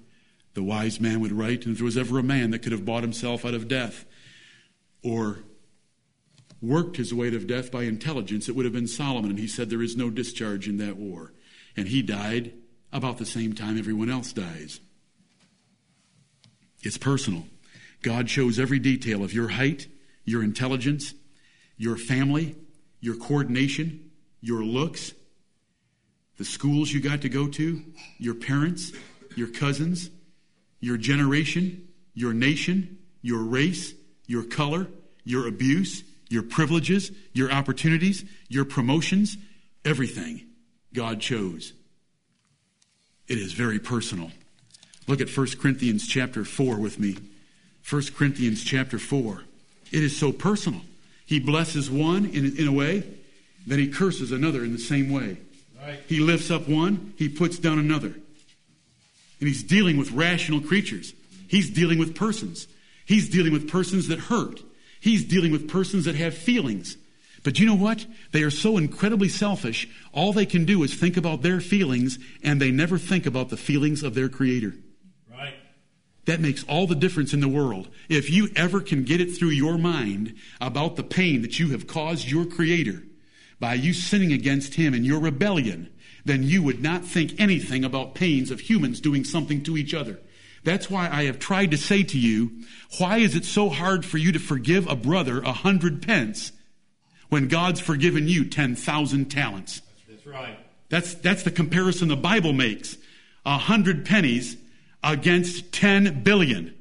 The 0.55 0.62
wise 0.62 1.01
man 1.01 1.21
would 1.21 1.33
write, 1.33 1.64
and 1.64 1.73
if 1.73 1.79
there 1.79 1.85
was 1.85 1.97
ever 1.97 2.19
a 2.19 2.23
man 2.23 2.51
that 2.51 2.61
could 2.61 2.73
have 2.73 2.85
bought 2.85 3.03
himself 3.03 3.45
out 3.45 3.55
of 3.55 3.69
death, 3.69 4.05
or 5.03 5.41
worked 6.61 6.97
his 6.97 7.14
way 7.14 7.29
out 7.29 7.35
of 7.35 7.47
death 7.47 7.71
by 7.71 7.85
intelligence, 7.85 8.49
it 8.49 8.57
would 8.57 8.64
have 8.64 8.75
been 8.75 8.89
Solomon. 8.89 9.31
And 9.31 9.39
he 9.39 9.47
said 9.47 9.71
there 9.71 9.83
is 9.83 9.97
no 9.97 10.11
discharge 10.11 10.69
in 10.69 10.79
that 10.79 10.97
war. 10.97 11.33
And 11.77 11.89
he 11.89 12.03
died 12.03 12.55
about 12.93 13.19
the 13.19 13.27
same 13.27 13.55
time 13.55 13.79
everyone 13.79 14.11
else 14.11 14.33
dies. 14.33 14.81
It's 16.83 16.99
personal. 16.99 17.47
God 18.03 18.31
shows 18.31 18.59
every 18.59 18.79
detail 18.79 19.23
of 19.23 19.33
your 19.33 19.49
height, 19.49 19.87
your 20.25 20.43
intelligence, 20.43 21.14
your 21.77 21.97
family, 21.97 22.57
your 23.01 23.16
coordination, 23.16 24.11
your 24.41 24.64
looks, 24.64 25.12
the 26.39 26.45
schools 26.45 26.93
you 26.93 27.01
got 27.01 27.22
to 27.22 27.28
go 27.28 27.49
to, 27.49 27.82
your 28.18 28.34
parents, 28.34 28.93
your 29.36 29.49
cousins, 29.49 30.11
your 30.80 30.97
generation, 30.97 31.89
your 32.14 32.32
nation, 32.32 32.99
your 33.22 33.43
race, 33.43 33.93
your 34.26 34.45
color, 34.45 34.86
your 35.24 35.47
abuse, 35.49 36.05
your 36.28 36.43
privileges, 36.43 37.11
your 37.32 37.51
opportunities, 37.51 38.24
your 38.49 38.64
promotions, 38.64 39.36
everything 39.84 40.47
God 40.95 41.20
chose. 41.20 41.72
It 43.26 43.39
is 43.39 43.53
very 43.53 43.78
personal. 43.78 44.30
Look 45.07 45.20
at 45.20 45.28
1 45.28 45.47
Corinthians 45.61 46.07
chapter 46.07 46.45
4 46.45 46.76
with 46.78 46.99
me. 46.99 47.16
1 47.89 48.03
Corinthians 48.16 48.62
chapter 48.62 48.99
4. 48.99 49.43
It 49.91 50.03
is 50.03 50.16
so 50.16 50.32
personal. 50.32 50.82
He 51.26 51.41
blesses 51.41 51.91
one 51.91 52.26
in, 52.26 52.57
in 52.57 52.68
a 52.68 52.72
way, 52.72 53.05
then 53.66 53.78
he 53.78 53.89
curses 53.89 54.32
another 54.32 54.64
in 54.64 54.72
the 54.72 54.78
same 54.78 55.11
way. 55.11 55.39
Right. 55.89 56.03
He 56.07 56.20
lifts 56.20 56.51
up 56.51 56.68
one, 56.68 57.14
he 57.16 57.30
puts 57.30 57.59
down 57.59 57.78
another. 57.78 58.09
And 58.09 59.49
he's 59.49 59.62
dealing 59.62 59.97
with 59.97 60.12
rational 60.12 60.61
creatures. 60.61 61.14
He's 61.49 61.70
dealing 61.70 61.99
with 61.99 62.14
persons. 62.14 62.68
He's 63.07 63.30
dealing 63.30 63.55
with 63.55 63.70
persons 63.70 64.09
that 64.09 64.18
hurt. 64.18 64.61
He's 65.01 65.24
dealing 65.24 65.51
with 65.51 65.66
persons 65.66 66.05
that 66.05 66.14
have 66.14 66.34
feelings. 66.34 66.99
But 67.43 67.59
you 67.59 67.64
know 67.64 67.74
what? 67.74 68.05
They 68.32 68.43
are 68.43 68.51
so 68.51 68.76
incredibly 68.76 69.30
selfish. 69.30 69.89
All 70.12 70.34
they 70.34 70.45
can 70.45 70.66
do 70.66 70.82
is 70.82 70.93
think 70.93 71.16
about 71.16 71.41
their 71.41 71.59
feelings, 71.59 72.18
and 72.43 72.61
they 72.61 72.70
never 72.70 72.99
think 72.99 73.24
about 73.24 73.49
the 73.49 73.57
feelings 73.57 74.03
of 74.03 74.14
their 74.14 74.28
Creator. 74.28 74.74
Right. 75.30 75.55
That 76.26 76.41
makes 76.41 76.64
all 76.64 76.86
the 76.86 76.97
difference 76.97 77.32
in 77.32 77.41
the 77.41 77.49
world. 77.49 77.89
If 78.11 78.28
you 78.28 78.51
ever 78.57 78.82
can 78.82 79.05
get 79.05 79.22
it 79.22 79.39
through 79.39 79.51
your 79.51 79.78
mind 79.78 80.34
about 80.61 80.97
the 80.97 81.03
pain 81.03 81.41
that 81.41 81.59
you 81.59 81.70
have 81.70 81.86
caused 81.86 82.28
your 82.28 82.45
Creator 82.45 83.05
by 83.61 83.75
you 83.75 83.93
sinning 83.93 84.33
against 84.33 84.75
Him 84.75 84.95
in 84.95 85.05
your 85.05 85.21
rebellion, 85.21 85.91
then 86.25 86.43
you 86.43 86.63
would 86.63 86.83
not 86.83 87.05
think 87.05 87.41
anything 87.41 87.85
about 87.85 88.15
pains 88.15 88.51
of 88.51 88.61
humans 88.61 89.01
doing 89.01 89.25
something 89.25 89.63
to 89.65 89.77
each 89.77 89.95
other. 89.95 90.21
That's 90.65 90.91
why 90.91 91.09
I 91.09 91.25
have 91.25 91.39
tried 91.39 91.71
to 91.71 91.79
say 91.79 92.03
to 92.03 92.19
you, 92.19 92.63
why 92.99 93.19
is 93.19 93.35
it 93.35 93.45
so 93.45 93.69
hard 93.69 94.05
for 94.05 94.19
you 94.19 94.33
to 94.33 94.39
forgive 94.39 94.87
a 94.87 94.97
brother 94.97 95.41
a 95.41 95.53
hundred 95.53 96.03
pence 96.03 96.53
when 97.29 97.49
God's 97.49 97.81
forgiven 97.81 98.29
you 98.29 98.45
10,000 98.45 99.27
talents? 99.27 99.83
That's 100.09 100.27
right. 100.27 100.59
That's, 100.89 101.15
that's 101.15 101.43
the 101.43 101.51
comparison 101.51 102.09
the 102.09 102.17
Bible 102.17 102.53
makes. 102.53 102.97
A 103.47 103.57
hundred 103.57 104.05
pennies 104.05 104.57
against 105.03 105.73
10 105.73 106.23
billion. 106.23 106.75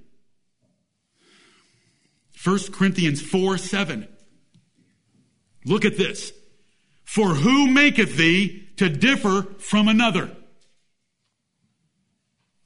1 2.43 2.59
Corinthians 2.71 3.21
4 3.21 3.57
7. 3.57 4.07
Look 5.65 5.85
at 5.85 5.97
this. 5.97 6.31
For 7.07 7.33
who 7.33 7.67
maketh 7.67 8.17
thee 8.17 8.67
to 8.75 8.89
differ 8.89 9.43
from 9.59 9.87
another? 9.87 10.29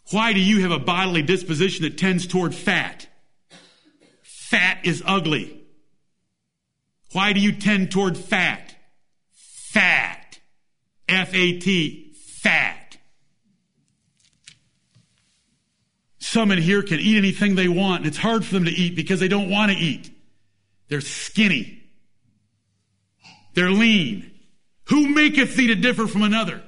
Why 0.09 0.33
do 0.33 0.41
you 0.41 0.61
have 0.63 0.71
a 0.71 0.79
bodily 0.79 1.21
disposition 1.21 1.83
that 1.83 1.97
tends 1.97 2.25
toward 2.25 2.55
fat? 2.55 3.07
Fat 4.23 4.79
is 4.83 5.03
ugly. 5.05 5.63
Why 7.13 7.33
do 7.33 7.39
you 7.39 7.51
tend 7.53 7.91
toward 7.91 8.17
fat? 8.17 8.75
Fat. 9.31 10.39
F 11.07 11.33
A 11.35 11.59
T. 11.59 12.13
Fat. 12.41 12.97
Some 16.17 16.51
in 16.51 16.57
here 16.57 16.81
can 16.81 16.99
eat 16.99 17.15
anything 17.15 17.53
they 17.55 17.67
want, 17.67 17.99
and 17.99 18.07
it's 18.07 18.17
hard 18.17 18.43
for 18.43 18.55
them 18.55 18.65
to 18.65 18.71
eat 18.71 18.95
because 18.95 19.19
they 19.19 19.27
don't 19.27 19.51
want 19.51 19.71
to 19.71 19.77
eat. 19.77 20.09
They're 20.87 20.99
skinny. 20.99 21.83
They're 23.53 23.69
lean. 23.69 24.30
Who 24.91 25.07
maketh 25.07 25.55
thee 25.55 25.67
to 25.67 25.75
differ 25.75 26.05
from 26.05 26.21
another? 26.21 26.61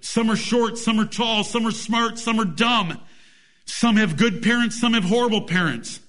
Some 0.00 0.30
are 0.32 0.36
short, 0.36 0.78
some 0.78 0.98
are 0.98 1.06
tall, 1.06 1.44
some 1.44 1.64
are 1.64 1.70
smart, 1.70 2.18
some 2.18 2.40
are 2.40 2.44
dumb. 2.44 3.00
Some 3.66 3.94
have 3.96 4.16
good 4.16 4.42
parents, 4.42 4.80
some 4.80 4.94
have 4.94 5.04
horrible 5.04 5.42
parents. 5.42 6.00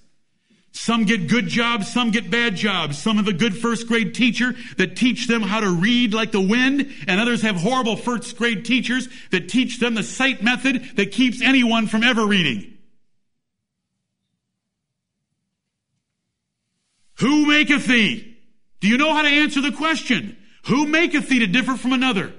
Some 0.71 1.05
get 1.05 1.27
good 1.27 1.47
jobs, 1.47 1.87
some 1.87 2.09
get 2.09 2.31
bad 2.31 2.55
jobs. 2.55 2.97
Some 2.97 3.17
have 3.17 3.27
a 3.27 3.33
good 3.33 3.55
first 3.55 3.87
grade 3.87 4.15
teacher 4.15 4.55
that 4.77 4.95
teach 4.95 5.27
them 5.27 5.43
how 5.43 5.59
to 5.59 5.69
read 5.69 6.11
like 6.11 6.31
the 6.31 6.41
wind, 6.41 6.91
and 7.07 7.21
others 7.21 7.43
have 7.43 7.57
horrible 7.57 7.95
first 7.95 8.35
grade 8.35 8.65
teachers 8.65 9.07
that 9.29 9.47
teach 9.47 9.79
them 9.79 9.93
the 9.93 10.01
sight 10.01 10.41
method 10.41 10.95
that 10.95 11.11
keeps 11.11 11.39
anyone 11.39 11.85
from 11.85 12.01
ever 12.01 12.25
reading. 12.25 12.79
Who 17.19 17.45
maketh 17.45 17.85
thee? 17.85 18.37
Do 18.79 18.87
you 18.87 18.97
know 18.97 19.13
how 19.13 19.21
to 19.21 19.29
answer 19.29 19.61
the 19.61 19.71
question? 19.71 20.35
Who 20.67 20.85
maketh 20.85 21.29
thee 21.29 21.39
to 21.39 21.47
differ 21.47 21.75
from 21.75 21.93
another? 21.93 22.33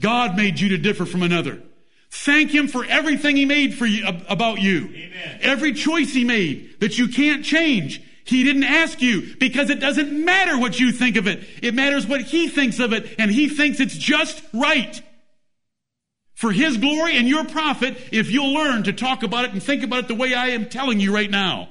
God 0.00 0.36
made 0.36 0.60
you 0.60 0.70
to 0.70 0.78
differ 0.78 1.04
from 1.04 1.22
another. 1.22 1.62
Thank 2.10 2.50
Him 2.50 2.68
for 2.68 2.84
everything 2.84 3.36
He 3.36 3.44
made 3.44 3.74
for 3.74 3.86
you, 3.86 4.06
about 4.28 4.60
you. 4.60 4.86
Amen. 4.86 5.38
Every 5.42 5.72
choice 5.72 6.12
He 6.12 6.24
made 6.24 6.80
that 6.80 6.98
you 6.98 7.08
can't 7.08 7.44
change. 7.44 8.02
He 8.24 8.44
didn't 8.44 8.64
ask 8.64 9.00
you 9.00 9.34
because 9.38 9.70
it 9.70 9.80
doesn't 9.80 10.24
matter 10.24 10.58
what 10.58 10.78
you 10.78 10.92
think 10.92 11.16
of 11.16 11.26
it. 11.26 11.44
It 11.62 11.74
matters 11.74 12.06
what 12.06 12.22
He 12.22 12.48
thinks 12.48 12.78
of 12.78 12.92
it 12.92 13.14
and 13.18 13.30
He 13.30 13.48
thinks 13.48 13.80
it's 13.80 13.96
just 13.96 14.42
right. 14.52 15.00
For 16.34 16.50
His 16.50 16.78
glory 16.78 17.16
and 17.16 17.28
your 17.28 17.44
profit 17.44 17.96
if 18.12 18.30
you'll 18.30 18.54
learn 18.54 18.84
to 18.84 18.92
talk 18.92 19.22
about 19.22 19.44
it 19.44 19.52
and 19.52 19.62
think 19.62 19.82
about 19.82 20.00
it 20.00 20.08
the 20.08 20.14
way 20.14 20.34
I 20.34 20.48
am 20.48 20.68
telling 20.68 21.00
you 21.00 21.14
right 21.14 21.30
now. 21.30 21.68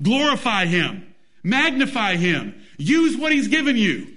Glorify 0.00 0.66
Him. 0.66 1.14
Magnify 1.42 2.16
Him. 2.16 2.54
Use 2.78 3.16
what 3.16 3.32
He's 3.32 3.48
given 3.48 3.76
you. 3.76 4.16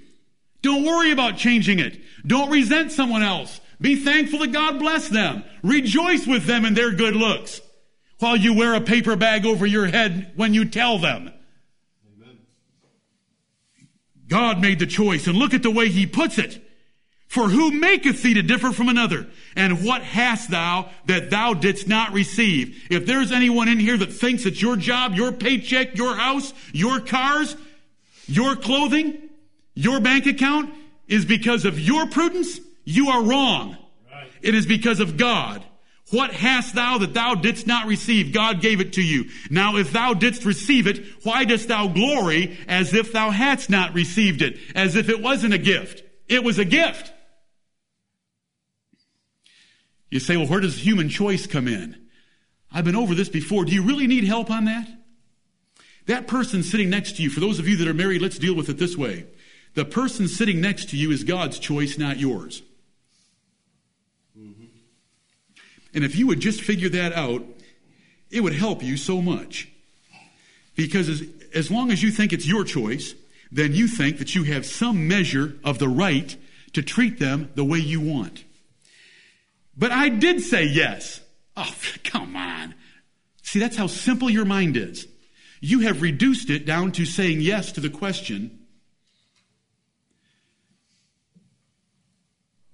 Don't 0.66 0.82
worry 0.82 1.12
about 1.12 1.36
changing 1.36 1.78
it. 1.78 1.96
Don't 2.26 2.50
resent 2.50 2.90
someone 2.90 3.22
else. 3.22 3.60
Be 3.80 3.94
thankful 3.94 4.40
that 4.40 4.50
God 4.50 4.80
bless 4.80 5.06
them. 5.08 5.44
Rejoice 5.62 6.26
with 6.26 6.46
them 6.46 6.64
in 6.64 6.74
their 6.74 6.90
good 6.90 7.14
looks 7.14 7.60
while 8.18 8.34
you 8.36 8.52
wear 8.52 8.74
a 8.74 8.80
paper 8.80 9.14
bag 9.14 9.46
over 9.46 9.64
your 9.64 9.86
head 9.86 10.32
when 10.34 10.54
you 10.54 10.64
tell 10.64 10.98
them. 10.98 11.32
Amen. 12.16 12.38
God 14.26 14.60
made 14.60 14.80
the 14.80 14.88
choice 14.88 15.28
and 15.28 15.36
look 15.36 15.54
at 15.54 15.62
the 15.62 15.70
way 15.70 15.88
he 15.88 16.04
puts 16.04 16.36
it. 16.36 16.60
For 17.28 17.48
who 17.48 17.70
maketh 17.70 18.20
thee 18.22 18.34
to 18.34 18.42
differ 18.42 18.72
from 18.72 18.88
another? 18.88 19.28
And 19.54 19.84
what 19.84 20.02
hast 20.02 20.50
thou 20.50 20.88
that 21.04 21.30
thou 21.30 21.54
didst 21.54 21.86
not 21.86 22.12
receive? 22.12 22.88
If 22.90 23.06
there's 23.06 23.30
anyone 23.30 23.68
in 23.68 23.78
here 23.78 23.98
that 23.98 24.12
thinks 24.12 24.42
that 24.42 24.60
your 24.60 24.74
job, 24.74 25.14
your 25.14 25.30
paycheck, 25.30 25.96
your 25.96 26.16
house, 26.16 26.52
your 26.72 26.98
cars, 26.98 27.54
your 28.26 28.56
clothing, 28.56 29.25
your 29.76 30.00
bank 30.00 30.26
account 30.26 30.74
is 31.06 31.24
because 31.24 31.64
of 31.64 31.78
your 31.78 32.06
prudence, 32.08 32.58
you 32.84 33.10
are 33.10 33.22
wrong. 33.22 33.76
Right. 34.10 34.28
It 34.42 34.56
is 34.56 34.66
because 34.66 34.98
of 34.98 35.16
God. 35.16 35.62
What 36.10 36.32
hast 36.32 36.74
thou 36.74 36.98
that 36.98 37.14
thou 37.14 37.34
didst 37.34 37.66
not 37.66 37.86
receive? 37.86 38.32
God 38.32 38.60
gave 38.60 38.80
it 38.80 38.94
to 38.94 39.02
you. 39.02 39.28
Now 39.50 39.76
if 39.76 39.92
thou 39.92 40.14
didst 40.14 40.44
receive 40.44 40.86
it, 40.86 41.04
why 41.24 41.44
dost 41.44 41.68
thou 41.68 41.88
glory 41.88 42.58
as 42.68 42.94
if 42.94 43.12
thou 43.12 43.30
hadst 43.30 43.70
not 43.70 43.92
received 43.92 44.40
it? 44.40 44.58
As 44.74 44.96
if 44.96 45.08
it 45.08 45.20
wasn't 45.20 45.54
a 45.54 45.58
gift. 45.58 46.04
It 46.28 46.42
was 46.42 46.58
a 46.58 46.64
gift. 46.64 47.12
You 50.10 50.20
say, 50.20 50.36
well, 50.36 50.46
where 50.46 50.60
does 50.60 50.78
human 50.78 51.08
choice 51.08 51.46
come 51.46 51.66
in? 51.66 52.06
I've 52.72 52.84
been 52.84 52.96
over 52.96 53.14
this 53.14 53.28
before. 53.28 53.64
Do 53.64 53.72
you 53.72 53.82
really 53.82 54.06
need 54.06 54.24
help 54.24 54.50
on 54.50 54.66
that? 54.66 54.88
That 56.06 56.28
person 56.28 56.62
sitting 56.62 56.88
next 56.88 57.16
to 57.16 57.22
you, 57.22 57.30
for 57.30 57.40
those 57.40 57.58
of 57.58 57.66
you 57.66 57.76
that 57.78 57.88
are 57.88 57.94
married, 57.94 58.22
let's 58.22 58.38
deal 58.38 58.54
with 58.54 58.68
it 58.68 58.78
this 58.78 58.96
way. 58.96 59.26
The 59.76 59.84
person 59.84 60.26
sitting 60.26 60.62
next 60.62 60.88
to 60.88 60.96
you 60.96 61.10
is 61.10 61.22
God's 61.22 61.58
choice, 61.58 61.98
not 61.98 62.18
yours. 62.18 62.62
And 64.34 66.02
if 66.02 66.16
you 66.16 66.26
would 66.26 66.40
just 66.40 66.62
figure 66.62 66.88
that 66.88 67.12
out, 67.12 67.44
it 68.30 68.40
would 68.40 68.54
help 68.54 68.82
you 68.82 68.96
so 68.96 69.20
much. 69.20 69.68
Because 70.76 71.10
as, 71.10 71.22
as 71.54 71.70
long 71.70 71.90
as 71.90 72.02
you 72.02 72.10
think 72.10 72.32
it's 72.32 72.46
your 72.46 72.64
choice, 72.64 73.14
then 73.52 73.74
you 73.74 73.86
think 73.86 74.16
that 74.16 74.34
you 74.34 74.44
have 74.44 74.64
some 74.64 75.08
measure 75.08 75.56
of 75.62 75.78
the 75.78 75.88
right 75.88 76.34
to 76.72 76.82
treat 76.82 77.18
them 77.18 77.50
the 77.54 77.64
way 77.64 77.78
you 77.78 78.00
want. 78.00 78.44
But 79.76 79.92
I 79.92 80.08
did 80.08 80.40
say 80.40 80.64
yes. 80.64 81.20
Oh, 81.54 81.74
come 82.04 82.34
on. 82.34 82.74
See, 83.42 83.58
that's 83.58 83.76
how 83.76 83.88
simple 83.88 84.30
your 84.30 84.46
mind 84.46 84.78
is. 84.78 85.06
You 85.60 85.80
have 85.80 86.00
reduced 86.00 86.48
it 86.48 86.64
down 86.64 86.92
to 86.92 87.04
saying 87.04 87.42
yes 87.42 87.72
to 87.72 87.80
the 87.82 87.90
question 87.90 88.62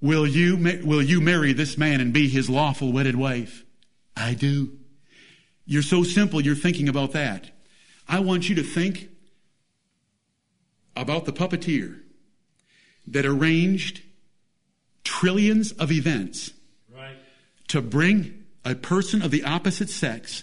Will 0.02 0.26
you, 0.26 0.56
will 0.84 1.00
you 1.00 1.20
marry 1.20 1.52
this 1.52 1.78
man 1.78 2.00
and 2.00 2.12
be 2.12 2.28
his 2.28 2.50
lawful 2.50 2.92
wedded 2.92 3.14
wife? 3.14 3.64
I 4.16 4.34
do. 4.34 4.76
You're 5.64 5.82
so 5.82 6.02
simple, 6.02 6.40
you're 6.40 6.56
thinking 6.56 6.88
about 6.88 7.12
that. 7.12 7.50
I 8.08 8.18
want 8.18 8.48
you 8.48 8.56
to 8.56 8.64
think 8.64 9.08
about 10.96 11.24
the 11.24 11.32
puppeteer 11.32 12.00
that 13.06 13.24
arranged 13.24 14.02
trillions 15.04 15.70
of 15.72 15.92
events 15.92 16.50
Right. 16.92 17.16
to 17.68 17.80
bring 17.80 18.44
a 18.64 18.74
person 18.74 19.22
of 19.22 19.30
the 19.30 19.44
opposite 19.44 19.88
sex 19.88 20.42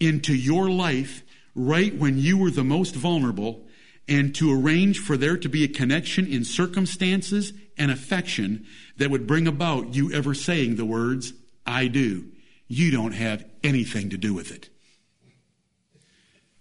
into 0.00 0.34
your 0.34 0.70
life 0.70 1.22
right 1.54 1.94
when 1.94 2.18
you 2.18 2.38
were 2.38 2.50
the 2.50 2.64
most 2.64 2.94
vulnerable 2.94 3.66
and 4.08 4.34
to 4.34 4.52
arrange 4.52 4.98
for 4.98 5.16
there 5.18 5.36
to 5.36 5.48
be 5.48 5.62
a 5.62 5.68
connection 5.68 6.26
in 6.26 6.44
circumstances 6.44 7.52
and 7.76 7.90
affection 7.90 8.66
that 8.96 9.10
would 9.10 9.26
bring 9.26 9.46
about 9.46 9.94
you 9.94 10.12
ever 10.12 10.34
saying 10.34 10.76
the 10.76 10.84
words, 10.84 11.32
I 11.66 11.88
do. 11.88 12.26
You 12.68 12.90
don't 12.90 13.12
have 13.12 13.44
anything 13.62 14.10
to 14.10 14.16
do 14.16 14.32
with 14.32 14.50
it. 14.50 14.68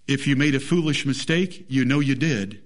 If 0.08 0.28
you 0.28 0.36
made 0.36 0.56
a 0.56 0.60
foolish 0.60 1.06
mistake, 1.06 1.66
you 1.70 1.86
know 1.86 2.00
you 2.00 2.16
did, 2.16 2.62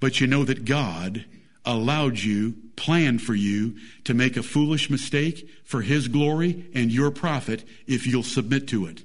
but 0.00 0.20
you 0.20 0.26
know 0.26 0.44
that 0.44 0.64
God 0.64 1.24
allowed 1.64 2.18
you, 2.18 2.54
planned 2.76 3.22
for 3.22 3.34
you 3.34 3.76
to 4.04 4.14
make 4.14 4.36
a 4.36 4.42
foolish 4.42 4.90
mistake 4.90 5.48
for 5.64 5.82
His 5.82 6.08
glory 6.08 6.70
and 6.74 6.90
your 6.90 7.10
profit 7.10 7.64
if 7.86 8.06
you'll 8.06 8.22
submit 8.22 8.66
to 8.68 8.86
it. 8.86 9.04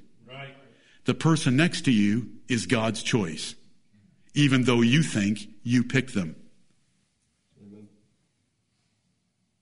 the 1.04 1.14
person 1.14 1.56
next 1.56 1.86
to 1.86 1.90
you 1.90 2.28
is 2.48 2.66
God's 2.66 3.02
choice, 3.02 3.54
even 4.34 4.64
though 4.64 4.82
you 4.82 5.02
think 5.02 5.48
you 5.62 5.84
picked 5.84 6.14
them. 6.14 6.36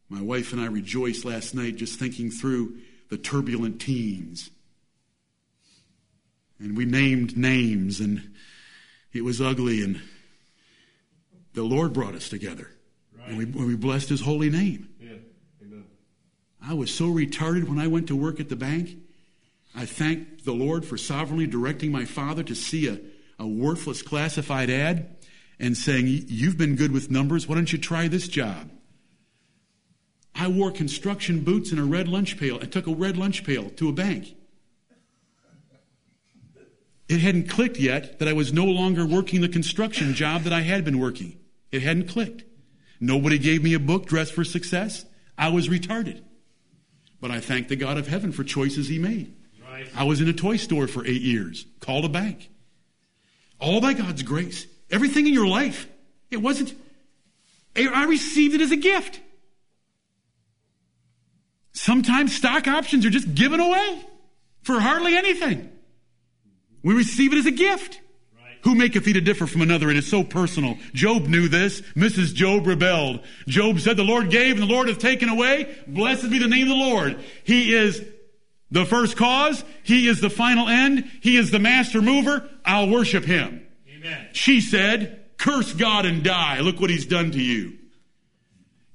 My 0.09 0.23
wife 0.23 0.53
and 0.53 0.61
I 0.61 0.67
rejoiced 0.67 1.25
last 1.25 1.55
night 1.55 1.77
just 1.77 1.99
thinking 1.99 2.31
through 2.31 2.79
the 3.11 3.19
turbulent 3.19 3.81
teens. 3.81 4.51
And 6.59 6.77
we 6.77 6.85
named 6.85 7.37
names, 7.37 8.01
and 8.01 8.31
it 9.13 9.23
was 9.23 9.41
ugly, 9.41 9.83
and 9.83 10.01
the 11.55 11.63
Lord 11.63 11.93
brought 11.93 12.15
us 12.15 12.29
together. 12.29 12.71
Right. 13.19 13.29
And 13.29 13.55
we, 13.55 13.65
we 13.65 13.77
blessed 13.77 14.09
His 14.09 14.21
holy 14.21 14.49
name. 14.49 14.89
Yeah. 15.01 15.17
Amen. 15.63 15.85
I 16.63 16.75
was 16.75 16.95
so 16.95 17.07
retarded 17.07 17.69
when 17.69 17.79
I 17.79 17.89
went 17.89 18.09
to 18.09 18.17
work 18.17 18.41
at 18.41 18.49
the 18.49 18.57
bank. 18.57 18.97
I 19.75 19.85
thanked 19.85 20.45
the 20.45 20.53
Lord 20.53 20.87
for 20.87 20.97
sovereignly 20.97 21.47
directing 21.47 21.93
my 21.93 22.07
father 22.07 22.43
to 22.45 22.55
see 22.55 22.89
a, 22.89 22.99
a 23.39 23.47
worthless 23.47 24.01
classified 24.01 24.71
ad 24.71 25.15
and 25.59 25.77
saying, 25.77 26.07
You've 26.07 26.57
been 26.57 26.77
good 26.77 26.93
with 26.93 27.11
numbers. 27.11 27.47
Why 27.47 27.57
don't 27.57 27.73
you 27.73 27.79
try 27.79 28.09
this 28.09 28.29
job? 28.29 28.71
I 30.39 30.49
wore 30.49 30.71
construction 30.71 31.41
boots 31.41 31.71
and 31.71 31.81
a 31.81 31.85
red 31.85 32.09
lunch 32.09 32.39
pail. 32.39 32.59
I 32.61 32.67
took 32.67 32.87
a 32.87 32.95
red 32.95 33.17
lunch 33.17 33.43
pail 33.45 33.71
to 33.71 33.89
a 33.89 33.93
bank. 33.93 34.35
It 37.09 37.21
hadn't 37.21 37.49
clicked 37.49 37.79
yet 37.79 38.19
that 38.19 38.29
I 38.29 38.33
was 38.33 38.53
no 38.53 38.65
longer 38.65 39.07
working 39.07 39.41
the 39.41 39.49
construction 39.49 40.13
job 40.13 40.43
that 40.43 40.53
I 40.53 40.63
had 40.63 40.85
been 40.85 40.99
working. 40.99 41.39
It 41.71 41.83
hadn't 41.83 42.09
clicked. 42.09 42.45
Nobody 43.01 43.39
gave 43.39 43.63
me 43.63 43.75
a 43.75 43.79
book, 43.79 44.07
Dress 44.07 44.31
for 44.31 44.45
Success. 44.45 45.05
I 45.39 45.49
was 45.49 45.69
retarded. 45.69 46.23
But 47.21 47.31
I 47.31 47.41
thank 47.41 47.69
the 47.69 47.77
God 47.77 47.97
of 47.97 48.09
heaven 48.09 48.33
for 48.33 48.45
choices 48.45 48.89
he 48.89 48.99
made. 48.99 49.35
Right. 49.63 49.87
I 49.95 50.05
was 50.05 50.21
in 50.21 50.29
a 50.29 50.33
toy 50.33 50.57
store 50.57 50.87
for 50.87 51.07
eight 51.07 51.23
years, 51.23 51.67
called 51.81 52.05
a 52.05 52.09
bank. 52.09 52.51
All 53.61 53.81
by 53.81 53.95
God's 53.95 54.23
grace. 54.23 54.67
Everything 54.91 55.27
in 55.27 55.33
your 55.33 55.47
life. 55.47 55.89
It 56.31 56.39
wasn't, 56.39 56.75
I 57.77 58.05
received 58.05 58.55
it 58.55 58.61
as 58.61 58.73
a 58.73 58.77
gift. 58.77 59.21
Sometimes 61.77 62.35
stock 62.35 62.67
options 62.67 63.05
are 63.05 63.11
just 63.11 63.35
given 63.35 63.61
away 63.61 64.03
for 64.63 64.81
hardly 64.81 65.15
anything. 65.15 65.71
We 66.83 66.95
receive 66.95 67.35
it 67.35 67.39
as 67.39 67.45
a 67.45 67.51
gift. 67.51 68.01
Right. 68.35 68.57
Who 68.63 68.75
maketh 68.75 69.05
thee 69.05 69.13
to 69.13 69.21
differ 69.21 69.47
from 69.47 69.61
another? 69.61 69.91
It 69.91 69.99
is 69.99 70.09
so 70.09 70.25
personal. 70.25 70.79
Job 70.95 71.27
knew 71.27 71.49
this. 71.49 71.83
Mrs. 71.95 72.35
Job 72.35 72.67
rebelled. 72.67 73.21
Job 73.47 73.79
said, 73.81 73.99
The 73.99 74.05
Lord 74.05 74.31
gave 74.31 74.53
and 74.53 74.63
the 74.63 74.73
Lord 74.75 74.89
hath 74.89 74.99
taken 74.99 75.29
away. 75.29 75.77
Blessed 75.87 76.31
be 76.31 76.39
the 76.39 76.49
name 76.49 76.63
of 76.63 76.69
the 76.69 76.75
Lord. 76.75 77.21
He 77.45 77.75
is 77.75 78.03
the 78.71 78.87
first 78.87 79.19
cause. 79.19 79.63
He 79.83 80.09
is 80.09 80.23
the 80.23 80.31
final 80.31 80.69
end. 80.69 81.11
He 81.21 81.37
is 81.37 81.51
the 81.51 81.59
master 81.59 82.01
mover. 82.01 82.49
I'll 82.65 82.89
worship 82.89 83.25
him. 83.25 83.67
Amen. 83.87 84.29
She 84.33 84.63
said, 84.63 85.25
Curse 85.37 85.75
God 85.75 86.07
and 86.07 86.25
die. 86.25 86.61
Look 86.61 86.81
what 86.81 86.89
he's 86.89 87.07
done 87.07 87.33
to 87.33 87.43
you. 87.43 87.77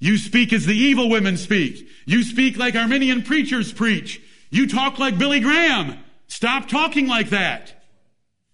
You 0.01 0.17
speak 0.17 0.51
as 0.51 0.65
the 0.65 0.73
evil 0.75 1.09
women 1.09 1.37
speak. 1.37 1.87
You 2.05 2.23
speak 2.23 2.57
like 2.57 2.75
Arminian 2.75 3.21
preachers 3.21 3.71
preach. 3.71 4.19
You 4.49 4.67
talk 4.67 4.97
like 4.97 5.19
Billy 5.19 5.39
Graham. 5.39 6.03
Stop 6.27 6.67
talking 6.67 7.07
like 7.07 7.29
that. 7.29 7.85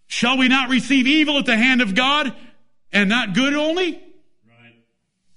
Shall 0.07 0.37
we 0.37 0.49
not 0.49 0.69
receive 0.69 1.07
evil 1.07 1.37
at 1.37 1.45
the 1.45 1.55
hand 1.55 1.81
of 1.81 1.95
God 1.95 2.35
and 2.91 3.07
not 3.07 3.33
good 3.33 3.53
only? 3.53 3.93
Right. 3.93 4.75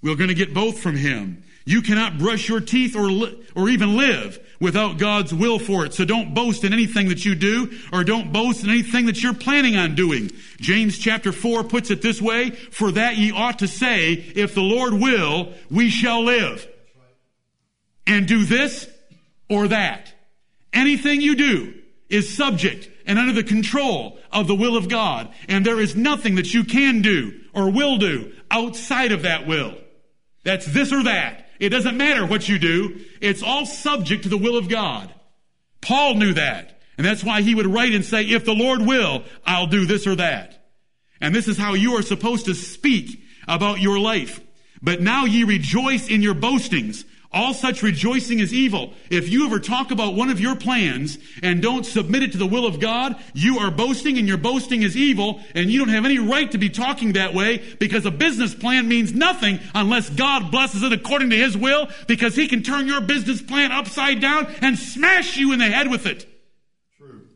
We're 0.03 0.17
going 0.17 0.29
to 0.29 0.35
get 0.35 0.53
both 0.53 0.81
from 0.81 0.97
Him. 0.97 1.45
You 1.65 1.81
cannot 1.81 2.19
brush 2.19 2.49
your 2.49 2.61
teeth 2.61 2.97
or, 2.97 3.09
li- 3.09 3.47
or 3.55 3.69
even 3.69 3.97
live 3.97 4.41
without 4.61 4.99
God's 4.99 5.35
will 5.35 5.59
for 5.59 5.87
it. 5.87 5.95
So 5.95 6.05
don't 6.05 6.35
boast 6.35 6.63
in 6.65 6.73
anything 6.73 7.09
that 7.09 7.25
you 7.25 7.35
do 7.35 7.73
or 7.93 8.05
don't 8.05 8.33
boast 8.33 8.63
in 8.63 8.71
anything 8.71 9.07
that 9.07 9.23
you're 9.23 9.35
planning 9.35 9.77
on 9.77 9.95
doing. 9.95 10.31
James 10.59 10.99
chapter 10.99 11.33
4 11.33 11.65
puts 11.65 11.91
it 11.91 12.03
this 12.03 12.21
way, 12.21 12.51
for 12.51 12.93
that 12.93 13.17
ye 13.17 13.33
ought 13.33 13.59
to 13.61 13.69
say, 13.69 14.13
if 14.13 14.55
the 14.55 14.61
Lord 14.61 14.93
will, 14.93 15.55
we 15.71 15.91
shall 15.91 16.23
live. 16.23 16.69
And 18.07 18.29
do 18.29 18.45
this 18.45 18.89
or 19.49 19.69
that. 19.69 20.13
Anything 20.73 21.21
you 21.21 21.35
do 21.35 21.75
is 22.09 22.37
subject 22.37 22.89
and 23.07 23.19
under 23.19 23.33
the 23.33 23.43
control 23.43 24.19
of 24.31 24.47
the 24.47 24.55
will 24.55 24.77
of 24.77 24.89
God. 24.89 25.33
And 25.49 25.65
there 25.65 25.81
is 25.81 25.97
nothing 25.97 26.35
that 26.37 26.53
you 26.53 26.65
can 26.65 27.03
do 27.03 27.41
or 27.55 27.71
will 27.71 27.97
do 27.97 28.33
outside 28.51 29.13
of 29.13 29.23
that 29.23 29.47
will. 29.47 29.75
That's 30.45 30.67
this 30.67 30.93
or 30.93 31.03
that. 31.05 31.40
It 31.61 31.69
doesn't 31.69 31.97
matter 31.97 32.27
what 32.27 32.49
you 32.49 32.59
do. 32.59 33.01
It's 33.21 33.43
all 33.43 33.67
subject 33.67 34.25
to 34.25 34.29
the 34.29 34.39
will 34.39 34.57
of 34.57 34.69
God. 34.69 35.15
Paul 35.81 36.15
knew 36.15 36.35
that. 36.35 36.81
And 36.97 37.07
that's 37.07 37.23
why 37.23 37.43
he 37.43 37.55
would 37.55 37.67
write 37.67 37.95
and 37.95 38.05
say, 38.05 38.25
if 38.25 38.45
the 38.45 38.55
Lord 38.55 38.81
will, 38.83 39.23
I'll 39.47 39.67
do 39.67 39.87
this 39.87 40.07
or 40.07 40.17
that. 40.17 40.69
And 41.21 41.35
this 41.35 41.49
is 41.49 41.59
how 41.59 41.75
you 41.75 41.97
are 41.97 42.03
supposed 42.03 42.47
to 42.47 42.55
speak 42.55 43.23
about 43.47 43.81
your 43.81 43.99
life. 43.99 44.41
But 44.83 45.01
now 45.01 45.27
ye 45.27 45.45
rejoice 45.45 46.09
in 46.09 46.23
your 46.23 46.35
boastings. 46.35 47.05
All 47.33 47.55
such 47.55 47.85
rejoicing 47.85 48.41
is 48.41 48.53
evil. 48.53 48.93
If 49.09 49.29
you 49.29 49.47
ever 49.47 49.61
talk 49.61 49.93
about 49.93 50.17
one 50.17 50.31
of 50.31 50.41
your 50.41 50.57
plans 50.57 51.17
and 51.45 51.63
don't 51.63 51.87
submit 51.87 52.25
it 52.25 52.33
to 52.33 52.39
the 52.39 52.47
will 52.47 52.67
of 52.67 52.81
God, 52.81 53.15
you 53.35 53.61
are 53.61 53.71
boasting 53.71 54.19
and 54.19 54.27
your 54.27 54.37
boasting 54.37 54.83
is 54.83 54.97
evil 54.97 55.41
and 55.55 55.71
you 55.71 55.79
don't 55.79 55.95
have 55.95 56.05
any 56.05 56.19
right 56.19 56.51
to 56.51 56.59
be 56.59 56.69
talking 56.69 57.13
that 57.13 57.33
way 57.33 57.63
because 57.79 58.05
a 58.05 58.11
business 58.11 58.53
plan 58.53 58.89
means 58.89 59.15
nothing 59.15 59.61
unless 59.77 60.11
God 60.11 60.51
blesses 60.51 60.83
it 60.83 60.93
according 60.93 61.31
to 61.31 61.37
His 61.37 61.57
will 61.57 61.89
because 62.09 62.35
He 62.35 62.49
can 62.49 62.65
turn 62.65 62.89
your 62.89 63.01
business 63.01 63.41
plan 63.41 63.71
upside 63.71 64.21
down 64.21 64.53
and 64.61 64.77
smash 64.77 65.37
you 65.37 65.53
in 65.53 65.61
the 65.61 65.71
head 65.71 65.89
with 65.89 66.07
it. 66.07 66.27
True. 66.97 67.29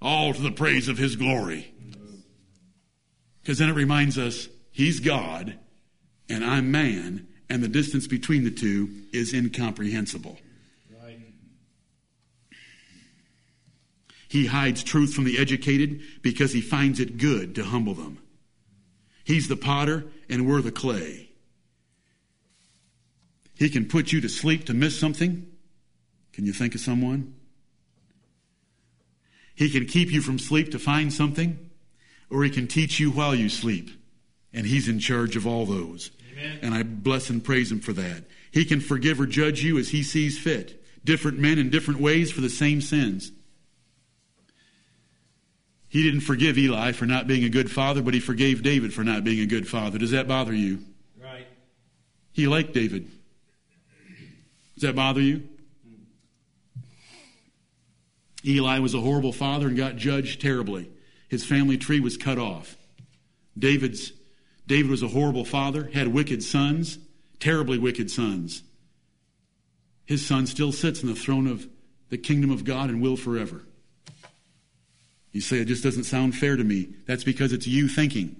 All 0.00 0.34
to 0.34 0.42
the 0.42 0.50
praise 0.50 0.88
of 0.88 0.98
His 0.98 1.14
glory. 1.14 1.72
Because 3.40 3.58
then 3.58 3.68
it 3.68 3.74
reminds 3.74 4.18
us 4.18 4.48
He's 4.72 4.98
God 4.98 5.60
and 6.28 6.44
I'm 6.44 6.72
man 6.72 7.28
and 7.52 7.62
the 7.62 7.68
distance 7.68 8.06
between 8.06 8.44
the 8.44 8.50
two 8.50 8.88
is 9.12 9.34
incomprehensible. 9.34 10.38
Right. 10.90 11.18
He 14.26 14.46
hides 14.46 14.82
truth 14.82 15.12
from 15.12 15.24
the 15.24 15.38
educated 15.38 16.00
because 16.22 16.54
he 16.54 16.62
finds 16.62 16.98
it 16.98 17.18
good 17.18 17.54
to 17.56 17.64
humble 17.64 17.92
them. 17.92 18.16
He's 19.24 19.48
the 19.48 19.56
potter 19.56 20.04
and 20.30 20.48
we're 20.48 20.62
the 20.62 20.72
clay. 20.72 21.28
He 23.54 23.68
can 23.68 23.84
put 23.84 24.12
you 24.12 24.22
to 24.22 24.30
sleep 24.30 24.64
to 24.64 24.72
miss 24.72 24.98
something. 24.98 25.46
Can 26.32 26.46
you 26.46 26.54
think 26.54 26.74
of 26.74 26.80
someone? 26.80 27.34
He 29.54 29.68
can 29.68 29.84
keep 29.84 30.10
you 30.10 30.22
from 30.22 30.38
sleep 30.38 30.72
to 30.72 30.78
find 30.78 31.12
something, 31.12 31.70
or 32.30 32.44
he 32.44 32.48
can 32.48 32.66
teach 32.66 32.98
you 32.98 33.10
while 33.10 33.34
you 33.34 33.50
sleep. 33.50 33.90
And 34.54 34.66
he's 34.66 34.88
in 34.88 34.98
charge 34.98 35.36
of 35.36 35.46
all 35.46 35.66
those. 35.66 36.10
Amen. 36.32 36.58
And 36.62 36.74
I 36.74 36.82
bless 36.82 37.30
and 37.30 37.44
praise 37.44 37.70
him 37.70 37.80
for 37.80 37.92
that. 37.92 38.24
He 38.50 38.64
can 38.64 38.80
forgive 38.80 39.20
or 39.20 39.26
judge 39.26 39.62
you 39.62 39.78
as 39.78 39.90
he 39.90 40.02
sees 40.02 40.38
fit. 40.38 40.82
Different 41.04 41.38
men 41.38 41.58
in 41.58 41.70
different 41.70 42.00
ways 42.00 42.30
for 42.30 42.40
the 42.40 42.50
same 42.50 42.80
sins. 42.80 43.32
He 45.88 46.02
didn't 46.02 46.20
forgive 46.20 46.56
Eli 46.56 46.92
for 46.92 47.04
not 47.04 47.26
being 47.26 47.44
a 47.44 47.50
good 47.50 47.70
father, 47.70 48.00
but 48.00 48.14
he 48.14 48.20
forgave 48.20 48.62
David 48.62 48.94
for 48.94 49.04
not 49.04 49.24
being 49.24 49.40
a 49.40 49.46
good 49.46 49.68
father. 49.68 49.98
Does 49.98 50.12
that 50.12 50.26
bother 50.26 50.54
you? 50.54 50.78
Right. 51.20 51.46
He 52.32 52.46
liked 52.46 52.72
David. 52.72 53.10
Does 54.74 54.82
that 54.82 54.96
bother 54.96 55.20
you? 55.20 55.46
Eli 58.44 58.78
was 58.78 58.94
a 58.94 59.00
horrible 59.00 59.32
father 59.32 59.68
and 59.68 59.76
got 59.76 59.96
judged 59.96 60.40
terribly. 60.40 60.90
His 61.28 61.44
family 61.44 61.78
tree 61.78 62.00
was 62.00 62.16
cut 62.16 62.38
off. 62.38 62.76
David's 63.58 64.12
David 64.72 64.90
was 64.90 65.02
a 65.02 65.08
horrible 65.08 65.44
father, 65.44 65.90
had 65.92 66.08
wicked 66.08 66.42
sons, 66.42 66.96
terribly 67.38 67.76
wicked 67.76 68.10
sons. 68.10 68.62
His 70.06 70.26
son 70.26 70.46
still 70.46 70.72
sits 70.72 71.02
in 71.02 71.10
the 71.10 71.14
throne 71.14 71.46
of 71.46 71.68
the 72.08 72.16
kingdom 72.16 72.50
of 72.50 72.64
God 72.64 72.88
and 72.88 73.02
will 73.02 73.18
forever. 73.18 73.66
You 75.30 75.42
say 75.42 75.58
it 75.58 75.66
just 75.66 75.84
doesn't 75.84 76.04
sound 76.04 76.36
fair 76.36 76.56
to 76.56 76.64
me. 76.64 76.88
That's 77.04 77.22
because 77.22 77.52
it's 77.52 77.66
you 77.66 77.86
thinking. 77.86 78.34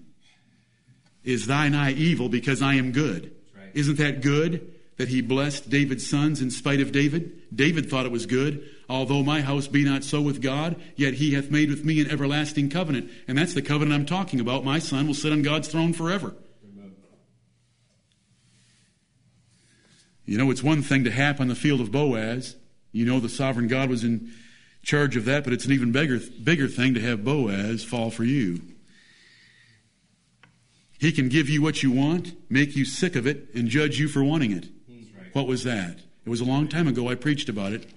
Is 1.23 1.47
thine 1.47 1.75
eye 1.75 1.93
evil 1.93 2.31
because 2.31 2.63
I 2.63 2.77
am 2.77 2.93
good? 2.93 3.37
right. 3.55 3.69
Isn't 3.75 3.99
that 3.99 4.23
good 4.23 4.73
that 4.97 5.09
he 5.09 5.21
blessed 5.21 5.69
David's 5.69 6.09
sons 6.09 6.41
in 6.41 6.51
spite 6.51 6.81
of 6.81 6.93
David? 6.93 7.43
David 7.55 7.91
thought 7.91 8.07
it 8.07 8.11
was 8.11 8.25
good. 8.25 8.67
Although 8.93 9.23
my 9.23 9.41
house 9.41 9.69
be 9.69 9.85
not 9.85 10.05
so 10.05 10.21
with 10.21 10.43
God, 10.43 10.77
yet 10.97 11.15
he 11.15 11.33
hath 11.33 11.51
made 11.51 11.71
with 11.71 11.83
me 11.83 12.03
an 12.03 12.11
everlasting 12.11 12.69
covenant. 12.69 13.11
And 13.27 13.39
that's 13.39 13.55
the 13.55 13.63
covenant 13.63 13.95
I'm 13.95 14.05
talking 14.05 14.39
about. 14.39 14.67
My 14.67 14.81
son 14.81 15.07
will 15.07 15.15
sit 15.15 15.33
on 15.33 15.41
God's 15.41 15.67
throne 15.69 15.95
forever. 15.95 16.35
Amen. 16.63 16.93
You 20.27 20.37
know, 20.37 20.51
it's 20.51 20.63
one 20.63 20.83
thing 20.83 21.05
to 21.05 21.11
hap 21.11 21.41
on 21.41 21.49
the 21.49 21.55
field 21.55 21.81
of 21.81 21.91
Boaz. 21.91 22.55
You 22.93 23.07
know, 23.07 23.19
the 23.19 23.31
sovereign 23.31 23.67
God 23.67 23.89
was 23.89 24.05
in 24.05 24.31
charge 24.83 25.17
of 25.17 25.25
that, 25.25 25.45
but 25.45 25.55
it's 25.55 25.65
an 25.65 25.73
even 25.73 25.91
bigger, 25.91 26.21
bigger 26.45 26.69
thing 26.69 26.93
to 26.93 27.01
have 27.01 27.25
Boaz 27.25 27.83
fall 27.83 28.11
for 28.11 28.25
you. 28.25 28.61
He 31.01 31.13
can 31.13 31.31
give 31.31 31.49
you 31.49 31.63
what 31.63 31.83
you 31.83 31.93
want, 31.93 32.35
make 32.51 32.77
you 32.77 32.85
sick 32.85 33.17
of 33.17 33.27
it, 33.27 33.49
and 33.55 33.69
judge 33.69 33.99
you 33.99 34.09
for 34.09 34.23
wanting 34.23 34.53
it. 34.53 34.69
Right. 34.87 35.35
What 35.35 35.47
was 35.47 35.65
that? 35.65 36.01
It 36.27 36.29
was 36.29 36.43
a 36.43 36.45
long 36.45 36.69
time 36.69 36.87
ago. 36.87 37.09
I 37.09 37.15
preached 37.15 37.49
about 37.49 37.73
it 37.73 37.91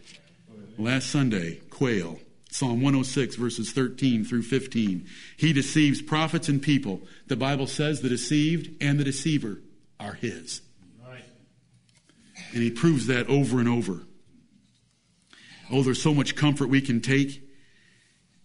last 0.77 1.10
Sunday. 1.10 1.56
Quail. 1.69 2.19
Psalm 2.52 2.81
106, 2.81 3.35
verses 3.35 3.72
13 3.73 4.23
through 4.23 4.43
15. 4.43 5.06
He 5.35 5.52
deceives 5.52 6.02
prophets 6.02 6.47
and 6.47 6.61
people. 6.61 7.02
The 7.27 7.35
Bible 7.35 7.68
says 7.68 7.99
the 7.99 8.07
deceived 8.07 8.81
and 8.81 8.97
the 8.97 9.03
deceiver 9.03 9.60
are 9.99 10.14
his. 10.14 10.61
And 12.53 12.64
he 12.64 12.72
proves 12.72 13.07
that 13.07 13.27
over 13.27 13.60
and 13.60 13.68
over. 13.68 14.03
Oh, 15.69 15.84
there's 15.84 16.02
so 16.02 16.14
much 16.14 16.35
comfort 16.35 16.69
we 16.69 16.80
can 16.80 17.02
take 17.02 17.41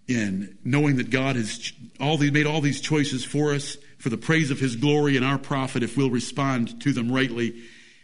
in 0.09 0.59
knowing 0.65 0.97
that 0.97 1.11
God 1.11 1.37
has 1.37 1.73
all 2.01 2.17
these, 2.17 2.33
made 2.33 2.47
all 2.47 2.61
these 2.61 2.81
choices 2.81 3.25
for 3.25 3.55
us 3.55 3.77
for 3.99 4.09
the 4.09 4.17
praise 4.17 4.51
of 4.51 4.59
his 4.59 4.75
glory 4.75 5.17
and 5.17 5.25
our 5.25 5.39
profit 5.39 5.85
if 5.85 5.97
we'll 5.97 6.11
respond 6.11 6.81
to 6.81 6.93
them 6.93 7.13
rightly 7.13 7.63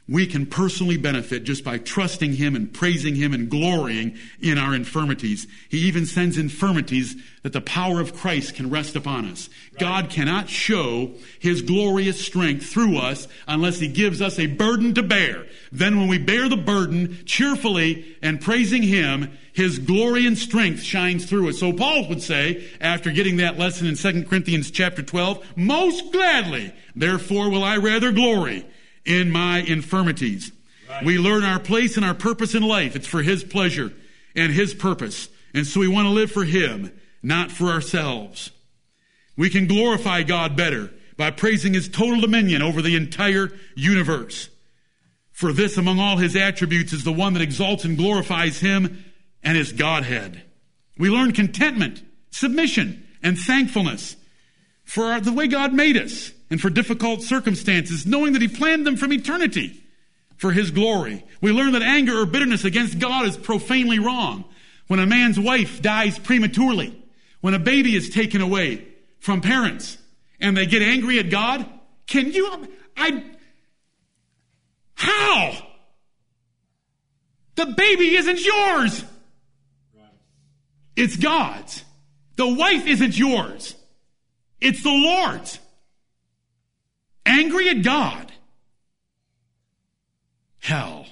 we 0.09 0.25
can 0.27 0.47
personally 0.47 0.97
benefit 0.97 1.43
just 1.43 1.65
by 1.65 1.79
trusting 1.79 2.35
Him 2.35 2.55
and 2.55 2.73
praising 2.73 3.17
Him 3.17 3.35
and 3.35 3.51
glorying 3.51 4.17
in 4.41 4.57
our 4.57 4.73
infirmities. 4.73 5.49
He 5.69 5.79
even 5.79 6.07
sends 6.07 6.39
infirmities 6.39 7.17
that 7.43 7.53
the 7.53 7.61
power 7.61 8.01
of 8.01 8.15
Christ 8.15 8.55
can 8.55 8.71
rest 8.71 8.95
upon 8.95 9.25
us. 9.27 9.49
Right. 9.73 9.81
God 9.81 10.11
cannot 10.11 10.49
show 10.49 11.15
His 11.41 11.63
glorious 11.63 12.25
strength 12.25 12.67
through 12.67 12.99
us 12.99 13.27
unless 13.49 13.81
He 13.81 13.89
gives 13.89 14.23
us 14.23 14.39
a 14.39 14.47
burden 14.47 14.95
to 14.95 15.03
bear. 15.03 15.47
Then 15.73 15.99
when 15.99 16.09
we 16.09 16.19
bear 16.19 16.49
the 16.49 16.57
burden 16.57 17.19
cheerfully 17.25 18.17
and 18.23 18.41
praising 18.41 18.85
Him, 18.85 19.37
His 19.53 19.81
glory 19.81 20.25
and 20.25 20.39
strength 20.39 20.83
shines 20.83 21.25
through 21.25 21.49
us. 21.49 21.59
So 21.59 21.73
Paul 21.73 22.09
would 22.09 22.23
say, 22.23 22.69
after 22.81 23.11
getting 23.11 23.39
that 23.39 23.59
lesson 23.59 23.89
in 23.89 23.97
2 23.97 24.27
Corinthians 24.27 24.71
chapter 24.71 25.03
12, 25.03 25.57
most 25.57 26.13
gladly, 26.13 26.73
therefore 26.95 27.51
will 27.51 27.65
I 27.65 27.79
rather 27.79 28.13
glory 28.13 28.65
in 29.07 29.31
my 29.31 29.59
infirmities. 29.59 30.53
Right. 30.89 31.05
We 31.05 31.19
learn 31.19 31.45
our 31.45 31.61
place 31.61 31.97
and 31.97 32.05
our 32.05 32.15
purpose 32.15 32.55
in 32.55 32.63
life. 32.63 32.97
It's 32.97 33.07
for 33.07 33.23
His 33.23 33.45
pleasure 33.45 33.93
and 34.35 34.53
His 34.53 34.75
purpose. 34.75 35.29
And 35.55 35.67
so 35.67 35.81
we 35.81 35.89
want 35.89 36.07
to 36.07 36.11
live 36.11 36.31
for 36.31 36.45
Him, 36.45 36.93
not 37.23 37.51
for 37.51 37.67
ourselves. 37.67 38.51
We 39.37 39.51
can 39.51 39.67
glorify 39.67 40.23
God 40.23 40.57
better 40.57 40.91
by 41.17 41.31
praising 41.31 41.75
His 41.75 41.89
total 41.89 42.21
dominion 42.21 42.63
over 42.63 42.83
the 42.83 42.97
entire 42.97 43.51
universe. 43.75 44.51
For 45.33 45.53
this, 45.53 45.77
among 45.77 45.99
all 45.99 46.17
His 46.17 46.37
attributes, 46.37 46.93
is 46.93 47.05
the 47.05 47.13
one 47.13 47.35
that 47.35 47.43
exalts 47.43 47.85
and 47.85 47.97
glorifies 47.97 48.61
Him 48.61 49.05
and 49.43 49.57
His 49.57 49.73
Godhead. 49.73 50.43
We 50.99 51.11
learn 51.11 51.33
contentment, 51.33 52.03
submission, 52.31 53.07
and 53.23 53.39
thankfulness 53.39 54.17
for 54.85 55.21
the 55.21 55.33
way 55.33 55.47
God 55.47 55.75
made 55.75 55.97
us 55.97 56.33
and 56.51 56.61
for 56.61 56.71
difficult 56.71 57.23
circumstances, 57.23 58.07
knowing 58.07 58.33
that 58.33 58.43
He 58.43 58.49
planned 58.49 58.87
them 58.87 58.97
from 58.97 59.13
eternity 59.13 59.83
for 60.37 60.53
His 60.53 60.71
glory. 60.71 61.25
We 61.41 61.53
learn 61.53 61.73
that 61.73 61.83
anger 61.83 62.21
or 62.21 62.27
bitterness 62.27 62.65
against 62.65 62.99
God 62.99 63.27
is 63.27 63.37
profanely 63.37 63.99
wrong. 63.99 64.45
When 64.87 65.01
a 65.01 65.07
man's 65.07 65.39
wife 65.39 65.83
dies 65.83 66.19
prematurely, 66.19 67.03
when 67.41 67.55
a 67.55 67.59
baby 67.59 67.97
is 67.97 68.11
taken 68.11 68.41
away 68.41 68.87
from 69.19 69.41
parents, 69.41 69.99
and 70.41 70.57
they 70.57 70.67
get 70.67 70.83
angry 70.83 71.19
at 71.19 71.31
God, 71.31 71.67
can 72.07 72.31
you, 72.31 72.69
I, 72.97 73.25
how? 74.95 75.53
The 77.57 77.67
baby 77.67 78.15
isn't 78.15 78.45
yours. 78.45 79.05
It's 80.95 81.17
God's. 81.17 81.85
The 82.37 82.47
wife 82.47 82.87
isn't 82.87 83.19
yours. 83.19 83.75
It's 84.61 84.83
the 84.83 84.91
Lord's 84.91 85.59
angry 87.27 87.69
at 87.69 87.83
God. 87.83 88.33
Hell, 90.59 91.07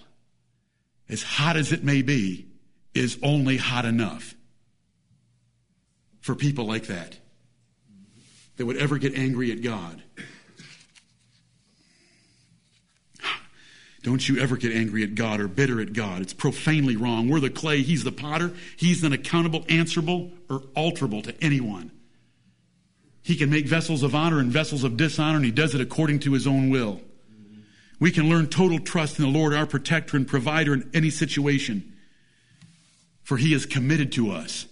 as 1.09 1.23
hot 1.23 1.57
as 1.57 1.73
it 1.73 1.85
may 1.85 2.03
be, 2.03 2.47
is 2.95 3.19
only 3.23 3.57
hot 3.57 3.85
enough 3.85 4.35
for 6.21 6.35
people 6.35 6.65
like 6.65 6.87
that 6.87 7.19
that 8.57 8.67
would 8.67 8.77
ever 8.77 8.99
get 8.99 9.15
angry 9.15 9.53
at 9.53 9.63
God. 9.63 10.03
Don't 14.03 14.29
you 14.29 14.39
ever 14.39 14.59
get 14.59 14.73
angry 14.73 15.03
at 15.03 15.15
God 15.15 15.41
or 15.41 15.49
bitter 15.49 15.81
at 15.81 15.95
God. 15.95 16.21
It's 16.21 16.35
profanely 16.35 16.95
wrong. 16.95 17.31
We're 17.31 17.41
the 17.41 17.49
clay, 17.49 17.83
He's 17.83 18.05
the 18.05 18.13
potter. 18.13 18.53
He's 18.77 19.03
unaccountable, 19.03 19.65
answerable, 19.69 20.31
or 20.51 20.61
alterable 20.77 21.25
to 21.25 21.35
anyone. 21.43 21.91
He 23.25 23.37
can 23.37 23.49
make 23.49 23.67
vessels 23.67 24.03
of 24.03 24.15
honor 24.15 24.39
and 24.39 24.53
vessels 24.53 24.85
of 24.85 24.99
dishonor, 24.99 25.37
and 25.37 25.47
he 25.47 25.51
does 25.51 25.75
it 25.75 25.81
according 25.81 26.21
to 26.21 26.35
his 26.35 26.47
own 26.47 26.69
will. 26.69 27.01
We 27.99 28.11
can 28.11 28.29
learn 28.29 28.49
total 28.49 28.79
trust 28.79 29.19
in 29.19 29.25
the 29.25 29.31
Lord, 29.31 29.55
our 29.55 29.67
protector 29.67 30.19
and 30.19 30.29
provider 30.29 30.75
in 30.75 30.91
any 30.93 31.09
situation. 31.09 31.95
For 33.23 33.39
he 33.39 33.55
is 33.55 33.65
committed 33.65 34.13
to 34.13 34.31
us. 34.31 34.67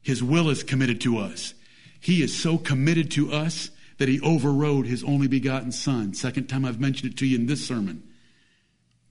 His 0.00 0.22
will 0.22 0.48
is 0.48 0.62
committed 0.62 1.02
to 1.02 1.18
us. 1.18 1.52
He 2.00 2.22
is 2.22 2.34
so 2.34 2.56
committed 2.56 3.10
to 3.12 3.30
us 3.30 3.70
that 3.98 4.08
he 4.08 4.18
overrode 4.22 4.86
his 4.86 5.04
only 5.04 5.26
begotten 5.26 5.70
son. 5.70 6.14
Second 6.14 6.46
time 6.46 6.64
I've 6.64 6.80
mentioned 6.80 7.12
it 7.12 7.18
to 7.18 7.26
you 7.26 7.36
in 7.36 7.46
this 7.46 7.66
sermon. 7.66 8.02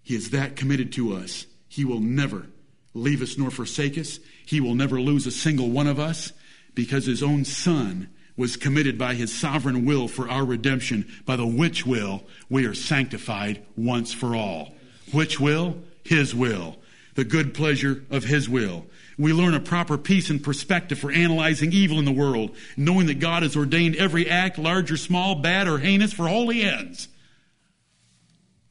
He 0.02 0.16
is 0.16 0.32
that 0.32 0.56
committed 0.56 0.92
to 0.94 1.14
us. 1.14 1.46
He 1.68 1.86
will 1.86 2.00
never 2.00 2.48
leave 2.96 3.22
us 3.22 3.38
nor 3.38 3.52
forsake 3.52 4.00
us. 4.00 4.20
He 4.48 4.60
will 4.60 4.74
never 4.74 5.00
lose 5.00 5.28
a 5.28 5.32
single 5.32 5.70
one 5.70 5.86
of 5.86 6.00
us 6.00 6.32
because 6.74 7.06
his 7.06 7.22
own 7.22 7.46
son 7.46 8.10
was 8.38 8.56
committed 8.56 8.98
by 8.98 9.16
his 9.16 9.36
sovereign 9.36 9.86
will 9.86 10.08
for 10.08 10.30
our 10.30 10.46
redemption, 10.46 11.12
by 11.26 11.36
the 11.36 11.48
which 11.48 11.86
will 11.86 12.24
we 12.50 12.66
are 12.66 12.76
sanctified 12.76 13.66
once 13.76 14.14
for 14.14 14.36
all. 14.36 14.76
Which 15.12 15.40
will? 15.40 15.82
His 16.04 16.34
will. 16.34 16.78
The 17.16 17.26
good 17.26 17.54
pleasure 17.54 18.04
of 18.12 18.24
his 18.24 18.48
will. 18.48 18.86
We 19.18 19.34
learn 19.34 19.56
a 19.56 19.60
proper 19.60 19.98
peace 19.98 20.30
and 20.30 20.44
perspective 20.44 21.00
for 21.00 21.12
analyzing 21.12 21.72
evil 21.72 21.98
in 21.98 22.06
the 22.06 22.12
world, 22.12 22.56
knowing 22.78 23.08
that 23.08 23.20
God 23.20 23.42
has 23.42 23.58
ordained 23.58 23.96
every 23.96 24.30
act, 24.30 24.60
large 24.60 24.92
or 24.92 24.98
small, 24.98 25.34
bad 25.34 25.68
or 25.68 25.80
heinous, 25.80 26.14
for 26.14 26.28
holy 26.28 26.62
ends. 26.62 27.08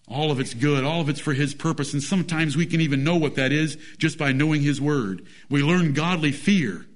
All 0.08 0.30
of 0.30 0.38
it's 0.38 0.54
good. 0.54 0.84
All 0.84 1.00
of 1.00 1.08
it's 1.08 1.18
for 1.18 1.32
His 1.32 1.52
purpose. 1.52 1.92
And 1.92 2.02
sometimes 2.02 2.56
we 2.56 2.66
can 2.66 2.80
even 2.80 3.02
know 3.02 3.16
what 3.16 3.34
that 3.34 3.50
is 3.50 3.76
just 3.98 4.18
by 4.18 4.30
knowing 4.30 4.62
His 4.62 4.80
Word. 4.80 5.26
We 5.50 5.62
learn 5.62 5.94
godly 5.94 6.30
fear 6.30 6.86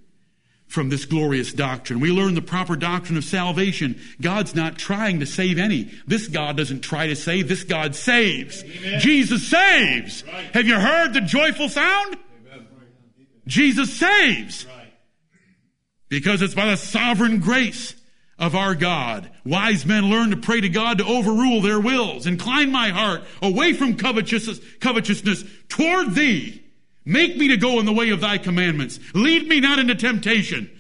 from 0.71 0.89
this 0.89 1.05
glorious 1.05 1.53
doctrine. 1.53 1.99
We 1.99 2.13
learn 2.13 2.35
the 2.35 2.43
proper 2.43 2.77
doctrine 2.77 3.19
of 3.19 3.25
salvation. 3.25 4.01
God's 4.21 4.55
not 4.55 4.79
trying 4.79 5.19
to 5.19 5.27
save 5.27 5.59
any. 5.59 5.91
This 6.07 6.29
God 6.29 6.57
doesn't 6.57 6.83
try 6.83 7.09
to 7.09 7.17
save. 7.17 7.49
This 7.49 7.65
God 7.65 7.97
saves. 7.97 8.63
Amen. 8.63 9.01
Jesus 9.01 9.49
saves. 9.49 10.25
Right. 10.25 10.45
Have 10.55 10.69
you 10.69 10.79
heard 10.79 11.13
the 11.13 11.23
joyful 11.23 11.69
sound? 11.69 12.17
Amen. 12.53 12.67
Jesus 13.49 13.99
saves. 13.99 14.65
Right. 14.65 14.93
Because 16.09 16.41
it's 16.41 16.55
by 16.55 16.67
the 16.67 16.77
sovereign 16.77 17.41
grace 17.41 17.97
of 18.39 18.55
our 18.55 18.77
God. 18.77 19.29
Wise 19.45 19.85
men 19.85 20.09
learn 20.09 20.31
to 20.31 20.37
pray 20.37 20.61
to 20.61 20.69
God 20.69 20.99
to 20.99 21.05
overrule 21.05 21.63
their 21.63 21.81
wills. 21.81 22.29
Incline 22.29 22.71
my 22.71 22.91
heart 22.91 23.25
away 23.43 23.73
from 23.73 23.97
covetousness, 23.97 24.61
covetousness 24.79 25.45
toward 25.69 26.15
thee 26.15 26.60
Make 27.05 27.37
me 27.37 27.49
to 27.49 27.57
go 27.57 27.81
in 27.81 27.87
the 27.87 27.93
way 27.93 28.11
of 28.11 28.21
thy 28.21 28.39
commandments. 28.39 29.01
Lead 29.15 29.49
me 29.49 29.61
not 29.61 29.79
into 29.79 29.95
temptation. 29.95 30.71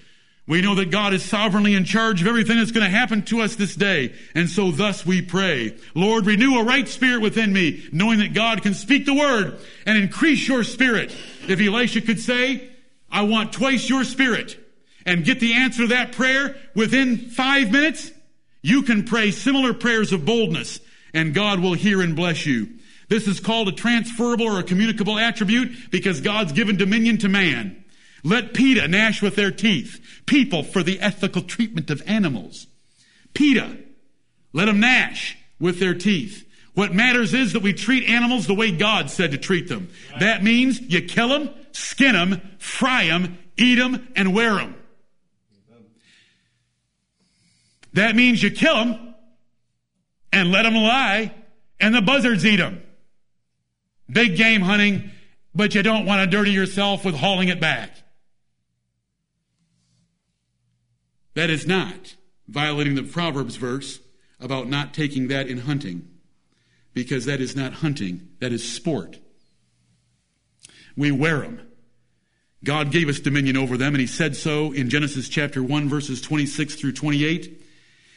We 0.47 0.63
know 0.63 0.75
that 0.75 0.91
God 0.91 1.15
is 1.15 1.25
sovereignly 1.25 1.75
in 1.75 1.85
charge 1.85 2.21
of 2.21 2.27
everything 2.27 2.59
that's 2.59 2.73
going 2.73 2.85
to 2.85 2.91
happen 2.91 3.23
to 3.27 3.41
us 3.41 3.55
this 3.55 3.77
day. 3.77 4.15
And 4.35 4.51
so 4.51 4.73
thus 4.73 5.07
we 5.07 5.23
pray. 5.23 5.77
Lord, 5.95 6.27
renew 6.27 6.59
a 6.59 6.65
right 6.65 6.89
spirit 6.89 7.23
within 7.23 7.53
me, 7.53 7.89
knowing 7.93 8.19
that 8.19 8.35
God 8.35 8.61
can 8.63 8.75
speak 8.75 9.07
the 9.07 9.15
word 9.15 9.59
and 9.87 9.97
increase 9.97 10.49
your 10.49 10.65
spirit. 10.65 11.17
If 11.47 11.61
Elisha 11.61 12.01
could 12.01 12.19
say, 12.19 12.69
I 13.13 13.23
want 13.23 13.53
twice 13.53 13.89
your 13.89 14.03
spirit 14.03 14.59
and 15.07 15.25
get 15.25 15.39
the 15.39 15.55
answer 15.55 15.83
to 15.83 15.89
that 15.89 16.13
prayer 16.13 16.57
within 16.75 17.17
five 17.17 17.71
minutes, 17.71 18.11
you 18.61 18.83
can 18.83 19.05
pray 19.05 19.31
similar 19.31 19.73
prayers 19.73 20.13
of 20.13 20.25
boldness 20.25 20.81
and 21.15 21.33
God 21.33 21.61
will 21.61 21.75
hear 21.75 22.03
and 22.03 22.17
bless 22.17 22.45
you. 22.45 22.69
This 23.11 23.27
is 23.27 23.41
called 23.41 23.66
a 23.66 23.73
transferable 23.73 24.47
or 24.47 24.61
a 24.61 24.62
communicable 24.62 25.19
attribute 25.19 25.91
because 25.91 26.20
God's 26.20 26.53
given 26.53 26.77
dominion 26.77 27.19
to 27.19 27.28
man. 27.28 27.85
Let 28.23 28.55
PETA 28.55 28.87
gnash 28.87 29.20
with 29.20 29.35
their 29.35 29.51
teeth. 29.51 30.23
People 30.27 30.62
for 30.62 30.85
the 30.85 31.01
ethical 31.01 31.43
treatment 31.43 31.91
of 31.91 32.03
animals. 32.07 32.69
PETA. 33.35 33.78
Let 34.53 34.66
them 34.66 34.78
gnash 34.78 35.37
with 35.59 35.81
their 35.81 35.95
teeth. 35.95 36.47
What 36.74 36.95
matters 36.95 37.35
is 37.35 37.53
that 37.53 37.62
we 37.62 37.73
treat 37.73 38.09
animals 38.09 38.47
the 38.47 38.55
way 38.55 38.70
God 38.70 39.11
said 39.11 39.32
to 39.32 39.39
treat 39.39 39.69
them. 39.69 39.89
That 40.20 40.45
means 40.45 40.81
you 40.81 41.03
kill 41.03 41.31
them, 41.31 41.51
skin 41.73 42.12
them, 42.12 42.41
fry 42.59 43.07
them, 43.09 43.39
eat 43.57 43.74
them, 43.74 44.07
and 44.15 44.32
wear 44.32 44.55
them. 44.55 44.77
That 47.95 48.15
means 48.15 48.41
you 48.41 48.53
kill 48.53 48.77
them 48.77 49.15
and 50.32 50.53
let 50.53 50.62
them 50.62 50.74
lie, 50.74 51.35
and 51.81 51.93
the 51.93 52.03
buzzards 52.03 52.47
eat 52.47 52.59
them 52.59 52.85
big 54.12 54.37
game 54.37 54.61
hunting, 54.61 55.11
but 55.55 55.74
you 55.74 55.82
don't 55.82 56.07
want 56.07 56.20
to 56.20 56.37
dirty 56.37 56.53
yourself 56.53 57.05
with 57.05 57.15
hauling 57.15 57.49
it 57.49 57.61
back. 57.61 57.91
That 61.35 61.51
is 61.51 61.66
not 61.66 62.16
violating 62.49 62.95
the 62.95 63.03
Proverbs 63.03 63.57
verse 63.57 64.01
about 64.41 64.69
not 64.69 64.95
taking 64.95 65.28
that 65.28 65.49
in 65.49 65.59
hunting, 65.59 66.09
because 66.95 67.27
that 67.27 67.41
is 67.41 67.55
not 67.55 67.74
hunting, 67.74 68.28
that 68.41 68.53
is 68.53 68.69
sport. 68.69 69.19
We 70.97 71.12
wear 71.12 71.41
them. 71.41 71.66
God 72.62 72.91
gave 72.91 73.09
us 73.09 73.20
dominion 73.20 73.57
over 73.57 73.77
them, 73.77 73.95
and 73.95 74.01
he 74.01 74.07
said 74.07 74.37
so 74.37 74.73
in 74.73 74.91
Genesis 74.91 75.28
chapter 75.28 75.62
1, 75.62 75.89
verses 75.89 76.20
26 76.20 76.74
through 76.74 76.93
28. 76.93 77.62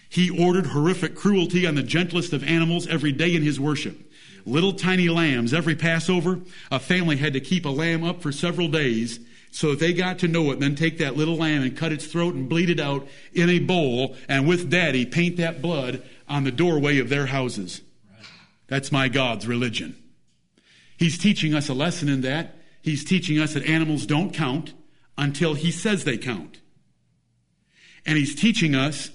He 0.10 0.30
ordered 0.30 0.68
horrific 0.68 1.16
cruelty 1.16 1.66
on 1.66 1.76
the 1.76 1.84
gentlest 1.84 2.34
of 2.34 2.44
animals 2.44 2.88
every 2.88 3.12
day 3.12 3.34
in 3.36 3.42
his 3.42 3.60
worship. 3.60 4.12
Little 4.46 4.74
tiny 4.74 5.10
lambs, 5.10 5.54
every 5.54 5.76
Passover, 5.76 6.40
a 6.70 6.80
family 6.80 7.18
had 7.18 7.34
to 7.34 7.40
keep 7.40 7.66
a 7.66 7.70
lamb 7.70 8.04
up 8.04 8.22
for 8.22 8.32
several 8.32 8.68
days 8.68 9.20
so 9.52 9.70
that 9.70 9.80
they 9.80 9.94
got 9.94 10.20
to 10.20 10.28
know 10.28 10.50
it, 10.50 10.54
and 10.54 10.64
then 10.64 10.76
take 10.76 10.98
that 10.98 11.16
little 11.16 11.36
lamb 11.36 11.62
and 11.62 11.78
cut 11.78 11.92
its 11.92 12.08
throat 12.08 12.34
and 12.34 12.50
bleed 12.50 12.72
it 12.72 12.80
out 12.80 13.08
in 13.34 13.50
a 13.50 13.60
bowl, 13.60 14.16
and 14.28 14.48
with 14.48 14.70
daddy 14.70 15.06
paint 15.06 15.38
that 15.38 15.62
blood 15.62 16.02
on 16.28 16.44
the 16.44 16.52
doorway 16.52 16.98
of 16.98 17.10
their 17.10 17.28
houses. 17.28 17.82
That's 18.68 18.92
my 18.92 19.10
God's 19.10 19.48
religion. 19.48 19.96
He's 20.98 21.18
teaching 21.20 21.54
us 21.54 21.70
a 21.70 21.74
lesson 21.74 22.10
in 22.10 22.22
that. 22.22 22.56
He's 22.82 23.06
teaching 23.06 23.40
us 23.40 23.54
that 23.54 23.66
animals 23.66 24.06
don't 24.06 24.34
count 24.34 24.74
until 25.18 25.54
he 25.54 25.72
says 25.72 26.04
they 26.04 26.18
count. 26.18 26.60
And 28.06 28.18
he's 28.18 28.36
teaching 28.36 28.74
us 28.74 29.12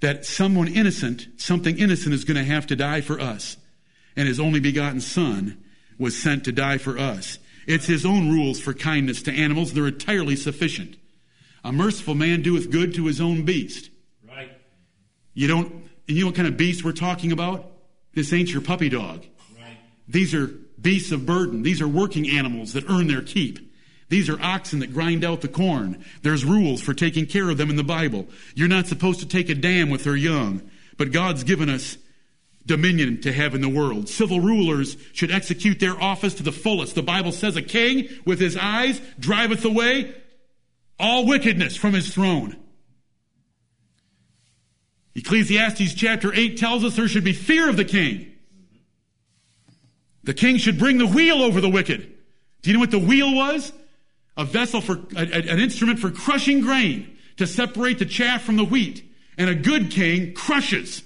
that 0.00 0.24
someone 0.24 0.68
innocent, 0.68 1.26
something 1.36 1.78
innocent 1.78 2.14
is 2.14 2.24
going 2.24 2.36
to 2.36 2.44
have 2.44 2.66
to 2.68 2.76
die 2.76 3.00
for 3.00 3.20
us. 3.20 3.56
And 4.20 4.28
his 4.28 4.38
only 4.38 4.60
begotten 4.60 5.00
son 5.00 5.56
was 5.98 6.14
sent 6.14 6.44
to 6.44 6.52
die 6.52 6.76
for 6.76 6.98
us. 6.98 7.38
It's 7.66 7.86
his 7.86 8.04
own 8.04 8.28
rules 8.28 8.60
for 8.60 8.74
kindness 8.74 9.22
to 9.22 9.32
animals. 9.32 9.72
They're 9.72 9.86
entirely 9.86 10.36
sufficient. 10.36 10.98
A 11.64 11.72
merciful 11.72 12.14
man 12.14 12.42
doeth 12.42 12.70
good 12.70 12.94
to 12.96 13.06
his 13.06 13.18
own 13.18 13.46
beast. 13.46 13.88
Right. 14.28 14.52
You 15.32 15.48
don't, 15.48 15.72
and 15.72 16.18
you 16.18 16.20
know 16.20 16.26
what 16.26 16.34
kind 16.34 16.48
of 16.48 16.58
beast 16.58 16.84
we're 16.84 16.92
talking 16.92 17.32
about? 17.32 17.64
This 18.12 18.30
ain't 18.34 18.52
your 18.52 18.60
puppy 18.60 18.90
dog. 18.90 19.24
Right. 19.56 19.78
These 20.06 20.34
are 20.34 20.48
beasts 20.78 21.12
of 21.12 21.24
burden. 21.24 21.62
These 21.62 21.80
are 21.80 21.88
working 21.88 22.28
animals 22.28 22.74
that 22.74 22.90
earn 22.90 23.06
their 23.06 23.22
keep. 23.22 23.72
These 24.10 24.28
are 24.28 24.38
oxen 24.42 24.80
that 24.80 24.92
grind 24.92 25.24
out 25.24 25.40
the 25.40 25.48
corn. 25.48 26.04
There's 26.20 26.44
rules 26.44 26.82
for 26.82 26.92
taking 26.92 27.24
care 27.24 27.48
of 27.48 27.56
them 27.56 27.70
in 27.70 27.76
the 27.76 27.84
Bible. 27.84 28.26
You're 28.54 28.68
not 28.68 28.86
supposed 28.86 29.20
to 29.20 29.26
take 29.26 29.48
a 29.48 29.54
dam 29.54 29.88
with 29.88 30.04
their 30.04 30.14
young, 30.14 30.60
but 30.98 31.10
God's 31.10 31.42
given 31.42 31.70
us 31.70 31.96
dominion 32.66 33.20
to 33.22 33.32
have 33.32 33.54
in 33.54 33.60
the 33.60 33.68
world. 33.68 34.08
Civil 34.08 34.40
rulers 34.40 34.96
should 35.12 35.30
execute 35.30 35.80
their 35.80 36.00
office 36.00 36.34
to 36.34 36.42
the 36.42 36.52
fullest. 36.52 36.94
The 36.94 37.02
Bible 37.02 37.32
says 37.32 37.56
a 37.56 37.62
king 37.62 38.08
with 38.24 38.38
his 38.38 38.56
eyes 38.56 39.00
driveth 39.18 39.64
away 39.64 40.14
all 40.98 41.26
wickedness 41.26 41.76
from 41.76 41.94
his 41.94 42.12
throne. 42.14 42.56
Ecclesiastes 45.14 45.94
chapter 45.94 46.32
8 46.32 46.56
tells 46.56 46.84
us 46.84 46.96
there 46.96 47.08
should 47.08 47.24
be 47.24 47.32
fear 47.32 47.68
of 47.68 47.76
the 47.76 47.84
king. 47.84 48.30
The 50.22 50.34
king 50.34 50.58
should 50.58 50.78
bring 50.78 50.98
the 50.98 51.06
wheel 51.06 51.42
over 51.42 51.60
the 51.60 51.68
wicked. 51.68 52.12
Do 52.62 52.70
you 52.70 52.74
know 52.74 52.80
what 52.80 52.90
the 52.90 52.98
wheel 52.98 53.34
was? 53.34 53.72
A 54.36 54.44
vessel 54.44 54.80
for, 54.80 55.00
a, 55.16 55.20
an 55.20 55.58
instrument 55.58 55.98
for 55.98 56.10
crushing 56.10 56.60
grain 56.60 57.16
to 57.38 57.46
separate 57.46 57.98
the 57.98 58.04
chaff 58.04 58.42
from 58.42 58.56
the 58.56 58.64
wheat. 58.64 59.02
And 59.38 59.48
a 59.48 59.54
good 59.54 59.90
king 59.90 60.34
crushes 60.34 61.02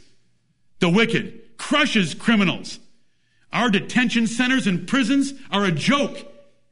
the 0.80 0.88
wicked, 0.88 1.40
crushes 1.56 2.14
criminals. 2.14 2.78
Our 3.52 3.70
detention 3.70 4.26
centers 4.26 4.66
and 4.66 4.86
prisons 4.86 5.32
are 5.50 5.64
a 5.64 5.70
joke 5.70 6.18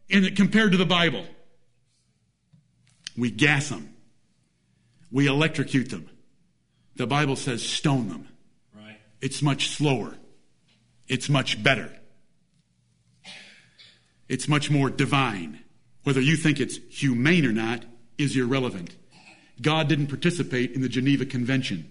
in, 0.09 0.35
compared 0.35 0.73
to 0.73 0.79
the 0.79 0.87
Bible. 0.87 1.25
We 3.17 3.31
gas 3.31 3.69
them. 3.69 3.95
We 5.11 5.27
electrocute 5.27 5.91
them. 5.91 6.09
The 6.97 7.07
Bible 7.07 7.37
says 7.37 7.63
stone 7.63 8.09
them. 8.09 8.29
Right. 8.75 8.99
It's 9.21 9.43
much 9.43 9.69
slower. 9.69 10.15
It's 11.09 11.29
much 11.29 11.63
better. 11.63 11.91
It's 14.29 14.49
much 14.49 14.71
more 14.71 14.89
divine. 14.89 15.61
Whether 16.05 16.21
you 16.21 16.37
think 16.37 16.59
it's 16.59 16.79
humane 16.91 17.45
or 17.47 17.53
not 17.53 17.85
is 18.19 18.37
irrelevant. 18.37 18.97
God 19.61 19.89
didn't 19.89 20.09
participate 20.09 20.73
in 20.73 20.81
the 20.81 20.89
Geneva 20.89 21.27
Convention. 21.27 21.89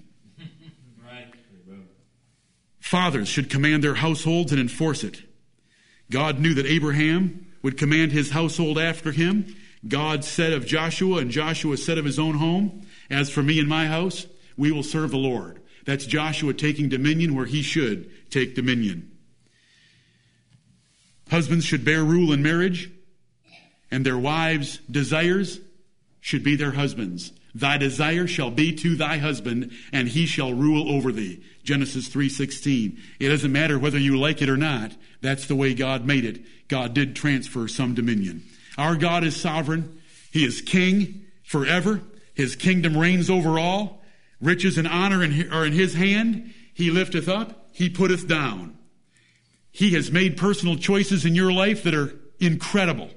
Fathers 2.91 3.29
should 3.29 3.49
command 3.49 3.85
their 3.85 3.95
households 3.95 4.51
and 4.51 4.59
enforce 4.59 5.05
it. 5.05 5.21
God 6.09 6.41
knew 6.41 6.53
that 6.55 6.65
Abraham 6.65 7.47
would 7.61 7.77
command 7.77 8.11
his 8.11 8.31
household 8.31 8.77
after 8.77 9.13
him. 9.13 9.55
God 9.87 10.25
said 10.25 10.51
of 10.51 10.65
Joshua, 10.65 11.19
and 11.19 11.31
Joshua 11.31 11.77
said 11.77 11.97
of 11.97 12.03
his 12.03 12.19
own 12.19 12.33
home, 12.35 12.85
As 13.09 13.29
for 13.29 13.41
me 13.41 13.59
and 13.59 13.69
my 13.69 13.87
house, 13.87 14.27
we 14.57 14.73
will 14.73 14.83
serve 14.83 15.11
the 15.11 15.17
Lord. 15.17 15.61
That's 15.85 16.05
Joshua 16.05 16.53
taking 16.53 16.89
dominion 16.89 17.33
where 17.33 17.45
he 17.45 17.61
should 17.61 18.11
take 18.29 18.55
dominion. 18.55 19.09
Husbands 21.29 21.63
should 21.63 21.85
bear 21.85 22.03
rule 22.03 22.33
in 22.33 22.43
marriage, 22.43 22.91
and 23.89 24.05
their 24.05 24.17
wives' 24.17 24.79
desires 24.91 25.61
should 26.19 26.43
be 26.43 26.57
their 26.57 26.71
husbands. 26.71 27.31
Thy 27.53 27.77
desire 27.77 28.27
shall 28.27 28.51
be 28.51 28.73
to 28.75 28.95
thy 28.95 29.17
husband, 29.17 29.71
and 29.91 30.07
he 30.07 30.25
shall 30.25 30.53
rule 30.53 30.89
over 30.89 31.11
thee. 31.11 31.41
Genesis 31.63 32.07
3:16. 32.07 32.97
It 33.19 33.29
doesn't 33.29 33.51
matter 33.51 33.77
whether 33.77 33.99
you 33.99 34.17
like 34.17 34.41
it 34.41 34.49
or 34.49 34.57
not. 34.57 34.95
That's 35.21 35.45
the 35.45 35.55
way 35.55 35.73
God 35.73 36.05
made 36.05 36.25
it. 36.25 36.43
God 36.67 36.93
did 36.93 37.15
transfer 37.15 37.67
some 37.67 37.93
dominion. 37.93 38.43
Our 38.77 38.95
God 38.95 39.23
is 39.23 39.35
sovereign. 39.35 39.89
He 40.31 40.45
is 40.45 40.61
king 40.61 41.25
forever. 41.43 42.01
His 42.33 42.55
kingdom 42.55 42.97
reigns 42.97 43.29
over 43.29 43.59
all. 43.59 44.03
Riches 44.39 44.77
and 44.77 44.87
honor 44.87 45.19
are 45.51 45.65
in 45.65 45.73
his 45.73 45.93
hand. 45.93 46.53
He 46.73 46.89
lifteth 46.89 47.27
up, 47.27 47.69
he 47.73 47.89
putteth 47.89 48.27
down. 48.27 48.75
He 49.71 49.91
has 49.91 50.11
made 50.11 50.37
personal 50.37 50.77
choices 50.77 51.25
in 51.25 51.35
your 51.35 51.51
life 51.51 51.83
that 51.83 51.93
are 51.93 52.15
incredible. 52.39 53.11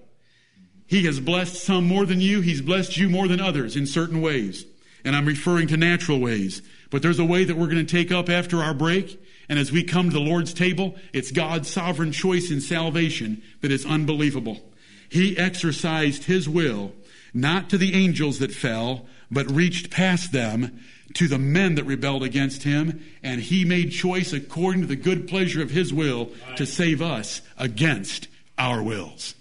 He 0.87 1.05
has 1.05 1.21
blessed 1.21 1.63
some 1.63 1.87
more 1.87 2.05
than 2.05 2.21
you. 2.21 2.41
He's 2.41 2.61
blessed 2.61 2.97
you 2.97 3.09
more 3.09 3.29
than 3.29 3.41
others 3.41 3.77
in 3.77 3.87
certain 3.87 4.21
ways. 4.21 4.67
And 5.05 5.17
I'm 5.17 5.27
referring 5.27 5.69
to 5.69 5.77
natural 5.77 6.21
ways. 6.21 6.63
But 6.91 7.03
there's 7.03 7.19
a 7.19 7.25
way 7.25 7.45
that 7.45 7.57
we're 7.57 7.67
going 7.69 7.85
to 7.85 7.97
take 7.97 8.13
up 8.13 8.29
after 8.29 8.63
our 8.63 8.75
break. 8.75 9.21
And 9.49 9.59
as 9.59 9.73
we 9.73 9.83
come 9.83 10.09
to 10.09 10.15
the 10.15 10.21
Lord's 10.21 10.55
table, 10.55 10.97
it's 11.13 11.31
God's 11.31 11.69
sovereign 11.69 12.13
choice 12.13 12.51
in 12.51 12.61
salvation 12.61 13.43
that 13.61 13.73
is 13.73 13.85
unbelievable. 13.85 14.61
He 15.09 15.37
exercised 15.37 16.25
His 16.25 16.49
will, 16.49 16.93
not 17.33 17.69
to 17.71 17.79
the 17.79 17.95
angels 17.95 18.39
that 18.39 18.53
fell, 18.53 19.07
but 19.31 19.51
reached 19.51 19.91
past 19.91 20.33
them 20.33 20.81
to 21.15 21.29
the 21.29 21.39
men 21.39 21.75
that 21.75 21.85
rebelled 21.85 22.23
against 22.23 22.63
Him. 22.63 23.05
And 23.23 23.41
He 23.41 23.65
made 23.65 23.91
choice 23.91 24.33
according 24.33 24.83
to 24.83 24.89
the 24.89 24.97
good 24.97 25.29
pleasure 25.29 25.63
of 25.63 25.71
His 25.71 25.93
will 25.93 26.31
to 26.57 26.65
save 26.65 27.03
us 27.03 27.43
against 27.59 28.29
our 28.57 28.83
wills. 28.83 29.35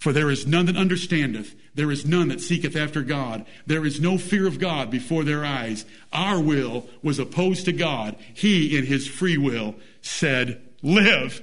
For 0.00 0.14
there 0.14 0.30
is 0.30 0.46
none 0.46 0.64
that 0.64 0.78
understandeth, 0.78 1.54
there 1.74 1.90
is 1.90 2.06
none 2.06 2.28
that 2.28 2.40
seeketh 2.40 2.74
after 2.74 3.02
God. 3.02 3.44
There 3.66 3.84
is 3.84 4.00
no 4.00 4.16
fear 4.16 4.46
of 4.46 4.58
God 4.58 4.90
before 4.90 5.24
their 5.24 5.44
eyes. 5.44 5.84
Our 6.10 6.40
will 6.40 6.88
was 7.02 7.18
opposed 7.18 7.66
to 7.66 7.72
God. 7.72 8.16
He, 8.32 8.78
in 8.78 8.86
his 8.86 9.06
free 9.06 9.36
will, 9.36 9.74
said, 10.00 10.62
Live. 10.82 11.42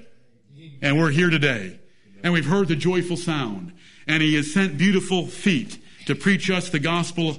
And 0.82 0.98
we're 0.98 1.12
here 1.12 1.30
today. 1.30 1.80
And 2.24 2.34
we've 2.34 2.48
heard 2.48 2.68
the 2.68 2.76
joyful 2.76 3.16
sound. 3.16 3.74
And 4.08 4.24
he 4.24 4.34
has 4.36 4.52
sent 4.52 4.80
beautiful 4.80 5.28
feet 5.28 5.78
to 6.08 6.16
preach 6.16 6.50
us 6.50 6.72
the 6.72 6.80
gospel. 6.80 7.38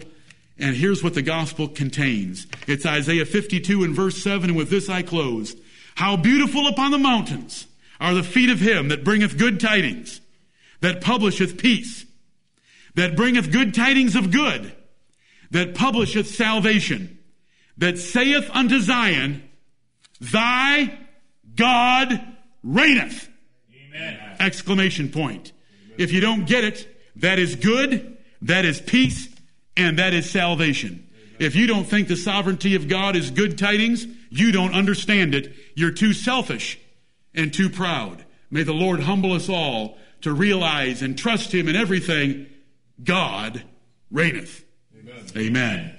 And 0.56 0.76
here's 0.76 1.02
what 1.02 1.14
the 1.14 1.22
gospel 1.22 1.66
contains 1.66 2.46
it's 2.68 2.86
Isaiah 2.86 3.26
52 3.26 3.82
and 3.82 3.92
verse 3.92 4.22
7. 4.22 4.50
And 4.50 4.56
with 4.56 4.70
this 4.70 4.88
I 4.88 5.02
close. 5.02 5.56
How 5.96 6.16
beautiful 6.16 6.68
upon 6.68 6.92
the 6.92 6.98
mountains 6.98 7.66
are 8.00 8.14
the 8.14 8.22
feet 8.22 8.50
of 8.50 8.60
him 8.60 8.86
that 8.88 9.02
bringeth 9.02 9.36
good 9.36 9.58
tidings 9.58 10.20
that 10.80 11.00
publisheth 11.00 11.58
peace, 11.58 12.06
that 12.94 13.16
bringeth 13.16 13.52
good 13.52 13.74
tidings 13.74 14.16
of 14.16 14.30
good, 14.30 14.72
that 15.50 15.74
publisheth 15.74 16.28
salvation, 16.28 17.18
that 17.76 17.98
saith 17.98 18.50
unto 18.52 18.80
Zion, 18.80 19.48
Thy 20.20 20.98
God 21.54 22.20
reigneth. 22.62 23.28
Amen. 23.72 24.18
Exclamation 24.40 25.10
point. 25.10 25.52
If 25.96 26.12
you 26.12 26.20
don't 26.20 26.46
get 26.46 26.64
it, 26.64 26.86
that 27.16 27.38
is 27.38 27.56
good, 27.56 28.16
that 28.42 28.64
is 28.64 28.80
peace, 28.80 29.28
and 29.76 29.98
that 29.98 30.12
is 30.12 30.30
salvation. 30.30 31.08
If 31.38 31.54
you 31.54 31.66
don't 31.66 31.84
think 31.84 32.08
the 32.08 32.16
sovereignty 32.16 32.74
of 32.74 32.88
God 32.88 33.14
is 33.14 33.30
good 33.30 33.58
tidings, 33.58 34.06
you 34.30 34.52
don't 34.52 34.74
understand 34.74 35.34
it. 35.34 35.54
You're 35.74 35.92
too 35.92 36.12
selfish 36.12 36.78
and 37.34 37.52
too 37.52 37.70
proud. 37.70 38.24
May 38.50 38.64
the 38.64 38.72
Lord 38.72 39.00
humble 39.00 39.32
us 39.32 39.48
all 39.48 39.98
to 40.22 40.32
realize 40.32 41.02
and 41.02 41.16
trust 41.16 41.52
Him 41.52 41.68
in 41.68 41.76
everything, 41.76 42.46
God 43.02 43.62
reigneth. 44.10 44.64
Amen. 44.98 45.24
Amen. 45.36 45.97